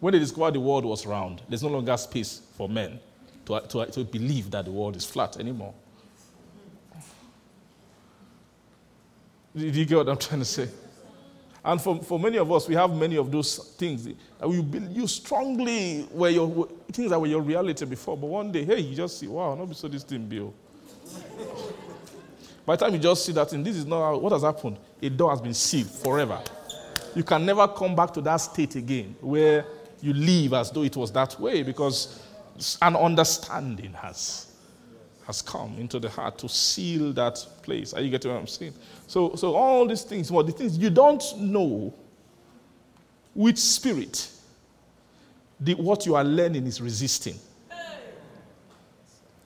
[0.00, 3.00] When they discovered the world was round, there's no longer space for men
[3.46, 5.74] to, to, to believe that the world is flat anymore.
[9.56, 10.68] Do you get what I'm trying to say?
[11.64, 14.06] And for, for many of us, we have many of those things.
[14.06, 18.80] You, you strongly were your things that were your reality before, but one day, hey,
[18.80, 20.54] you just see, wow, not be so this thing, Bill.
[21.40, 21.72] Oh.
[22.68, 24.76] By the time you just see that thing, this is not what has happened.
[25.00, 26.38] A door has been sealed forever.
[27.14, 29.64] You can never come back to that state again where
[30.02, 32.22] you live as though it was that way because
[32.82, 34.47] an understanding has,
[35.28, 37.92] has come into the heart to seal that place.
[37.92, 38.72] Are you getting what I'm saying?
[39.06, 41.94] So, so all these things, well, the things you don't know
[43.34, 44.30] which spirit
[45.60, 47.36] the, what you are learning is resisting.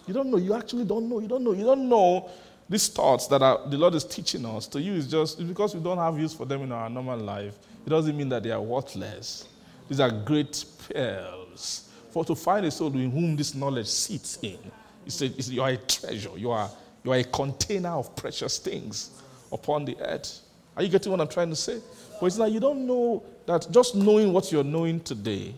[0.06, 0.36] You don't know.
[0.36, 1.18] You actually don't know.
[1.18, 1.52] You don't know.
[1.52, 2.30] You don't know
[2.68, 5.98] these thoughts that are, the Lord is teaching us to use just because we don't
[5.98, 7.56] have use for them in our normal life.
[7.84, 9.48] It doesn't mean that they are worthless.
[9.88, 11.88] These are great pearls.
[12.10, 14.58] For to find a soul in whom this knowledge sits in,
[15.06, 16.30] you are a treasure.
[16.36, 16.70] You are,
[17.04, 20.40] you are a container of precious things upon the earth.
[20.76, 21.80] Are you getting what I'm trying to say?
[22.20, 25.54] But it's like you don't know that just knowing what you're knowing today,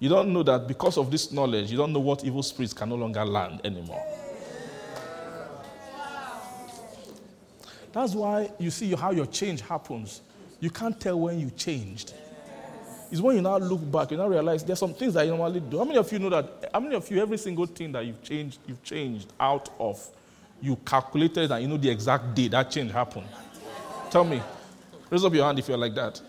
[0.00, 2.88] you don't know that because of this knowledge, you don't know what evil spirits can
[2.88, 4.04] no longer land anymore.
[7.92, 10.20] That's why you see how your change happens.
[10.60, 12.14] You can't tell when you changed.
[13.10, 15.60] It's when you now look back, you now realize there's some things that you normally
[15.60, 15.78] do.
[15.78, 16.70] How many of you know that?
[16.72, 20.06] How many of you, every single thing that you've changed, you've changed out of,
[20.60, 23.26] you calculated and you know the exact day that change happened?
[24.10, 24.42] Tell me.
[25.10, 26.20] Raise up your hand if you're like that.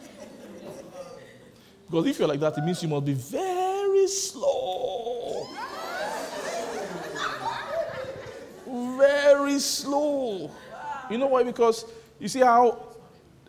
[1.85, 4.69] Because if you're like that, it means you must be very slow.
[8.99, 10.51] very slow.
[11.09, 11.43] You know why?
[11.43, 11.85] Because
[12.19, 12.88] you see how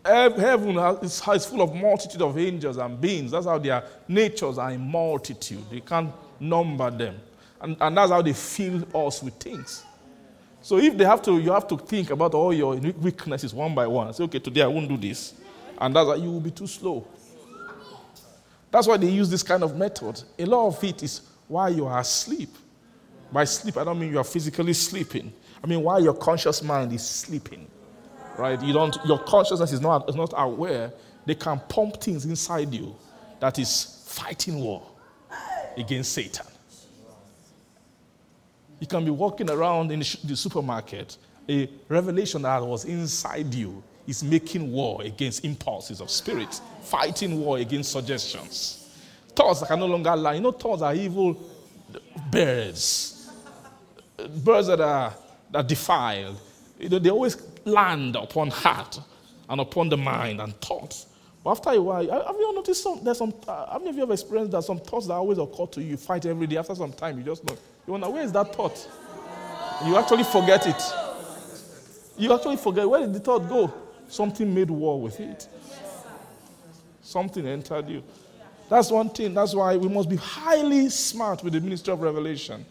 [0.05, 3.31] heaven is, full of multitude of angels and beings.
[3.31, 5.63] That's how their natures are in multitude.
[5.69, 7.19] They can't number them.
[7.59, 9.83] And, and that's how they fill us with things.
[10.63, 13.87] So if they have to, you have to think about all your weaknesses one by
[13.87, 14.13] one.
[14.13, 15.33] Say, okay, today I won't do this.
[15.79, 17.05] And that's why you will be too slow.
[18.69, 20.23] That's why they use this kind of method.
[20.39, 22.49] A lot of it is while you are asleep.
[23.31, 25.33] By sleep, I don't mean you are physically sleeping.
[25.63, 27.67] I mean while your conscious mind is sleeping.
[28.37, 28.61] Right?
[28.61, 30.91] You don't your consciousness is not, is not aware.
[31.25, 32.95] They can pump things inside you
[33.39, 34.83] that is fighting war
[35.77, 36.45] against Satan.
[38.79, 41.17] You can be walking around in the, supermarket.
[41.47, 47.59] A revelation that was inside you is making war against impulses of spirit, fighting war
[47.59, 48.89] against suggestions.
[49.35, 50.33] Thoughts that can no longer lie.
[50.33, 51.39] You know, thoughts are evil
[52.31, 53.29] birds.
[54.43, 55.13] Birds that are,
[55.51, 56.39] that are defiled.
[56.79, 57.35] You know, they always
[57.65, 58.99] land upon heart
[59.49, 61.07] and upon the mind and thoughts.
[61.43, 64.01] But after a while, have you noticed some, there's some, uh, how many of you
[64.01, 66.75] have experienced that some thoughts that always occur to you, you fight every day, after
[66.75, 67.57] some time, you just know,
[67.87, 68.87] you wonder, where is that thought?
[69.85, 70.81] You actually forget it.
[72.17, 73.73] You actually forget, where did the thought go?
[74.07, 75.47] Something made war with it.
[77.01, 78.03] Something entered you.
[78.69, 79.33] That's one thing.
[79.33, 82.65] That's why we must be highly smart with the ministry of revelation.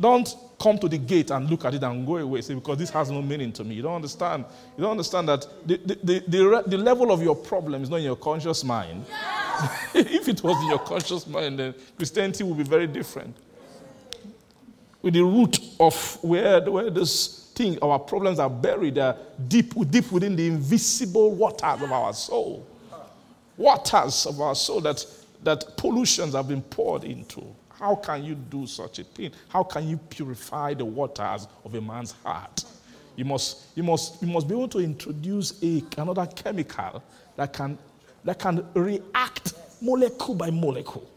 [0.00, 2.40] Don't come to the gate and look at it and go away.
[2.40, 3.74] Say, because this has no meaning to me.
[3.74, 4.44] You don't understand.
[4.76, 7.96] You don't understand that the, the, the, the, the level of your problem is not
[7.96, 9.04] in your conscious mind.
[9.94, 13.36] if it was in your conscious mind, then Christianity would be very different.
[15.02, 19.16] With the root of where, where this thing, our problems are buried, they're
[19.48, 22.66] deep, deep within the invisible waters of our soul.
[23.56, 25.04] Waters of our soul that,
[25.42, 27.44] that pollutions have been poured into.
[27.78, 29.32] How can you do such a thing?
[29.48, 32.64] How can you purify the waters of a man's heart?
[33.16, 37.02] You must, you must, you must be able to introduce a, another chemical
[37.36, 37.78] that can,
[38.24, 41.08] that can react molecule by molecule.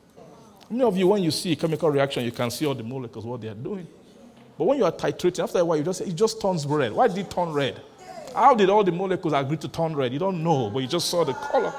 [0.70, 3.26] Many of you, when you see a chemical reaction, you can see all the molecules,
[3.26, 3.88] what they are doing?
[4.58, 6.92] But when you are titrating, after a while, you just it just turns red.
[6.92, 7.80] Why did it turn red?
[8.34, 10.12] How did all the molecules agree to turn red?
[10.12, 11.74] You don't know, but you just saw the color.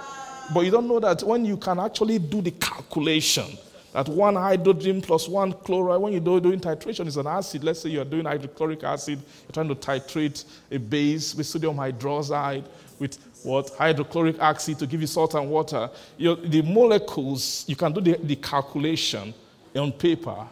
[0.54, 3.58] But you don't know that when you can actually do the calculation,
[3.92, 7.64] that one hydrogen plus one chloride, when you're doing titration, is an acid.
[7.64, 12.64] Let's say you're doing hydrochloric acid, you're trying to titrate a base with sodium hydroxide,
[12.98, 13.70] with what?
[13.70, 15.88] Hydrochloric acid to give you salt and water.
[16.18, 19.32] The molecules, you can do the, the calculation
[19.74, 20.46] on paper,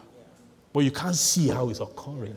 [0.73, 2.35] but you can't see how it's occurring.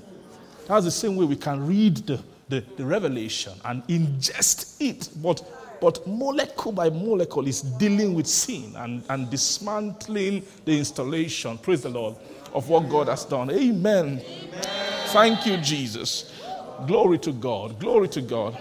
[0.66, 5.42] That's the same way we can read the, the, the revelation and ingest it, but
[5.80, 11.88] but molecule by molecule is dealing with sin and, and dismantling the installation, praise the
[11.88, 12.16] Lord,
[12.52, 13.50] of what God has done.
[13.50, 14.20] Amen.
[14.20, 14.20] Amen.
[15.06, 16.32] Thank you, Jesus.
[16.86, 17.78] Glory to God.
[17.78, 18.58] Glory to God.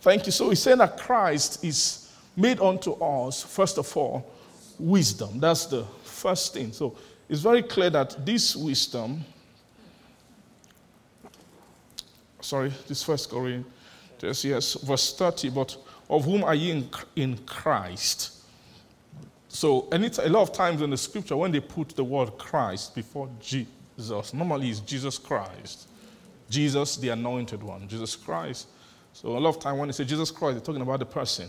[0.00, 0.32] Thank you.
[0.32, 4.30] So he's saying that Christ is made unto us, first of all,
[4.78, 5.38] wisdom.
[5.38, 6.72] That's the first thing.
[6.72, 6.96] So
[7.28, 9.24] it's very clear that this wisdom,
[12.40, 15.76] sorry, this first Corinthians, yes, verse 30, but
[16.12, 18.42] of whom are ye in, in Christ?
[19.48, 22.36] So and it's a lot of times in the scripture, when they put the word
[22.38, 25.88] Christ before Jesus, normally it's Jesus Christ.
[26.50, 28.68] Jesus, the anointed one, Jesus Christ.
[29.14, 31.48] So a lot of time when they say Jesus Christ, they're talking about the person.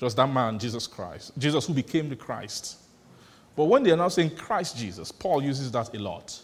[0.00, 1.32] Just that man, Jesus Christ.
[1.38, 2.78] Jesus who became the Christ.
[3.54, 6.40] But when they are now saying Christ Jesus, Paul uses that a lot.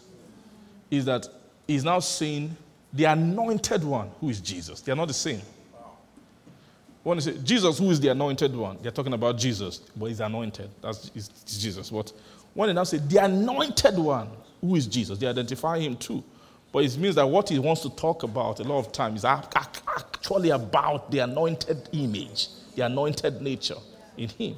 [0.89, 1.27] Is that
[1.67, 2.55] he's now saying
[2.93, 4.79] the anointed one who is Jesus.
[4.79, 5.41] They are not the same.
[7.03, 10.19] When they say Jesus, who is the anointed one, they're talking about Jesus, but he's
[10.19, 10.69] anointed.
[10.81, 11.89] That's Jesus.
[11.89, 12.13] But
[12.53, 14.29] when they now say the anointed one,
[14.59, 16.23] who is Jesus, they identify him too.
[16.71, 19.25] But it means that what he wants to talk about a lot of times is
[19.25, 23.75] actually about the anointed image, the anointed nature
[24.15, 24.55] in him.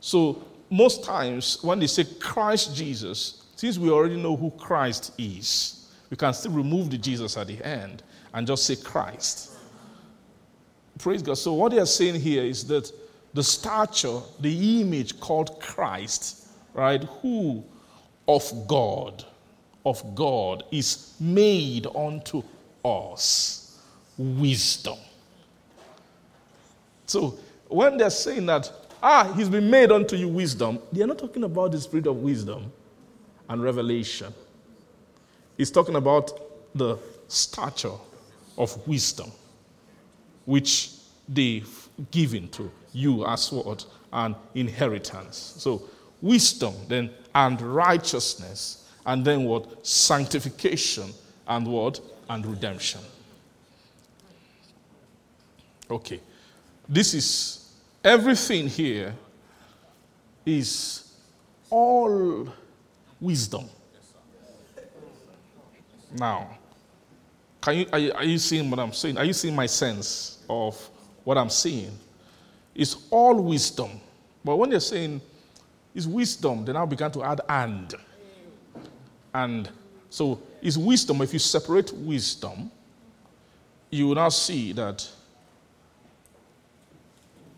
[0.00, 5.88] So most times when they say Christ Jesus, since we already know who Christ is,
[6.10, 8.02] we can still remove the Jesus at the end
[8.34, 9.52] and just say Christ.
[10.98, 11.34] Praise God.
[11.34, 12.90] So, what they are saying here is that
[13.34, 17.62] the stature, the image called Christ, right, who
[18.26, 19.24] of God,
[19.84, 22.42] of God is made unto
[22.84, 23.78] us
[24.16, 24.98] wisdom.
[27.06, 31.44] So, when they're saying that, ah, he's been made unto you wisdom, they're not talking
[31.44, 32.72] about the spirit of wisdom
[33.48, 34.32] and revelation.
[35.58, 36.40] He's talking about
[36.74, 36.98] the
[37.28, 37.92] stature
[38.56, 39.30] of wisdom
[40.46, 40.92] which
[41.28, 43.84] they've given to you as what?
[44.12, 45.54] An inheritance.
[45.58, 45.82] So
[46.22, 49.86] wisdom then and righteousness, and then what?
[49.86, 51.12] Sanctification
[51.46, 52.00] and what?
[52.30, 53.00] And redemption.
[55.90, 56.20] Okay.
[56.88, 59.14] This is everything here
[60.44, 61.12] is
[61.68, 62.48] all
[63.20, 63.68] wisdom.
[66.14, 66.56] Now,
[67.60, 69.18] can you, are, you, are you seeing what I'm saying?
[69.18, 70.76] Are you seeing my sense of
[71.24, 71.96] what I'm saying?
[72.74, 73.90] It's all wisdom.
[74.44, 75.20] But when they're saying
[75.94, 77.94] it's wisdom, they now began to add and.
[79.34, 79.68] And
[80.10, 81.20] so it's wisdom.
[81.22, 82.70] If you separate wisdom,
[83.90, 85.08] you will now see that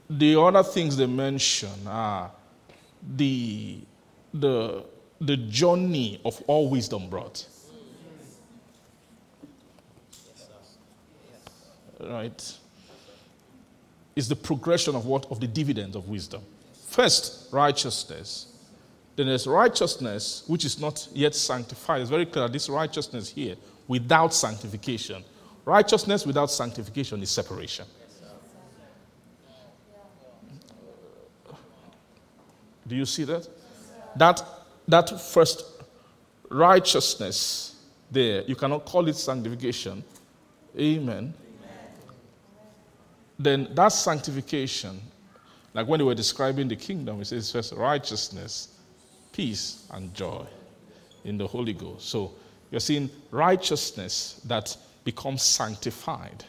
[0.09, 2.31] the other things they mention are
[3.17, 3.81] the,
[4.33, 4.85] the,
[5.21, 7.47] the journey of all wisdom brought.
[12.01, 12.59] Right,
[14.17, 15.31] is the progression of what?
[15.31, 16.43] Of the dividends of wisdom.
[16.87, 18.53] First, righteousness.
[19.17, 22.01] Then there's righteousness, which is not yet sanctified.
[22.01, 23.57] It's very clear this righteousness here,
[23.87, 25.25] without sanctification.
[25.65, 27.85] Righteousness without sanctification is separation.
[32.87, 33.47] Do you see that?
[34.17, 34.43] That,
[34.87, 35.65] that first
[36.49, 37.77] righteousness
[38.11, 40.03] there, you cannot call it sanctification.
[40.79, 41.35] Amen
[43.39, 45.01] then that sanctification,
[45.75, 48.77] like when they were describing the kingdom, it says first righteousness,
[49.33, 50.45] peace, and joy
[51.25, 52.09] in the Holy Ghost.
[52.09, 52.33] So
[52.71, 56.45] you're seeing righteousness that becomes sanctified.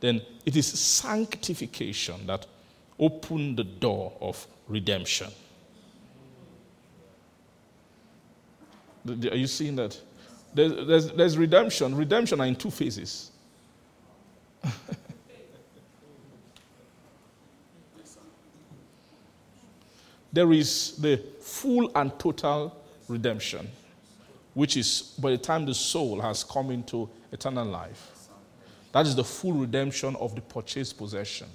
[0.00, 2.46] Then it is sanctification that
[2.98, 5.30] opened the door of redemption.
[9.08, 10.00] Are you seeing that?
[10.54, 11.96] There's, there's, there's redemption.
[11.96, 13.30] Redemption are in two phases.
[20.32, 22.76] there is the full and total
[23.08, 23.68] redemption,
[24.54, 28.10] which is by the time the soul has come into eternal life.
[28.92, 31.48] That is the full redemption of the purchased possession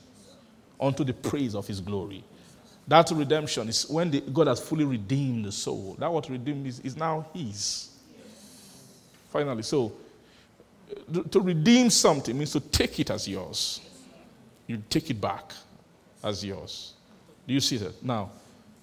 [0.80, 2.24] unto the praise of his glory.
[2.88, 5.96] That redemption is when the, God has fully redeemed the soul.
[6.00, 7.90] That what redeemed is, is now his.
[9.30, 9.92] Finally, so
[11.14, 13.82] uh, to redeem something means to take it as yours.
[14.68, 15.52] You take it back
[16.24, 16.94] as yours.
[17.46, 18.02] Do you see that?
[18.04, 18.32] Now,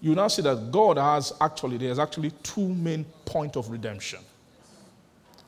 [0.04, 4.18] you now see that God has actually, there's actually two main point of redemption.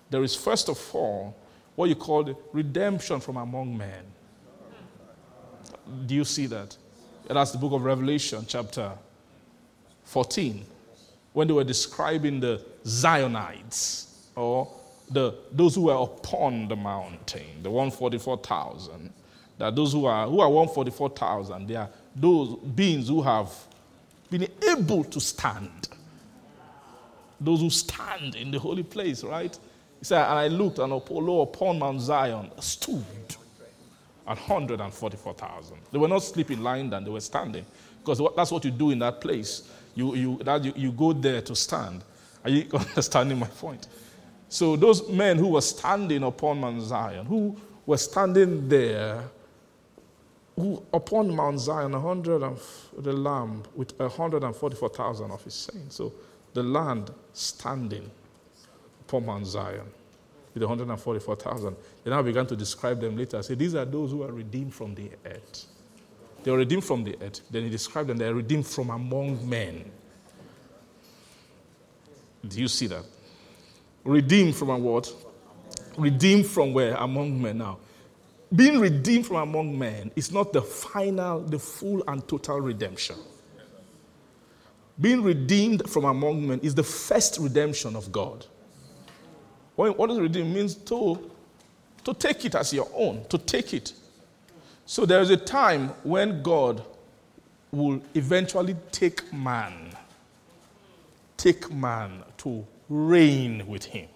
[0.09, 1.37] There is first of all
[1.75, 4.03] what you call redemption from among men.
[6.07, 6.75] Do you see that?
[7.29, 8.93] That's the book of Revelation, chapter
[10.05, 10.65] 14,
[11.35, 14.07] when they were describing the Zionites
[14.37, 14.73] or
[15.11, 19.13] the, those who were upon the mountain, the 144,000.
[19.59, 23.51] That those who are, who are 144,000, they are those beings who have
[24.31, 25.89] been able to stand.
[27.41, 29.57] Those who stand in the holy place, right?
[29.99, 33.05] He said, And I looked, and Apollo upon Mount Zion stood
[34.27, 35.77] at 144,000.
[35.93, 37.65] They were not sleeping lying down, they were standing.
[37.99, 39.69] Because that's what you do in that place.
[39.95, 42.05] You, you, that you, you go there to stand.
[42.45, 43.89] Are you understanding my point?
[44.49, 49.25] So those men who were standing upon Mount Zion, who were standing there,
[50.57, 55.31] who upon Mount Zion, a hundred of the Lamb with a hundred and forty-four thousand
[55.31, 55.97] of his saints.
[55.97, 56.13] So
[56.55, 58.11] the land standing
[59.03, 59.87] upon Mount Zion
[60.57, 61.77] with 144,000.
[62.03, 63.43] Then I began to describe them later.
[63.43, 65.67] Say These are those who are redeemed from the earth.
[66.43, 67.43] They were redeemed from the earth.
[67.51, 69.91] Then he described them, they are redeemed from among men.
[72.49, 73.05] Do you see that?
[74.03, 75.13] Redeemed from what?
[75.99, 76.95] Redeemed from where?
[76.95, 77.79] Among men now.
[78.55, 83.17] Being redeemed from among men is not the final, the full and total redemption.
[85.01, 88.47] Being redeemed from among men is the first redemption of God.
[89.75, 91.31] What does redeem means to,
[92.05, 93.93] to take it as your own, to take it.
[94.87, 96.83] So there is a time when God
[97.73, 99.91] will eventually take man,
[101.37, 104.09] take man to reign with him.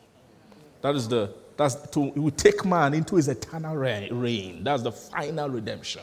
[0.81, 4.65] That is the that's to will take man into his eternal reign.
[4.65, 6.03] That's the final redemption.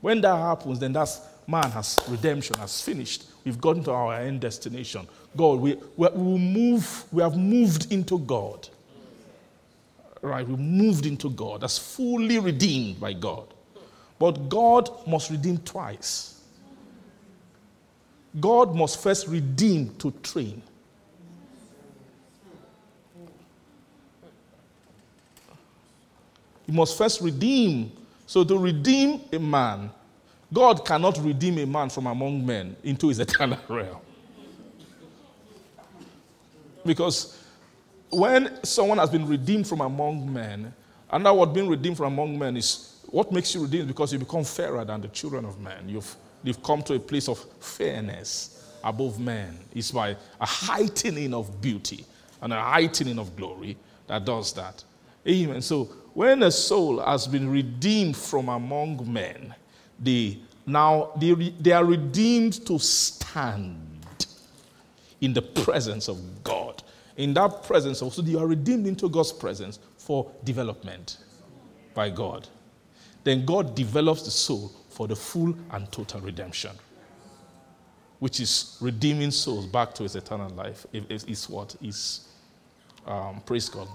[0.00, 3.24] When that happens, then that's man has redemption has finished.
[3.44, 5.08] We've gotten to our end destination.
[5.36, 8.68] God, we, we, we move, we have moved into God
[10.22, 10.46] right?
[10.46, 11.60] We moved into God.
[11.60, 13.46] That's fully redeemed by God.
[14.18, 16.40] But God must redeem twice.
[18.40, 20.62] God must first redeem to train.
[26.72, 27.92] He must first redeem.
[28.24, 29.90] So, to redeem a man,
[30.50, 33.98] God cannot redeem a man from among men into his eternal realm.
[36.86, 37.38] Because
[38.08, 40.72] when someone has been redeemed from among men,
[41.10, 44.18] and that what being redeemed from among men is what makes you redeemed because you
[44.18, 45.90] become fairer than the children of men.
[45.90, 49.58] You've, you've come to a place of fairness above men.
[49.74, 52.06] It's by a heightening of beauty
[52.40, 53.76] and a heightening of glory
[54.06, 54.82] that does that.
[55.28, 55.60] Amen.
[55.60, 59.54] So when a soul has been redeemed from among men,
[59.98, 64.06] they now they, they are redeemed to stand
[65.20, 66.82] in the presence of God
[67.16, 71.18] in that presence also you are redeemed into God's presence for development
[71.94, 72.48] by God.
[73.24, 76.72] Then God develops the soul for the full and total redemption,
[78.18, 80.86] which is redeeming souls back to its eternal life.
[80.92, 82.28] Is what is
[83.06, 83.88] um, praise God,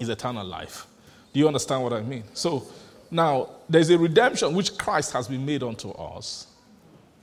[0.00, 0.86] is eternal life.
[1.32, 2.24] Do you understand what I mean?
[2.34, 2.66] So
[3.10, 6.46] now there's a redemption which Christ has been made unto us,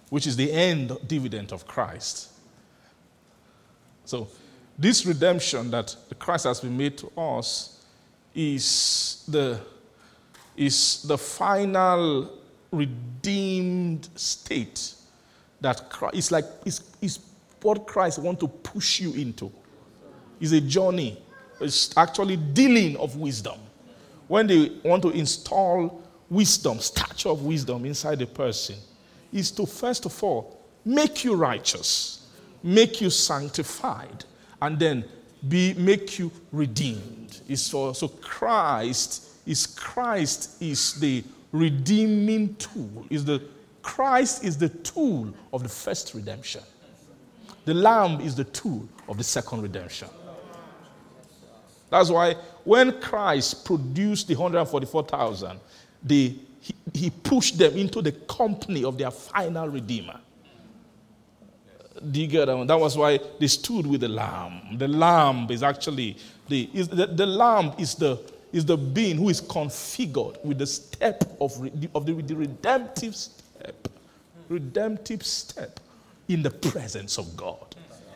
[0.09, 2.29] which is the end dividend of Christ.
[4.05, 4.27] So
[4.77, 7.83] this redemption that Christ has been made to us
[8.33, 9.59] is the,
[10.55, 12.39] is the final
[12.71, 14.93] redeemed state
[15.61, 17.19] that Christ, it's like it's, it's
[17.61, 19.51] what Christ wants to push you into.
[20.39, 21.21] It's a journey.
[21.59, 23.59] It's actually dealing of wisdom.
[24.29, 28.75] When they want to install wisdom, stature of wisdom inside a person,
[29.33, 32.27] is to first of all make you righteous,
[32.61, 34.23] make you sanctified,
[34.61, 35.03] and then
[35.47, 37.41] be make you redeemed.
[37.55, 37.91] So
[38.21, 43.07] Christ is Christ is the redeeming tool.
[43.09, 43.41] Is the
[43.81, 46.61] Christ is the tool of the first redemption.
[47.65, 50.09] The lamb is the tool of the second redemption.
[51.89, 55.59] That's why when Christ produced the 144,000,
[56.07, 56.39] he,
[56.93, 60.19] he pushed them into the company of their final redeemer.
[62.11, 62.67] Do you get that?
[62.67, 64.77] That was why they stood with the lamb.
[64.77, 66.17] The lamb is actually
[66.47, 68.19] the, is the, the lamb is the
[68.51, 71.51] is the being who is configured with the step of,
[71.93, 73.87] of the, the redemptive step,
[74.47, 75.79] redemptive step
[76.27, 77.75] in the presence of God.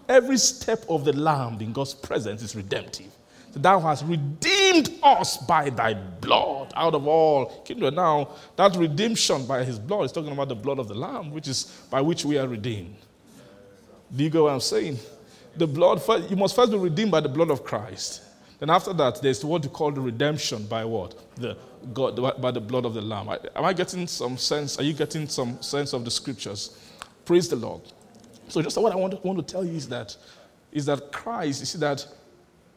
[0.10, 3.12] Every step of the lamb in God's presence is redemptive.
[3.55, 7.95] Thou hast redeemed us by thy blood out of all kingdom.
[7.95, 11.47] Now, that redemption by his blood is talking about the blood of the lamb, which
[11.47, 12.95] is by which we are redeemed.
[14.15, 14.97] Do you get what I'm saying?
[15.55, 18.23] The blood, you must first be redeemed by the blood of Christ.
[18.59, 21.15] Then after that, there's what you call the redemption by what?
[21.35, 21.57] The
[21.93, 23.30] God by the blood of the Lamb.
[23.30, 24.80] Am I getting some sense?
[24.80, 26.80] Are you getting some sense of the scriptures?
[27.25, 27.81] Praise the Lord.
[28.47, 30.15] So just what I want to, want to tell you is that
[30.71, 32.05] is that Christ, you see that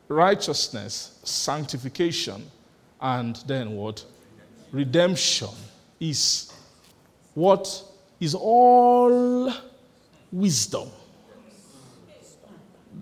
[0.09, 2.51] righteousness, sanctification,
[3.01, 4.05] and then what?
[4.73, 5.49] Redemption
[6.01, 6.53] is
[7.35, 7.83] what
[8.21, 9.53] is all
[10.33, 10.89] wisdom.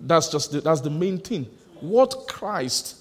[0.03, 1.45] That's just the, that's the main thing.
[1.79, 2.97] What Christ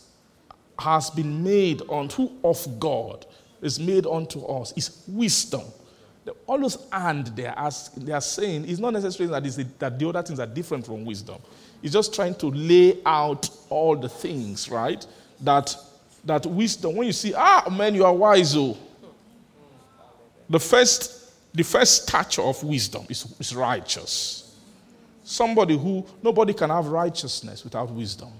[0.78, 3.26] has been made unto of God
[3.60, 5.62] is made unto us is wisdom.
[6.46, 10.08] all those and they are, ask, they are saying is not necessarily that, that the
[10.08, 11.36] other things are different from wisdom.
[11.84, 15.06] It's just trying to lay out all the things, right?
[15.42, 15.76] That,
[16.24, 18.74] that wisdom, when you see, ah, man, you are wise, oh.
[20.48, 24.56] The first, the first stature of wisdom is, is righteous.
[25.24, 28.32] Somebody who, nobody can have righteousness without wisdom.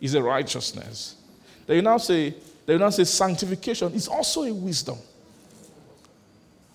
[0.00, 1.16] Is a righteousness.
[1.66, 2.32] They now say,
[2.64, 4.98] they now say sanctification is also a wisdom.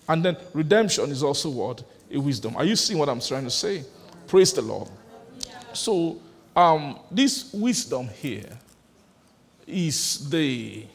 [0.06, 1.82] And then redemption is also what?
[2.12, 2.56] A wisdom.
[2.56, 3.84] Are you seeing what I'm trying to say?
[4.26, 4.88] Praise the Lord.
[5.72, 6.20] So,
[6.56, 8.58] um, this wisdom here
[9.66, 10.86] is the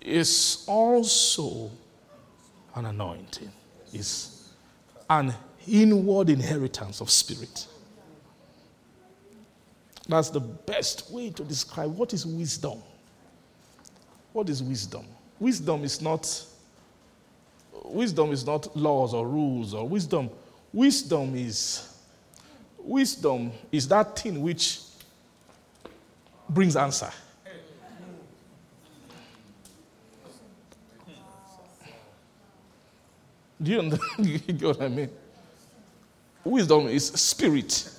[0.00, 1.70] is also
[2.74, 3.50] an anointing.
[3.92, 4.52] Is
[5.10, 5.34] an
[5.66, 7.66] inward inheritance of spirit.
[10.08, 12.82] That's the best way to describe what is wisdom.
[14.32, 15.04] What is wisdom?
[15.38, 16.44] Wisdom is not
[17.90, 20.30] wisdom is not laws or rules or wisdom.
[20.72, 21.84] Wisdom is
[22.78, 24.80] wisdom is that thing which
[26.48, 27.10] brings answer.
[33.60, 33.98] Do you
[34.52, 35.10] get what I mean?
[36.44, 37.90] Wisdom is spirit.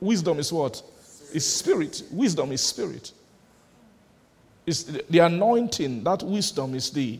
[0.00, 0.82] Wisdom is what?
[1.32, 2.02] Is spirit.
[2.10, 3.12] Wisdom is spirit.
[4.66, 7.18] The, the anointing, that wisdom is the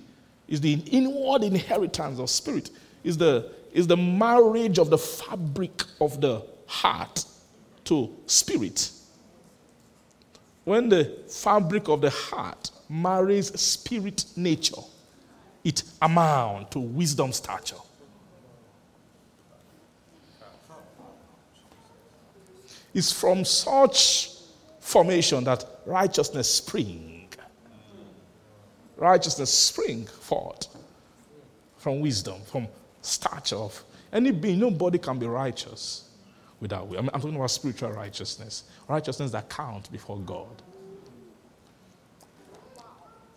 [0.48, 2.70] is the inward inheritance of spirit.
[3.02, 7.24] Is the is the marriage of the fabric of the heart
[7.84, 8.90] to spirit.
[10.64, 14.80] When the fabric of the heart marries spirit nature,
[15.64, 17.76] it amounts to wisdom stature.
[22.94, 24.30] It's from such
[24.78, 27.13] formation that righteousness spring.
[28.96, 30.68] Righteousness spring forth
[31.78, 32.68] from wisdom, from
[33.02, 34.60] stature of any being.
[34.60, 36.08] Nobody can be righteous
[36.60, 36.88] without.
[36.94, 40.62] I I'm talking about spiritual righteousness, righteousness that counts before God.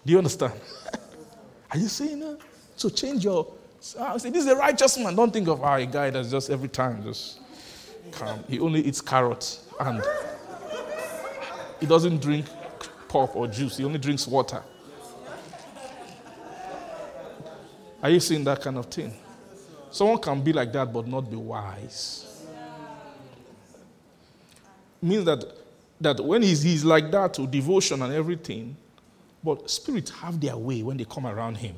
[0.06, 0.54] Do you understand?
[1.72, 2.40] Are you saying that?
[2.76, 3.54] So change your.
[4.00, 5.16] I say, this is a righteous man.
[5.16, 7.40] Don't think of ah, a guy that's just every time just
[8.12, 8.44] calm.
[8.48, 10.04] He only eats carrots and
[11.80, 12.46] he doesn't drink
[13.08, 13.78] pop or juice.
[13.78, 14.64] He only drinks water.
[18.02, 19.14] Are you seeing that kind of thing?
[19.90, 22.24] Someone can be like that but not be wise.
[25.02, 25.44] Means that
[26.00, 28.76] that when he's, he's like that to devotion and everything,
[29.44, 31.76] but spirits have their way when they come around him.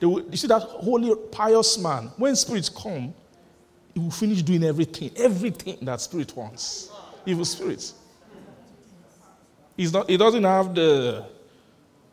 [0.00, 3.14] Will, you see that holy, pious man, when spirits come,
[3.94, 6.90] he will finish doing everything, everything that spirit wants.
[7.24, 7.94] Evil spirits.
[9.76, 11.26] He's not, he doesn't have the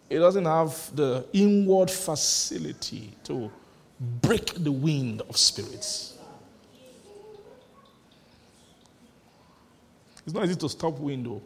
[0.10, 3.52] he doesn't have the inward facility to
[4.22, 6.18] break the wind of spirits.
[10.26, 11.42] It's not easy to stop wind though.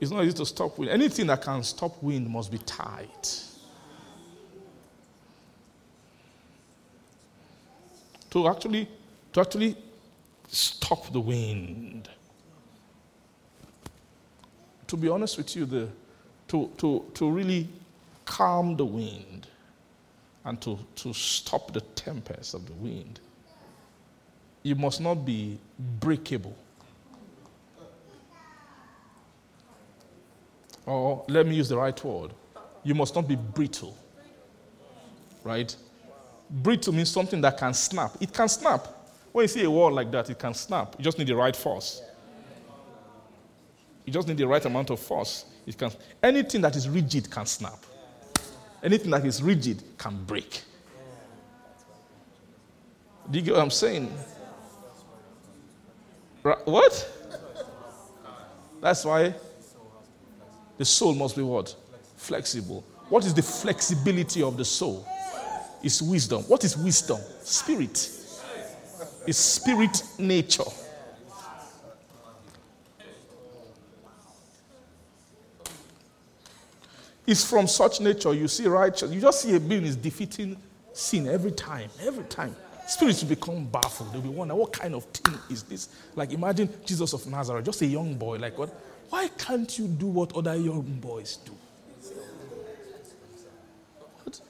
[0.00, 0.92] It's not easy to stop wind.
[0.92, 3.42] Anything that can stop wind must be tight.
[8.30, 8.88] To actually,
[9.32, 9.76] to actually
[10.46, 12.08] stop the wind.
[14.88, 15.88] To be honest with you, the,
[16.48, 17.68] to, to, to really
[18.24, 19.46] calm the wind
[20.44, 23.20] and to, to stop the tempest of the wind,
[24.62, 25.58] you must not be
[26.00, 26.56] breakable.
[30.86, 32.32] Or let me use the right word.
[32.82, 33.94] You must not be brittle.
[35.44, 35.74] Right?
[36.48, 38.16] Brittle means something that can snap.
[38.20, 38.88] It can snap.
[39.32, 40.94] When you see a wall like that, it can snap.
[40.98, 42.02] You just need the right force.
[44.08, 45.44] You just need the right amount of force.
[45.66, 45.90] It can
[46.22, 47.76] anything that is rigid can snap.
[48.82, 50.62] Anything that is rigid can break.
[53.30, 54.10] Do you get what I'm saying?
[56.42, 57.10] What?
[58.80, 59.34] That's why
[60.78, 61.76] the soul must be what?
[62.16, 62.82] Flexible.
[63.10, 65.06] What is the flexibility of the soul?
[65.82, 66.44] It's wisdom.
[66.44, 67.20] What is wisdom?
[67.42, 68.10] Spirit.
[69.26, 70.64] It's spirit nature.
[77.28, 78.32] It's from such nature.
[78.32, 79.12] You see righteous.
[79.12, 80.56] You just see a being is defeating
[80.94, 81.90] sin every time.
[82.00, 82.56] Every time.
[82.86, 84.14] Spirits will become baffled.
[84.14, 85.90] They'll be wondering, what kind of thing is this?
[86.16, 88.38] Like imagine Jesus of Nazareth, just a young boy.
[88.38, 88.70] Like what?
[89.10, 91.52] Why can't you do what other young boys do?
[94.24, 94.40] What?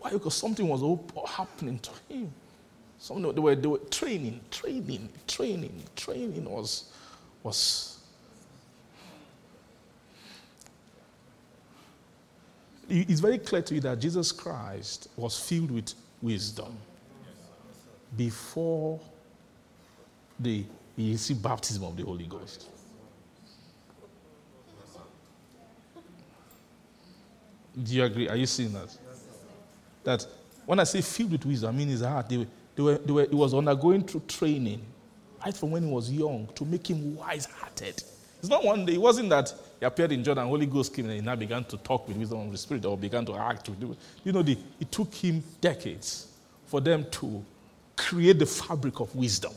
[0.00, 0.10] Why?
[0.12, 0.98] Because something was
[1.28, 2.32] happening to him.
[2.96, 6.90] Some they were, they were training, training, training, training was
[7.42, 7.97] was
[12.88, 16.76] it's very clear to you that Jesus Christ was filled with wisdom
[18.16, 19.00] before
[20.40, 20.64] the
[20.96, 22.68] he received baptism of the Holy Ghost.
[27.80, 28.28] Do you agree?
[28.28, 28.96] Are you seeing that?
[30.02, 30.26] That
[30.66, 32.28] when I say filled with wisdom, I mean his heart.
[32.28, 32.44] They,
[32.74, 34.84] they were, they were, he was undergoing through training,
[35.44, 38.02] right from when he was young, to make him wise hearted.
[38.40, 41.14] It's not one day, it wasn't that he appeared in Jordan, Holy Ghost came and
[41.14, 43.96] he now began to talk with wisdom of the Spirit or began to act with
[44.24, 46.28] You know, the, it took him decades
[46.66, 47.44] for them to
[47.96, 49.52] create the fabric of wisdom.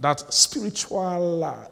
[0.00, 1.66] That spiritual uh,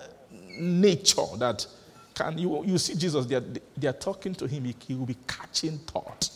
[0.59, 1.67] nature that
[2.15, 3.45] can, you, you see Jesus, they are,
[3.77, 6.29] they are talking to him, he, he will be catching thought.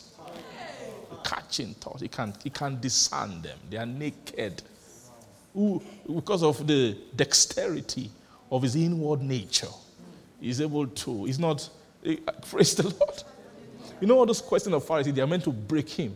[1.23, 2.01] Catching thought.
[2.01, 3.57] He can, he can discern them.
[3.69, 4.63] They are naked.
[5.53, 8.09] Because of the dexterity
[8.51, 9.67] of his inward nature,
[10.45, 11.25] he's able to.
[11.25, 11.67] He's not,
[12.05, 12.17] eh,
[12.49, 13.23] praise the Lord.
[13.99, 16.15] You know all those questions of Pharisees, they are meant to break him.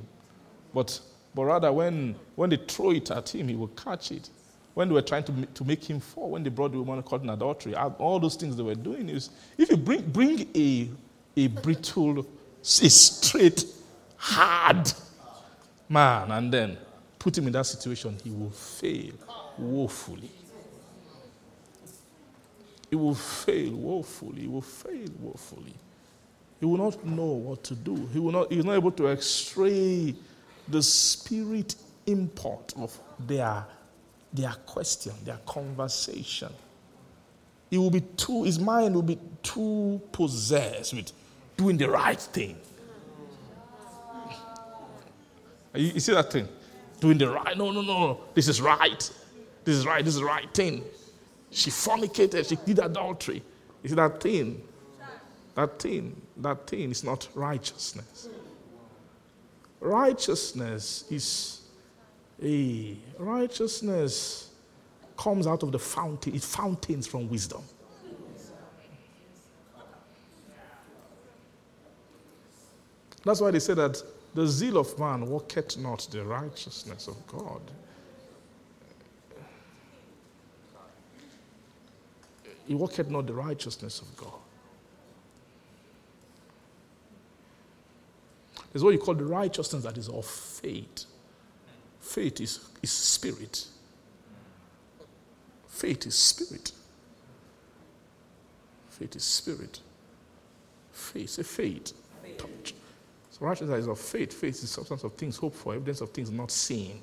[0.73, 0.99] But,
[1.34, 4.30] but rather, when, when they throw it at him, he will catch it.
[4.73, 7.23] When they were trying to, to make him fall, when they brought the woman caught
[7.23, 10.89] in adultery, all those things they were doing is if you bring, bring a,
[11.35, 13.65] a brittle, a straight,
[14.15, 14.91] hard
[15.88, 16.77] man and then
[17.18, 19.14] put him in that situation, he will fail
[19.57, 20.30] woefully.
[22.90, 24.41] He will fail woefully.
[24.41, 25.76] He will fail woefully.
[26.60, 27.95] He will not know what to do.
[28.11, 30.16] He will not, he's not able to extray
[30.68, 31.76] the spirit
[32.06, 33.66] import of their,
[34.34, 36.49] their question, their conversation.
[37.70, 41.11] He will be too, his mind will be too possessed with
[41.56, 42.57] doing the right thing.
[45.76, 46.48] You, you see that thing?
[46.99, 47.57] Doing the right.
[47.57, 48.22] No, no, no.
[48.34, 49.11] This is right.
[49.64, 50.03] This is right.
[50.03, 50.84] This is the right thing.
[51.52, 53.44] She fornicated, she did adultery.
[53.84, 54.62] Is that thing?
[55.56, 58.30] That thing, that thing is not righteousness.
[59.80, 61.62] Righteousness is
[62.42, 64.52] a righteousness
[65.18, 67.62] comes out of the fountain, it fountains from wisdom.
[73.26, 74.02] That's why they say that
[74.34, 77.62] the zeal of man worketh not the righteousness of God.
[82.70, 84.40] He worketh not the righteousness of God.
[88.72, 91.06] There's what you call the righteousness that is of faith.
[92.00, 93.66] Faith is, is spirit.
[95.68, 96.72] Faith is spirit.
[98.90, 99.80] Faith is spirit.
[100.91, 101.94] Faith, a faith.
[102.38, 102.76] Touch.
[103.32, 104.32] So righteousness is of faith.
[104.32, 107.02] Faith is substance of things hoped for, evidence of things not seen.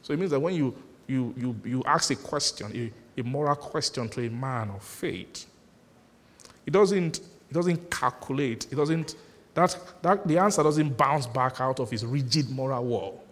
[0.00, 0.74] So it means that when you
[1.06, 2.72] you you, you ask a question,
[3.16, 5.46] a moral question to a man of faith.
[6.66, 9.14] It doesn't, it doesn't calculate, it doesn't,
[9.54, 13.24] that, that, the answer doesn't bounce back out of his rigid moral wall.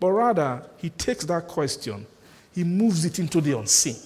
[0.00, 2.06] But rather, he takes that question,
[2.54, 3.96] he moves it into the unseen.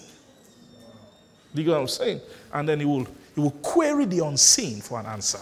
[1.54, 2.20] Do you get what I'm saying?
[2.52, 5.40] And then he will, he will query the unseen for an answer.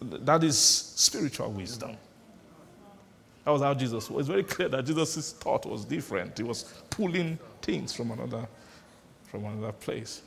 [0.00, 1.96] That is spiritual wisdom.
[3.44, 4.20] That was how Jesus was.
[4.20, 6.36] It's very clear that Jesus' thought was different.
[6.36, 8.46] He was pulling things from another,
[9.24, 10.20] from another place.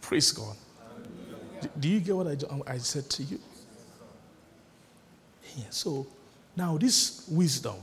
[0.00, 0.56] Praise God.
[1.78, 3.38] Do you get what I, I said to you?
[5.56, 6.06] Yeah, so
[6.56, 7.76] now this wisdom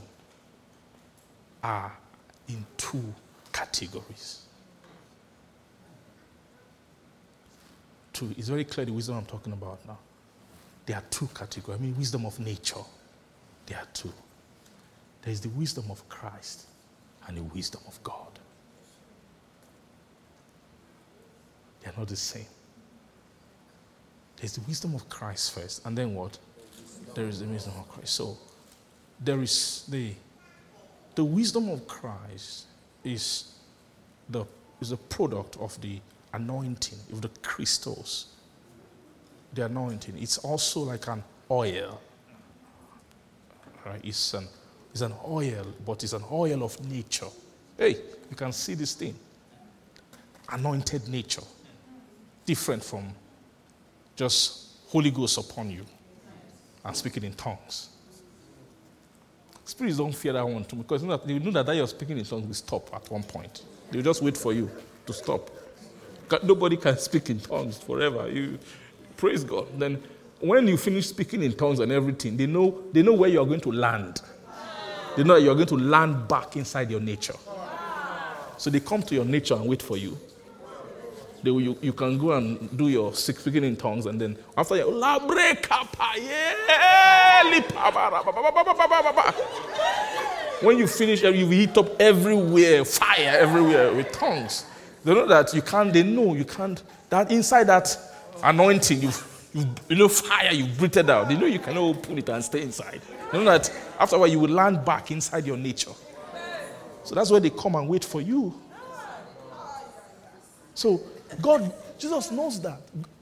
[1.62, 1.96] are
[2.48, 3.14] in two
[3.52, 4.45] categories.
[8.16, 9.98] Two, it's very clear the wisdom I'm talking about now.
[10.86, 11.78] There are two categories.
[11.78, 12.80] I mean, wisdom of nature.
[13.66, 14.10] There are two.
[15.20, 16.64] There is the wisdom of Christ
[17.28, 18.38] and the wisdom of God.
[21.82, 22.46] They are not the same.
[24.38, 26.38] There's the wisdom of Christ first, and then what?
[27.14, 28.14] There is the wisdom of Christ.
[28.14, 28.38] So
[29.20, 30.14] there is the
[31.16, 32.64] the wisdom of Christ
[33.04, 33.52] is
[34.30, 34.46] the,
[34.80, 36.00] is a product of the
[36.36, 38.26] anointing, of the Christos.
[39.54, 40.16] The anointing.
[40.18, 42.00] It's also like an oil.
[43.84, 44.00] Right?
[44.04, 44.46] It's an,
[44.90, 47.28] it's an oil, but it's an oil of nature.
[47.78, 47.96] Hey,
[48.30, 49.14] you can see this thing.
[50.50, 51.42] Anointed nature.
[52.44, 53.08] Different from
[54.14, 55.84] just Holy Ghost upon you
[56.84, 57.88] and speaking in tongues.
[59.64, 62.18] Spirits don't fear that one too because they know that, they know that, you're speaking
[62.18, 63.62] in tongues will stop at one point.
[63.90, 64.70] They'll just wait for you
[65.06, 65.50] to stop.
[66.42, 68.28] Nobody can speak in tongues forever.
[68.30, 68.58] You,
[69.16, 69.66] praise God.
[69.78, 70.02] Then
[70.40, 73.60] when you finish speaking in tongues and everything, they know, they know where you're going
[73.60, 74.20] to land.
[75.16, 77.36] They know you're going to land back inside your nature.
[78.58, 80.18] So they come to your nature and wait for you.
[81.42, 84.90] They, you, you can go and do your speaking in tongues, and then after you,
[90.60, 94.64] when you finish, you heat up everywhere, fire everywhere with tongues.
[95.06, 95.92] They know that you can't.
[95.92, 96.82] They know you can't.
[97.10, 97.96] That inside that
[98.42, 99.10] anointing, you
[99.54, 101.28] you you know fire, you breathe it out.
[101.28, 103.00] They know you cannot open it and stay inside.
[103.30, 105.92] They know that after a while you will land back inside your nature.
[107.04, 108.52] So that's where they come and wait for you.
[110.74, 111.00] So
[111.40, 112.80] God, Jesus knows that.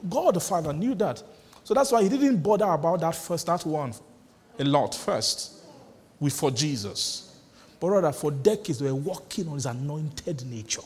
[0.09, 1.23] God the Father knew that.
[1.65, 3.93] So that's why he didn't bother about that first, that one
[4.59, 5.53] a lot first
[6.19, 7.41] with for Jesus.
[7.79, 10.81] But rather for decades they were working on his anointed nature.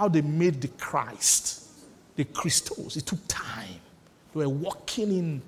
[0.00, 1.62] How they made the Christ,
[2.16, 2.96] the Christos.
[2.96, 3.68] It took time.
[4.34, 5.42] They were working in,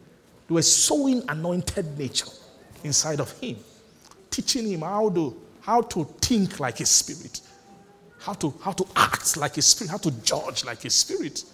[0.46, 2.26] they were sowing anointed nature
[2.84, 3.56] inside of him,
[4.30, 7.40] teaching him how to, how to think like a spirit,
[8.20, 11.44] how to, how to act like a spirit, how to judge like a spirit,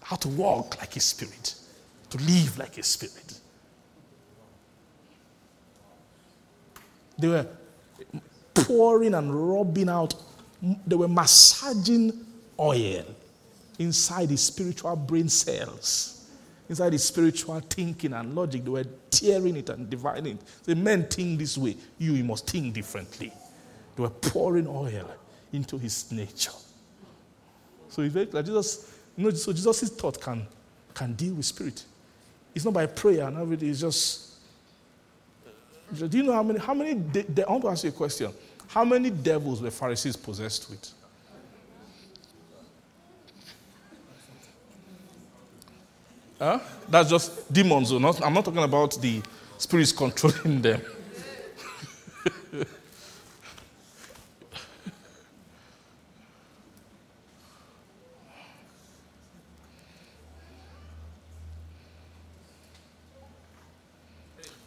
[0.00, 1.56] how to walk like a spirit,
[2.10, 3.40] to live like a spirit.
[7.18, 7.48] They were
[8.54, 10.14] pouring and rubbing out,
[10.86, 12.26] they were massaging
[12.58, 13.04] oil
[13.78, 16.28] inside his spiritual brain cells,
[16.68, 18.64] inside his spiritual thinking and logic.
[18.64, 20.40] They were tearing it and dividing it.
[20.64, 23.32] The men think this way, you, you must think differently.
[23.96, 25.10] They were pouring oil
[25.52, 26.52] into his nature.
[27.88, 28.42] So it's very clear.
[28.42, 30.46] Jesus, you know, so Jesus' thought can,
[30.94, 31.84] can deal with spirit.
[32.54, 34.30] It's not by prayer and everything, it's just
[35.92, 36.58] do you know how many?
[36.58, 36.94] How many?
[36.94, 38.32] De- de- I want to ask you a question.
[38.70, 40.92] How many devils were Pharisees possessed with?
[46.38, 46.60] Huh?
[46.88, 47.90] That's just demons.
[47.90, 49.20] Or not, I'm not talking about the
[49.58, 50.80] spirits controlling them.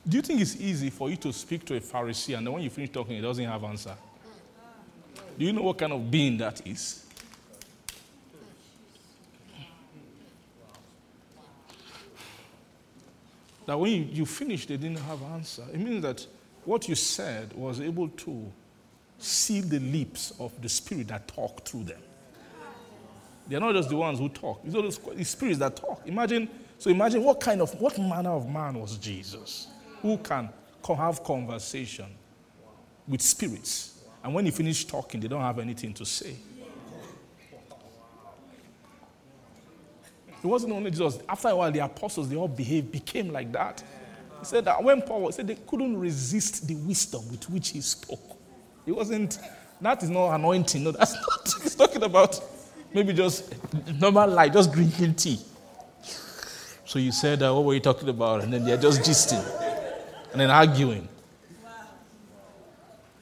[0.07, 2.63] Do you think it's easy for you to speak to a Pharisee and then when
[2.63, 3.95] you finish talking, he doesn't have answer?
[5.37, 7.05] Do you know what kind of being that is?
[13.65, 15.63] That when you, you finish, they didn't have answer.
[15.71, 16.25] It means that
[16.65, 18.51] what you said was able to
[19.17, 22.01] seal the lips of the spirit that talk through them.
[23.47, 24.61] They're not just the ones who talk.
[24.65, 26.01] It's all the spirits that talk.
[26.05, 29.67] Imagine, so imagine what kind of, what manner of man was Jesus?
[30.03, 30.49] Who can
[30.85, 32.05] have conversation
[33.07, 34.03] with spirits.
[34.23, 36.35] And when he finish talking, they don't have anything to say.
[40.43, 41.19] It wasn't only Jesus.
[41.27, 43.81] After a while, the apostles, they all behaved, became like that.
[44.39, 48.37] He said that when Paul said they couldn't resist the wisdom with which he spoke.
[48.85, 49.39] It wasn't,
[49.79, 50.83] that is not anointing.
[50.83, 51.63] No, that's not.
[51.63, 52.41] He's talking about
[52.93, 53.55] maybe just
[54.01, 55.39] normal life, just drinking tea.
[56.85, 58.43] So you said, uh, what were you talking about?
[58.43, 59.62] And then they're just gisting
[60.33, 61.07] and then arguing.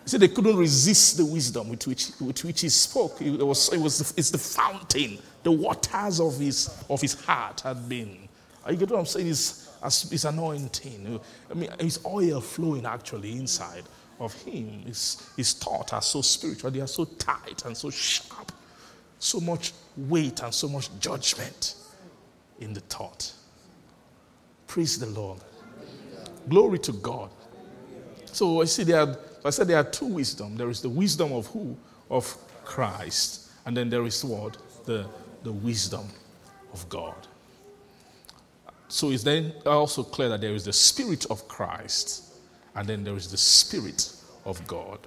[0.04, 3.22] He said they couldn't resist the wisdom with which, with which he spoke.
[3.22, 7.88] It was, it was it's the fountain, the waters of his, of his heart had
[7.88, 8.28] been.
[8.68, 9.28] You get what I'm saying?
[9.28, 11.20] It's, it's anointing.
[11.50, 13.84] I mean, his oil flowing actually inside
[14.20, 14.84] of him.
[14.86, 18.52] His, his thoughts are so spiritual, they are so tight and so sharp.
[19.20, 21.76] So much weight and so much judgment
[22.60, 23.34] in the thought.
[24.66, 25.42] Praise the Lord.
[26.50, 27.30] Glory to God.
[28.26, 30.56] So I see there are, I said there are two wisdom.
[30.56, 31.76] There is the wisdom of who?
[32.10, 33.50] Of Christ.
[33.66, 34.58] And then there is what?
[34.86, 35.06] The,
[35.44, 36.08] the wisdom
[36.74, 37.28] of God.
[38.88, 42.34] So it's then also clear that there is the spirit of Christ,
[42.76, 44.14] and then there is the spirit
[44.44, 45.00] of God.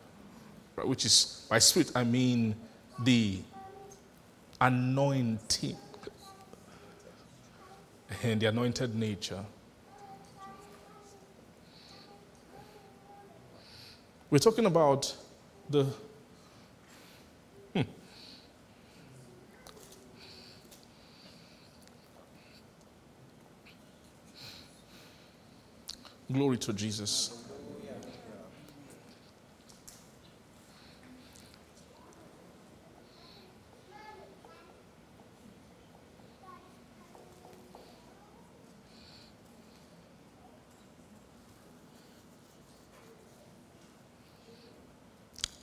[0.75, 0.89] Right?
[0.89, 2.57] Which is by spirit I mean
[3.01, 3.41] the
[4.61, 5.77] anointing
[8.23, 9.45] and the anointed nature.
[14.35, 15.15] We're talking about
[15.71, 15.87] the.
[17.73, 17.83] Hmm.
[26.33, 27.44] Glory to Jesus.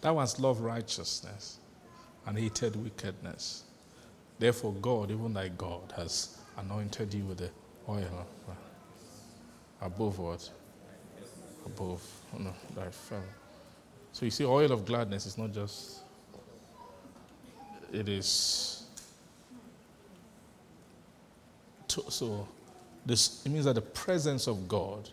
[0.02, 1.60] That was love righteousness
[2.26, 3.64] and hated wickedness.
[4.40, 7.50] Therefore, God, even thy God, has anointed you with the
[7.88, 8.26] oil
[9.82, 10.50] above what?
[11.66, 12.04] Above
[12.38, 13.22] no, thy fellow.
[14.14, 16.02] So you see, oil of gladness is not just,
[17.94, 18.84] it is.
[21.90, 22.48] To, so
[23.06, 25.10] this, it means that the presence of God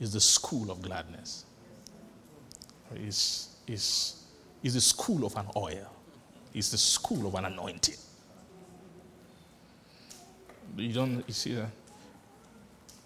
[0.00, 1.44] is the school of gladness.
[2.94, 4.17] Is is
[4.62, 5.90] is the school of an oil.
[6.54, 7.96] Is the school of an anointing.
[10.76, 11.70] You don't you see that?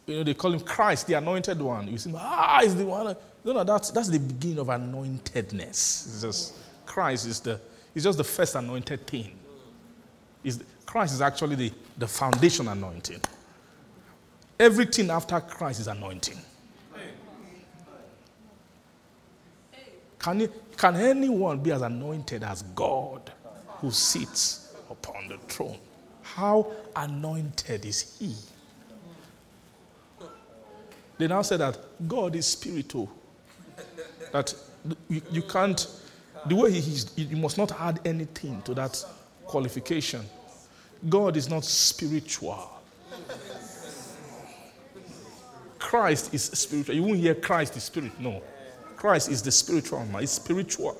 [0.07, 1.89] You know, they call him Christ, the anointed one.
[1.89, 3.17] You see, ah, is the one.
[3.45, 5.71] No, no, that's that's the beginning of anointedness.
[5.71, 6.55] It's just
[6.87, 7.61] Christ is the
[7.95, 9.33] it's just the first anointed thing.
[10.45, 13.21] Is Christ is actually the, the foundation anointing.
[14.59, 16.39] Everything after Christ is anointing.
[20.23, 23.33] Can, can anyone be as anointed as God
[23.79, 25.79] who sits upon the throne?
[26.23, 28.35] How anointed is he?
[31.19, 31.77] They now say that
[32.07, 33.11] God is spiritual.
[34.33, 34.55] That
[35.09, 35.87] you, you can't,
[36.47, 39.05] the way he is, you must not add anything to that
[39.45, 40.25] qualification.
[41.09, 42.71] God is not spiritual.
[45.79, 46.95] Christ is spiritual.
[46.95, 48.19] You won't hear Christ is spirit.
[48.21, 48.41] No.
[49.03, 50.23] Christ is the spiritual man.
[50.23, 50.97] It's spiritual.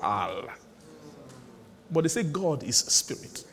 [1.89, 3.45] But they say God is spirit.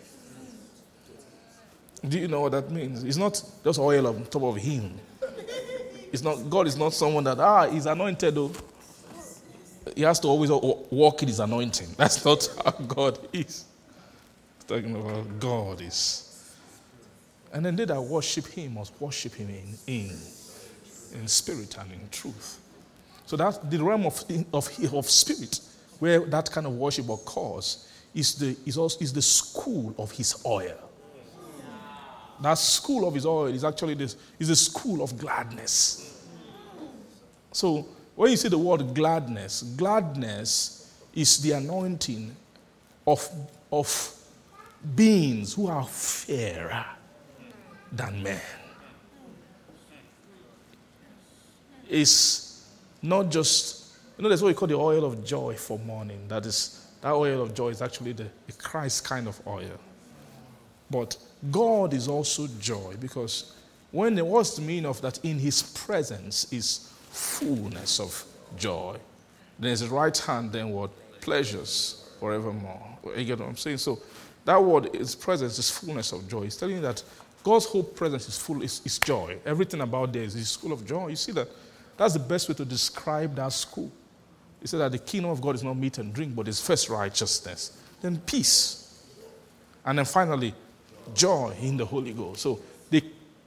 [2.08, 3.04] Do you know what that means?
[3.04, 4.98] It's not just oil on top of him.
[6.12, 8.50] It's not God is not someone that ah he's anointed though.
[9.94, 11.94] He has to always walk in his anointing.
[11.96, 13.66] That's not how God is.
[14.66, 16.56] talking about God is.
[17.52, 20.18] And then they that worship him must worship him in, in
[21.14, 22.59] in spirit and in truth.
[23.30, 25.60] So that's the realm of, of, of spirit
[26.00, 30.42] where that kind of worship occurs is the, is, also, is the school of his
[30.44, 30.76] oil.
[32.42, 36.26] That school of his oil is actually this, is the school of gladness.
[37.52, 37.86] So
[38.16, 42.34] when you see the word gladness, gladness is the anointing
[43.06, 43.30] of,
[43.70, 44.12] of
[44.96, 46.84] beings who are fairer
[47.92, 48.40] than men.
[51.88, 52.49] is
[53.02, 56.26] not just, you know, that's what we call the oil of joy for mourning.
[56.28, 59.78] That is, that oil of joy is actually the, the Christ kind of oil.
[60.90, 61.16] But
[61.50, 63.54] God is also joy because
[63.92, 68.24] when the meaning of that in his presence is fullness of
[68.56, 68.96] joy.
[69.58, 70.90] Then his right hand, then what?
[71.20, 72.80] Pleasures forevermore.
[73.16, 73.78] You get what I'm saying?
[73.78, 73.98] So
[74.44, 76.42] that word, his presence is fullness of joy.
[76.42, 77.02] He's telling you that
[77.42, 79.36] God's whole presence is full, is, is joy.
[79.44, 81.08] Everything about there is, is full of joy.
[81.08, 81.48] You see that
[82.00, 83.92] that's the best way to describe that school.
[84.58, 86.88] He said that the kingdom of God is not meat and drink, but it's first
[86.88, 89.04] righteousness, then peace,
[89.84, 90.54] and then finally,
[91.12, 92.40] joy in the Holy Ghost.
[92.40, 92.58] So
[92.88, 93.02] they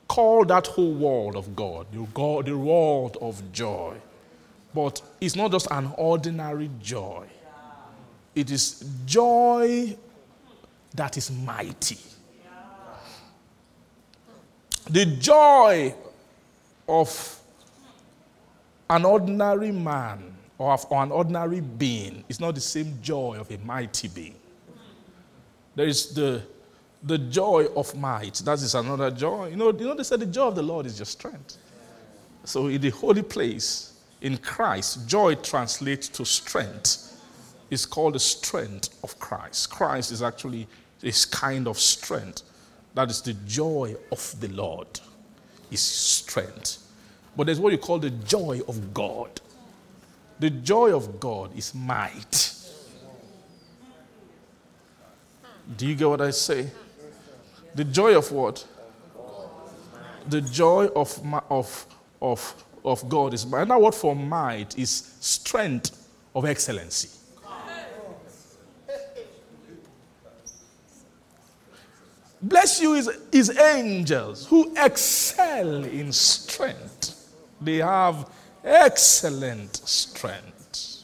[0.08, 3.96] call that whole world of God, the, God, the world of joy.
[4.72, 7.26] But it's not just an ordinary joy,
[8.36, 9.98] it is joy
[10.94, 11.98] that is mighty.
[14.92, 15.96] The joy
[16.88, 17.40] of
[18.90, 24.08] an ordinary man or, an ordinary being is not the same joy of a mighty
[24.08, 24.36] being.
[25.76, 26.44] There is the,
[27.02, 28.36] the joy of might.
[28.36, 29.48] That is another joy.
[29.48, 31.58] You know, you know, they said the joy of the Lord is your strength.
[32.44, 37.10] So in the holy place, in Christ, joy translates to strength.
[37.70, 39.70] It's called the strength of Christ.
[39.70, 40.68] Christ is actually
[41.00, 42.44] this kind of strength.
[42.94, 44.88] That is the joy of the Lord,
[45.72, 46.83] is strength.
[47.36, 49.42] But there's what you call the joy of God.
[50.40, 52.54] The joy of God is might.
[55.78, 56.70] Do you get what I say?
[57.76, 58.66] The joy of what?
[60.30, 61.20] The joy of,
[61.50, 61.86] of,
[62.22, 63.64] of, of God is might.
[63.64, 67.10] Another word for might is strength of excellency.
[72.42, 76.93] Bless you is, is angels who excel in strength.
[77.64, 78.30] They have
[78.64, 81.04] excellent strength.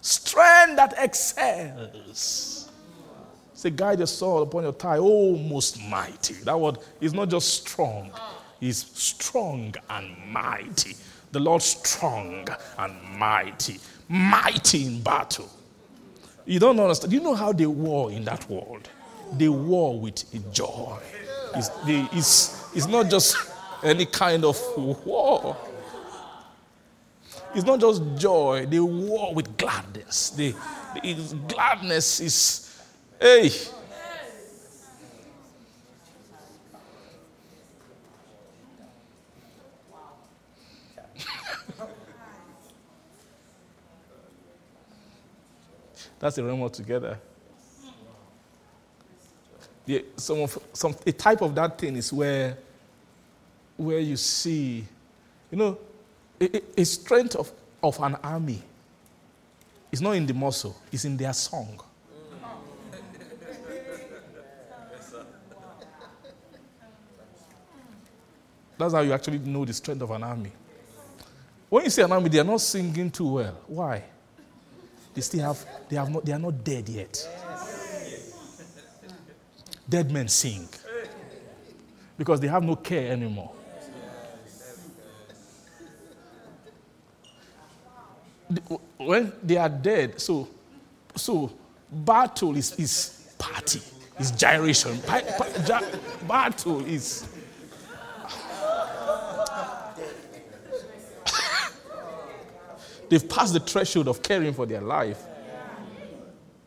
[0.00, 2.70] Strength that excels.
[3.54, 6.34] Say, guide your sword upon your thigh, oh most mighty.
[6.34, 8.10] That word is not just strong,
[8.58, 10.96] he's strong and mighty.
[11.30, 12.46] The Lord strong
[12.78, 13.78] and mighty,
[14.08, 15.48] mighty in battle.
[16.44, 17.12] You don't understand.
[17.12, 18.88] You know how they war in that world
[19.38, 20.98] they war with joy.
[21.54, 23.36] It's, they, it's, it's not just
[23.82, 24.58] any kind of
[25.04, 25.56] war.
[27.54, 30.30] it's not just joy, they war with gladness.
[30.30, 30.54] They,
[31.02, 32.82] it's- gladness is,
[33.20, 33.50] hey.
[46.18, 47.18] That's the realm altogether.
[49.86, 52.56] Yeah, some of some a type of that thing is where
[53.76, 54.84] where you see,
[55.50, 55.78] you know,
[56.40, 57.50] a, a- strength of,
[57.82, 58.62] of an army
[59.90, 61.80] is not in the muscle, it's in their song.
[68.78, 70.52] That's how you actually know the strength of an army.
[71.68, 73.56] When you see an army, they are not singing too well.
[73.66, 74.02] Why?
[75.14, 77.28] They still have, they have not, they are not dead yet.
[79.88, 80.68] Dead men sing
[82.16, 83.52] because they have no care anymore.
[88.98, 90.48] When they are dead, so
[91.16, 91.50] so
[91.90, 93.80] battle is, is party,
[94.18, 95.00] is gyration.
[95.02, 95.98] Pa- pa- ja-
[96.28, 97.26] battle is
[103.08, 105.22] they've passed the threshold of caring for their life.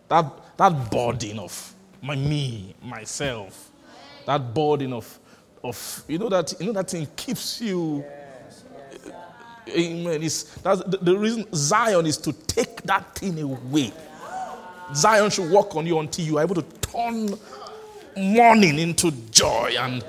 [0.08, 3.72] That that burden of my me, myself,
[4.26, 5.20] that burden of
[5.64, 8.04] of you know that you know that thing keeps you
[9.70, 10.22] Amen.
[10.22, 13.92] It's, that's the, the reason Zion is to take that thing away.
[14.94, 17.34] Zion should work on you until you are able to turn
[18.16, 20.06] mourning into joy and,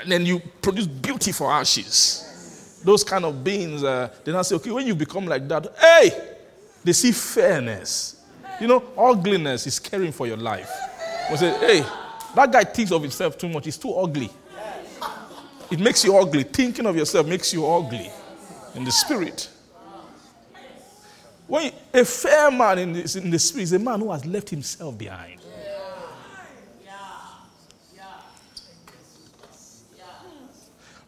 [0.00, 2.80] and then you produce beauty for ashes.
[2.84, 6.34] Those kind of beings, uh, they now say, okay, when you become like that, hey,
[6.82, 8.24] they see fairness.
[8.60, 10.70] You know, ugliness is caring for your life.
[11.30, 11.86] We say, hey,
[12.34, 13.64] that guy thinks of himself too much.
[13.64, 14.30] He's too ugly.
[15.70, 16.44] It makes you ugly.
[16.44, 18.10] Thinking of yourself makes you ugly
[18.74, 19.48] in the spirit.
[21.48, 24.50] When a fair man in the, in the spirit is a man who has left
[24.50, 25.40] himself behind.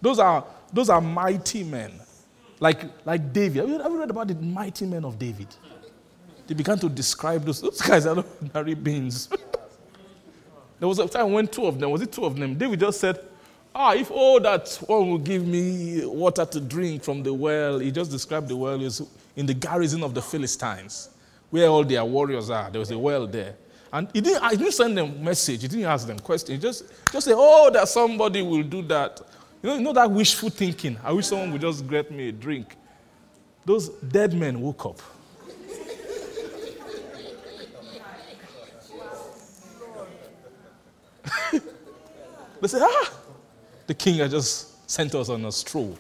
[0.01, 1.93] Those are those are mighty men,
[2.61, 3.69] like like David.
[3.69, 5.49] Have you, read about the mighty men of David?
[6.47, 7.61] They began to describe those.
[7.61, 9.29] Those guys are not ordinary beings.
[10.79, 12.57] there was a time when two of them was it two of them?
[12.57, 13.21] David just said,
[13.75, 17.91] Ah, if all that one will give me water to drink from the well, he
[17.91, 19.03] just described the well as
[19.37, 21.11] in the garrison of the Philistines,
[21.51, 22.71] where all their warriors are.
[22.71, 23.55] There was a well there.
[23.93, 26.51] And he didn't, didn't send them message, he didn't ask them questions.
[26.51, 29.21] He just, just say, Oh, that somebody will do that.
[29.63, 30.97] You know, you know that wishful thinking.
[31.03, 32.77] I wish someone would just get me a drink.
[33.65, 35.01] Those dead men woke up.
[42.61, 43.13] They said, Ah,
[43.87, 45.97] the king had just sent us on a stroll.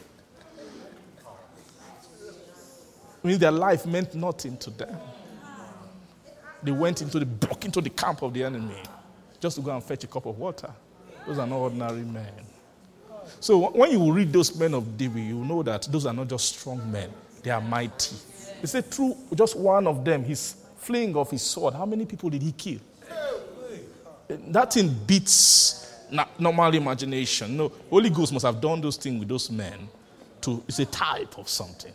[3.22, 4.96] I mean, their life meant nothing to them.
[6.62, 8.82] They went into the broke into the camp of the enemy
[9.40, 10.70] just to go and fetch a cup of water.
[11.26, 12.32] Those are not ordinary men.
[13.40, 16.58] So when you read those men of David, you know that those are not just
[16.58, 17.10] strong men;
[17.42, 18.16] they are mighty.
[18.60, 22.30] They say, through just one of them, his fling of his sword, how many people
[22.30, 22.80] did he kill?
[24.28, 25.88] That thing beats
[26.38, 27.56] normal imagination.
[27.56, 29.88] No, Holy Ghost must have done those things with those men.
[30.42, 31.92] To it's a type of something.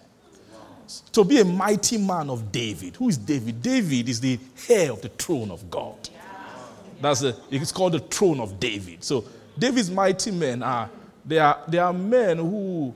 [1.14, 2.95] To be a mighty man of David.
[2.97, 3.61] Who is David?
[3.61, 4.38] David is the
[4.69, 6.10] heir of the throne of God.
[7.01, 9.03] That's a, it's called the throne of David.
[9.03, 9.26] So
[9.57, 10.89] David's mighty men are
[11.26, 12.93] they are they are men who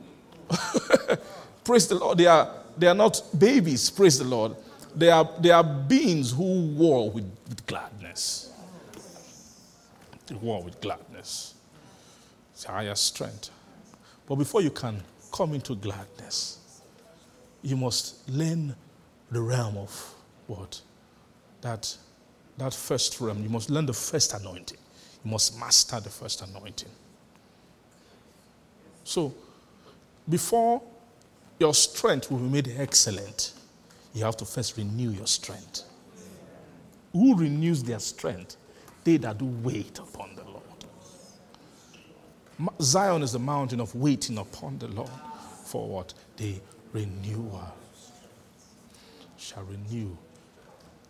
[1.63, 2.17] praise the Lord.
[2.17, 4.55] They are they are not babies, praise the Lord.
[4.95, 8.46] They are they are beings who war with, with gladness.
[10.31, 11.53] War with gladness.
[12.53, 13.49] It's higher strength.
[14.27, 15.01] But before you can
[15.31, 16.81] come into gladness,
[17.61, 18.75] you must learn
[19.31, 20.13] the realm of
[20.47, 20.81] what?
[21.61, 21.95] That,
[22.57, 23.43] that first realm.
[23.43, 24.77] You must learn the first anointing.
[25.23, 26.89] You must master the first anointing.
[29.03, 29.33] So,
[30.27, 30.81] before
[31.59, 33.53] your strength will be made excellent,
[34.13, 35.83] you have to first renew your strength.
[37.13, 38.57] Who renews their strength?
[39.07, 40.63] They that do wait upon the Lord.
[42.81, 45.09] Zion is the mountain of waiting upon the Lord
[45.63, 46.13] for what?
[46.35, 46.55] The
[46.91, 47.73] renewal.
[49.37, 50.17] Shall renew,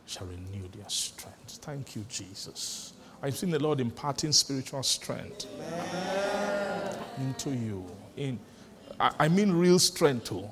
[0.05, 1.57] shall renew their strength.
[1.63, 2.93] Thank you, Jesus.
[3.23, 5.47] I've seen the Lord imparting spiritual strength
[7.17, 7.83] into you.
[8.15, 8.37] In,
[8.99, 10.47] I, I mean real strength too.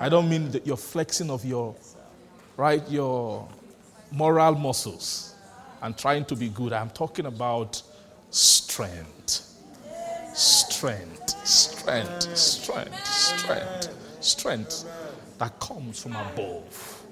[0.00, 1.74] I don't mean that you're flexing of your
[2.56, 3.46] right your
[4.10, 5.33] moral muscles
[5.84, 6.72] and trying to be good.
[6.72, 7.82] I'm talking about
[8.30, 9.42] strength.
[10.34, 13.88] Strength, strength, strength, strength,
[14.20, 14.84] Strength
[15.38, 17.04] that comes from above.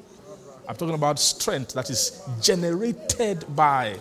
[0.66, 3.97] I'm talking about strength that is generated by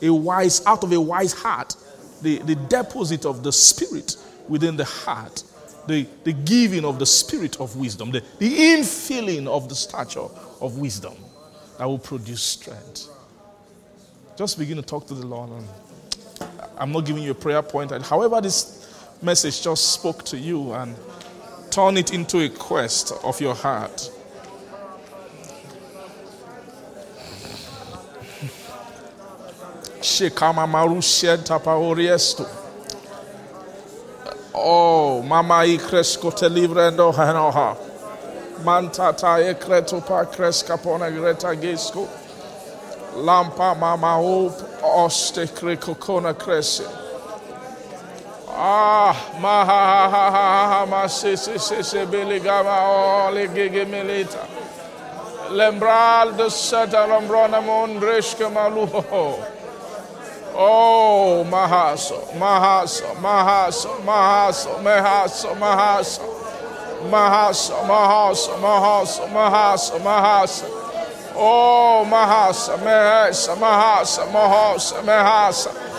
[0.00, 1.74] a wise, out of a wise heart,
[2.22, 4.16] the, the deposit of the spirit
[4.48, 5.42] within the heart,
[5.88, 10.28] the, the giving of the spirit of wisdom, the, the infilling of the stature
[10.60, 11.16] of wisdom
[11.78, 13.08] that will produce strength.
[14.42, 15.50] Just begin to talk to the Lord.
[15.50, 15.68] And
[16.76, 17.92] I'm not giving you a prayer point.
[18.02, 20.96] However, this message just spoke to you and
[21.70, 24.10] turn it into a quest of your heart.
[34.54, 37.76] Oh, mama i cresco te livrendo hanoha.
[38.64, 42.21] Mantata e creto pa cresca pona greta gesco.
[43.16, 44.52] Lampa mama op
[44.82, 46.84] oste creco cona cresce.
[48.48, 50.86] Ah, ma ha ha ha ha.
[55.50, 57.06] Lembral de seta
[58.50, 59.38] maluho.
[60.54, 66.26] Oh, Mahaso, Mahaso, Mahaso, Mahaso, Mahaso, Mahaso,
[67.08, 70.81] Mahaso, Mahaso, Mahaso, Mahaso, Mahaso.
[71.34, 75.92] Oh, Mahasa, Mahasa, Mahasa, Mahasa, Mahasa.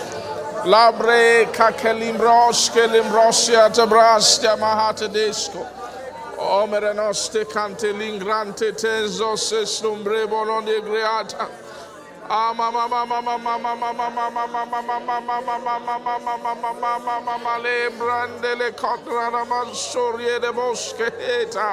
[0.65, 5.67] Labre kakelimbros, kelimbrosia tabrastia mahata disco.
[6.37, 8.71] O merenoste cante lingrante
[9.65, 11.49] slumbre bolon de greata.
[17.61, 21.67] Lembrandele contrana mansorie de boscheta.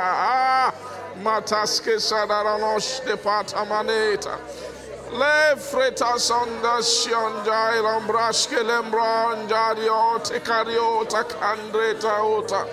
[1.21, 4.39] Mataske sadaranos de patamaneta.
[5.13, 12.65] Le freta sonda sionjai lombraske lembranjario te cariota candreta ota.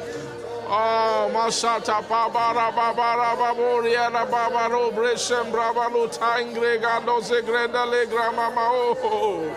[0.70, 9.56] Oh, ah, Masata Babara Babara Baboria Babaro Breshem Bravalu Tangre Gando Zegrenda Legra Mama Oh.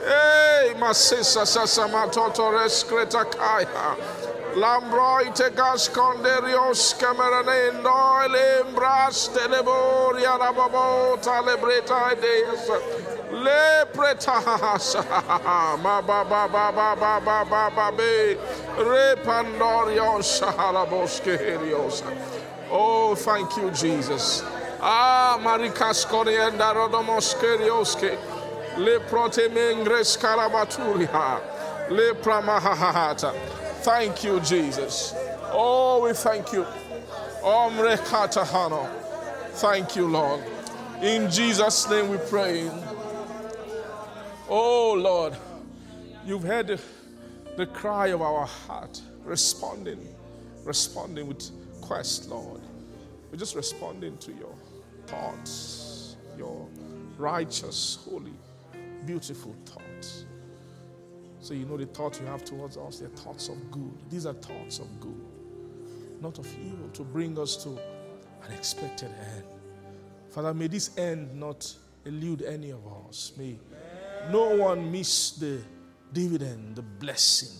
[0.00, 4.17] Hey, Masisa Sasama Totores Kreta Kaya.
[4.58, 7.94] Lambroi te gasconderios cameranendo
[8.28, 12.66] lembras teleboria rababo talebreta ideas
[13.30, 14.96] le pretas
[15.82, 18.36] ma ba ba ba ba ba ba ba ba be
[18.78, 22.02] repandorios halaboskerios
[22.72, 24.42] oh thank you jesus.
[24.80, 28.18] Ah marikas corienda rodomoskerioske
[28.78, 31.40] le protemengres carabaturia
[31.90, 33.32] le pramahahata
[33.82, 35.14] Thank you, Jesus.
[35.50, 36.66] Oh, we thank you.
[37.42, 38.88] Omre katahano.
[39.52, 40.42] Thank you, Lord.
[41.00, 42.70] In Jesus' name we pray.
[44.48, 45.36] Oh, Lord,
[46.26, 46.80] you've heard the,
[47.56, 50.08] the cry of our heart, responding,
[50.64, 51.50] responding with
[51.80, 52.60] quest, Lord.
[53.30, 54.54] We're just responding to your
[55.06, 56.66] thoughts, your
[57.16, 58.32] righteous, holy,
[59.06, 59.54] beautiful.
[61.48, 63.90] So you know the thoughts you have towards us, they're thoughts of good.
[64.10, 65.18] These are thoughts of good,
[66.20, 69.44] not of evil, to bring us to an expected end.
[70.28, 73.32] Father, may this end not elude any of us.
[73.38, 73.56] May
[74.30, 75.62] no one miss the
[76.12, 77.56] dividend, the blessing,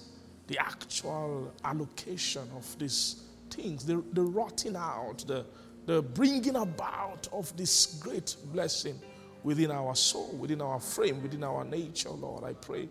[0.48, 5.46] the actual allocation of these things, the, the rotting out, the,
[5.86, 9.00] the bringing about of this great blessing
[9.44, 12.44] within our soul, within our frame, within our nature, Lord.
[12.44, 12.90] I pray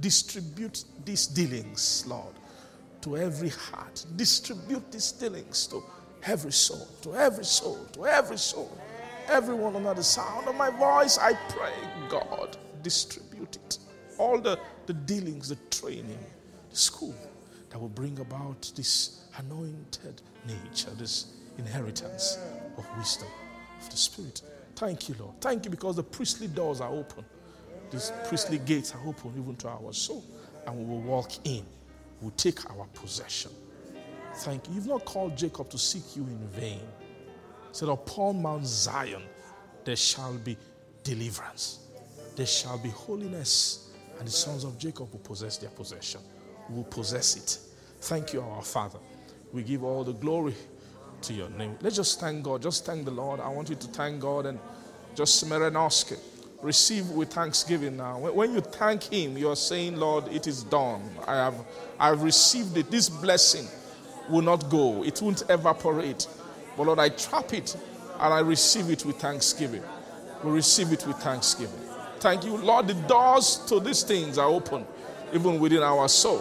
[0.00, 2.34] distribute these dealings, Lord,
[3.02, 4.04] to every heart.
[4.16, 5.82] Distribute these dealings to
[6.24, 8.76] every soul, to every soul, to every soul.
[9.28, 11.72] Everyone under the sound of my voice, I pray,
[12.08, 13.78] God, distribute it.
[14.18, 16.18] All the, the dealings, the training,
[16.70, 17.14] the school
[17.70, 21.26] that will bring about this anointed nature, this
[21.58, 22.38] inheritance
[22.76, 23.28] of wisdom
[23.80, 24.42] of the Spirit.
[24.76, 25.40] Thank you, Lord.
[25.40, 27.24] Thank you because the priestly doors are open
[27.92, 30.24] these priestly gates are open even to our soul,
[30.66, 31.64] and we will walk in.
[32.20, 33.50] We'll take our possession.
[34.36, 34.74] Thank you.
[34.74, 36.80] You've not called Jacob to seek you in vain.
[36.80, 39.22] He said, Upon Mount Zion
[39.84, 40.56] there shall be
[41.04, 41.80] deliverance,
[42.36, 46.20] there shall be holiness, and the sons of Jacob will possess their possession.
[46.70, 47.58] We will possess it.
[48.00, 48.98] Thank you, our Father.
[49.52, 50.54] We give all the glory
[51.22, 51.76] to your name.
[51.82, 52.62] Let's just thank God.
[52.62, 53.40] Just thank the Lord.
[53.40, 54.58] I want you to thank God and
[55.14, 56.18] just Smerenoske
[56.62, 58.18] receive with thanksgiving now.
[58.18, 61.02] When you thank Him, you are saying, Lord, it is done.
[61.26, 61.54] I have,
[61.98, 62.90] I have received it.
[62.90, 63.66] This blessing
[64.30, 66.28] will not go, it won't evaporate.
[66.76, 67.76] But Lord, I trap it
[68.20, 69.82] and I receive it with thanksgiving.
[70.44, 71.78] We receive it with thanksgiving.
[72.20, 72.86] Thank you, Lord.
[72.86, 74.86] The doors to these things are open,
[75.32, 76.38] even within our soul.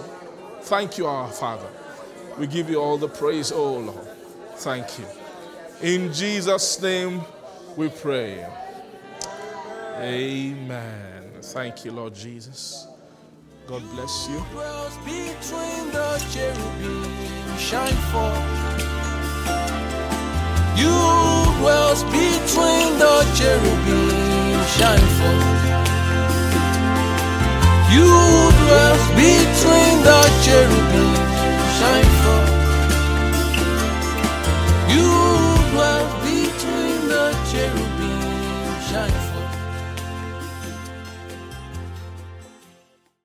[0.62, 1.68] Thank you, our Father.
[2.38, 4.08] We give you all the praise, oh Lord.
[4.58, 5.06] Thank you.
[5.82, 7.22] In Jesus' name
[7.76, 8.46] we pray.
[10.02, 11.30] Amen.
[11.42, 12.88] Thank you, Lord Jesus.
[13.68, 14.40] God bless you.
[15.06, 17.06] Between the cherubim,
[17.58, 18.42] shine forth.
[20.76, 20.98] You
[21.60, 24.10] dwells between the cherubim,
[24.76, 25.62] shine forth.
[27.94, 28.10] You
[28.62, 31.14] dwells between the cherubim,
[31.78, 32.50] shine forth.
[34.90, 35.31] You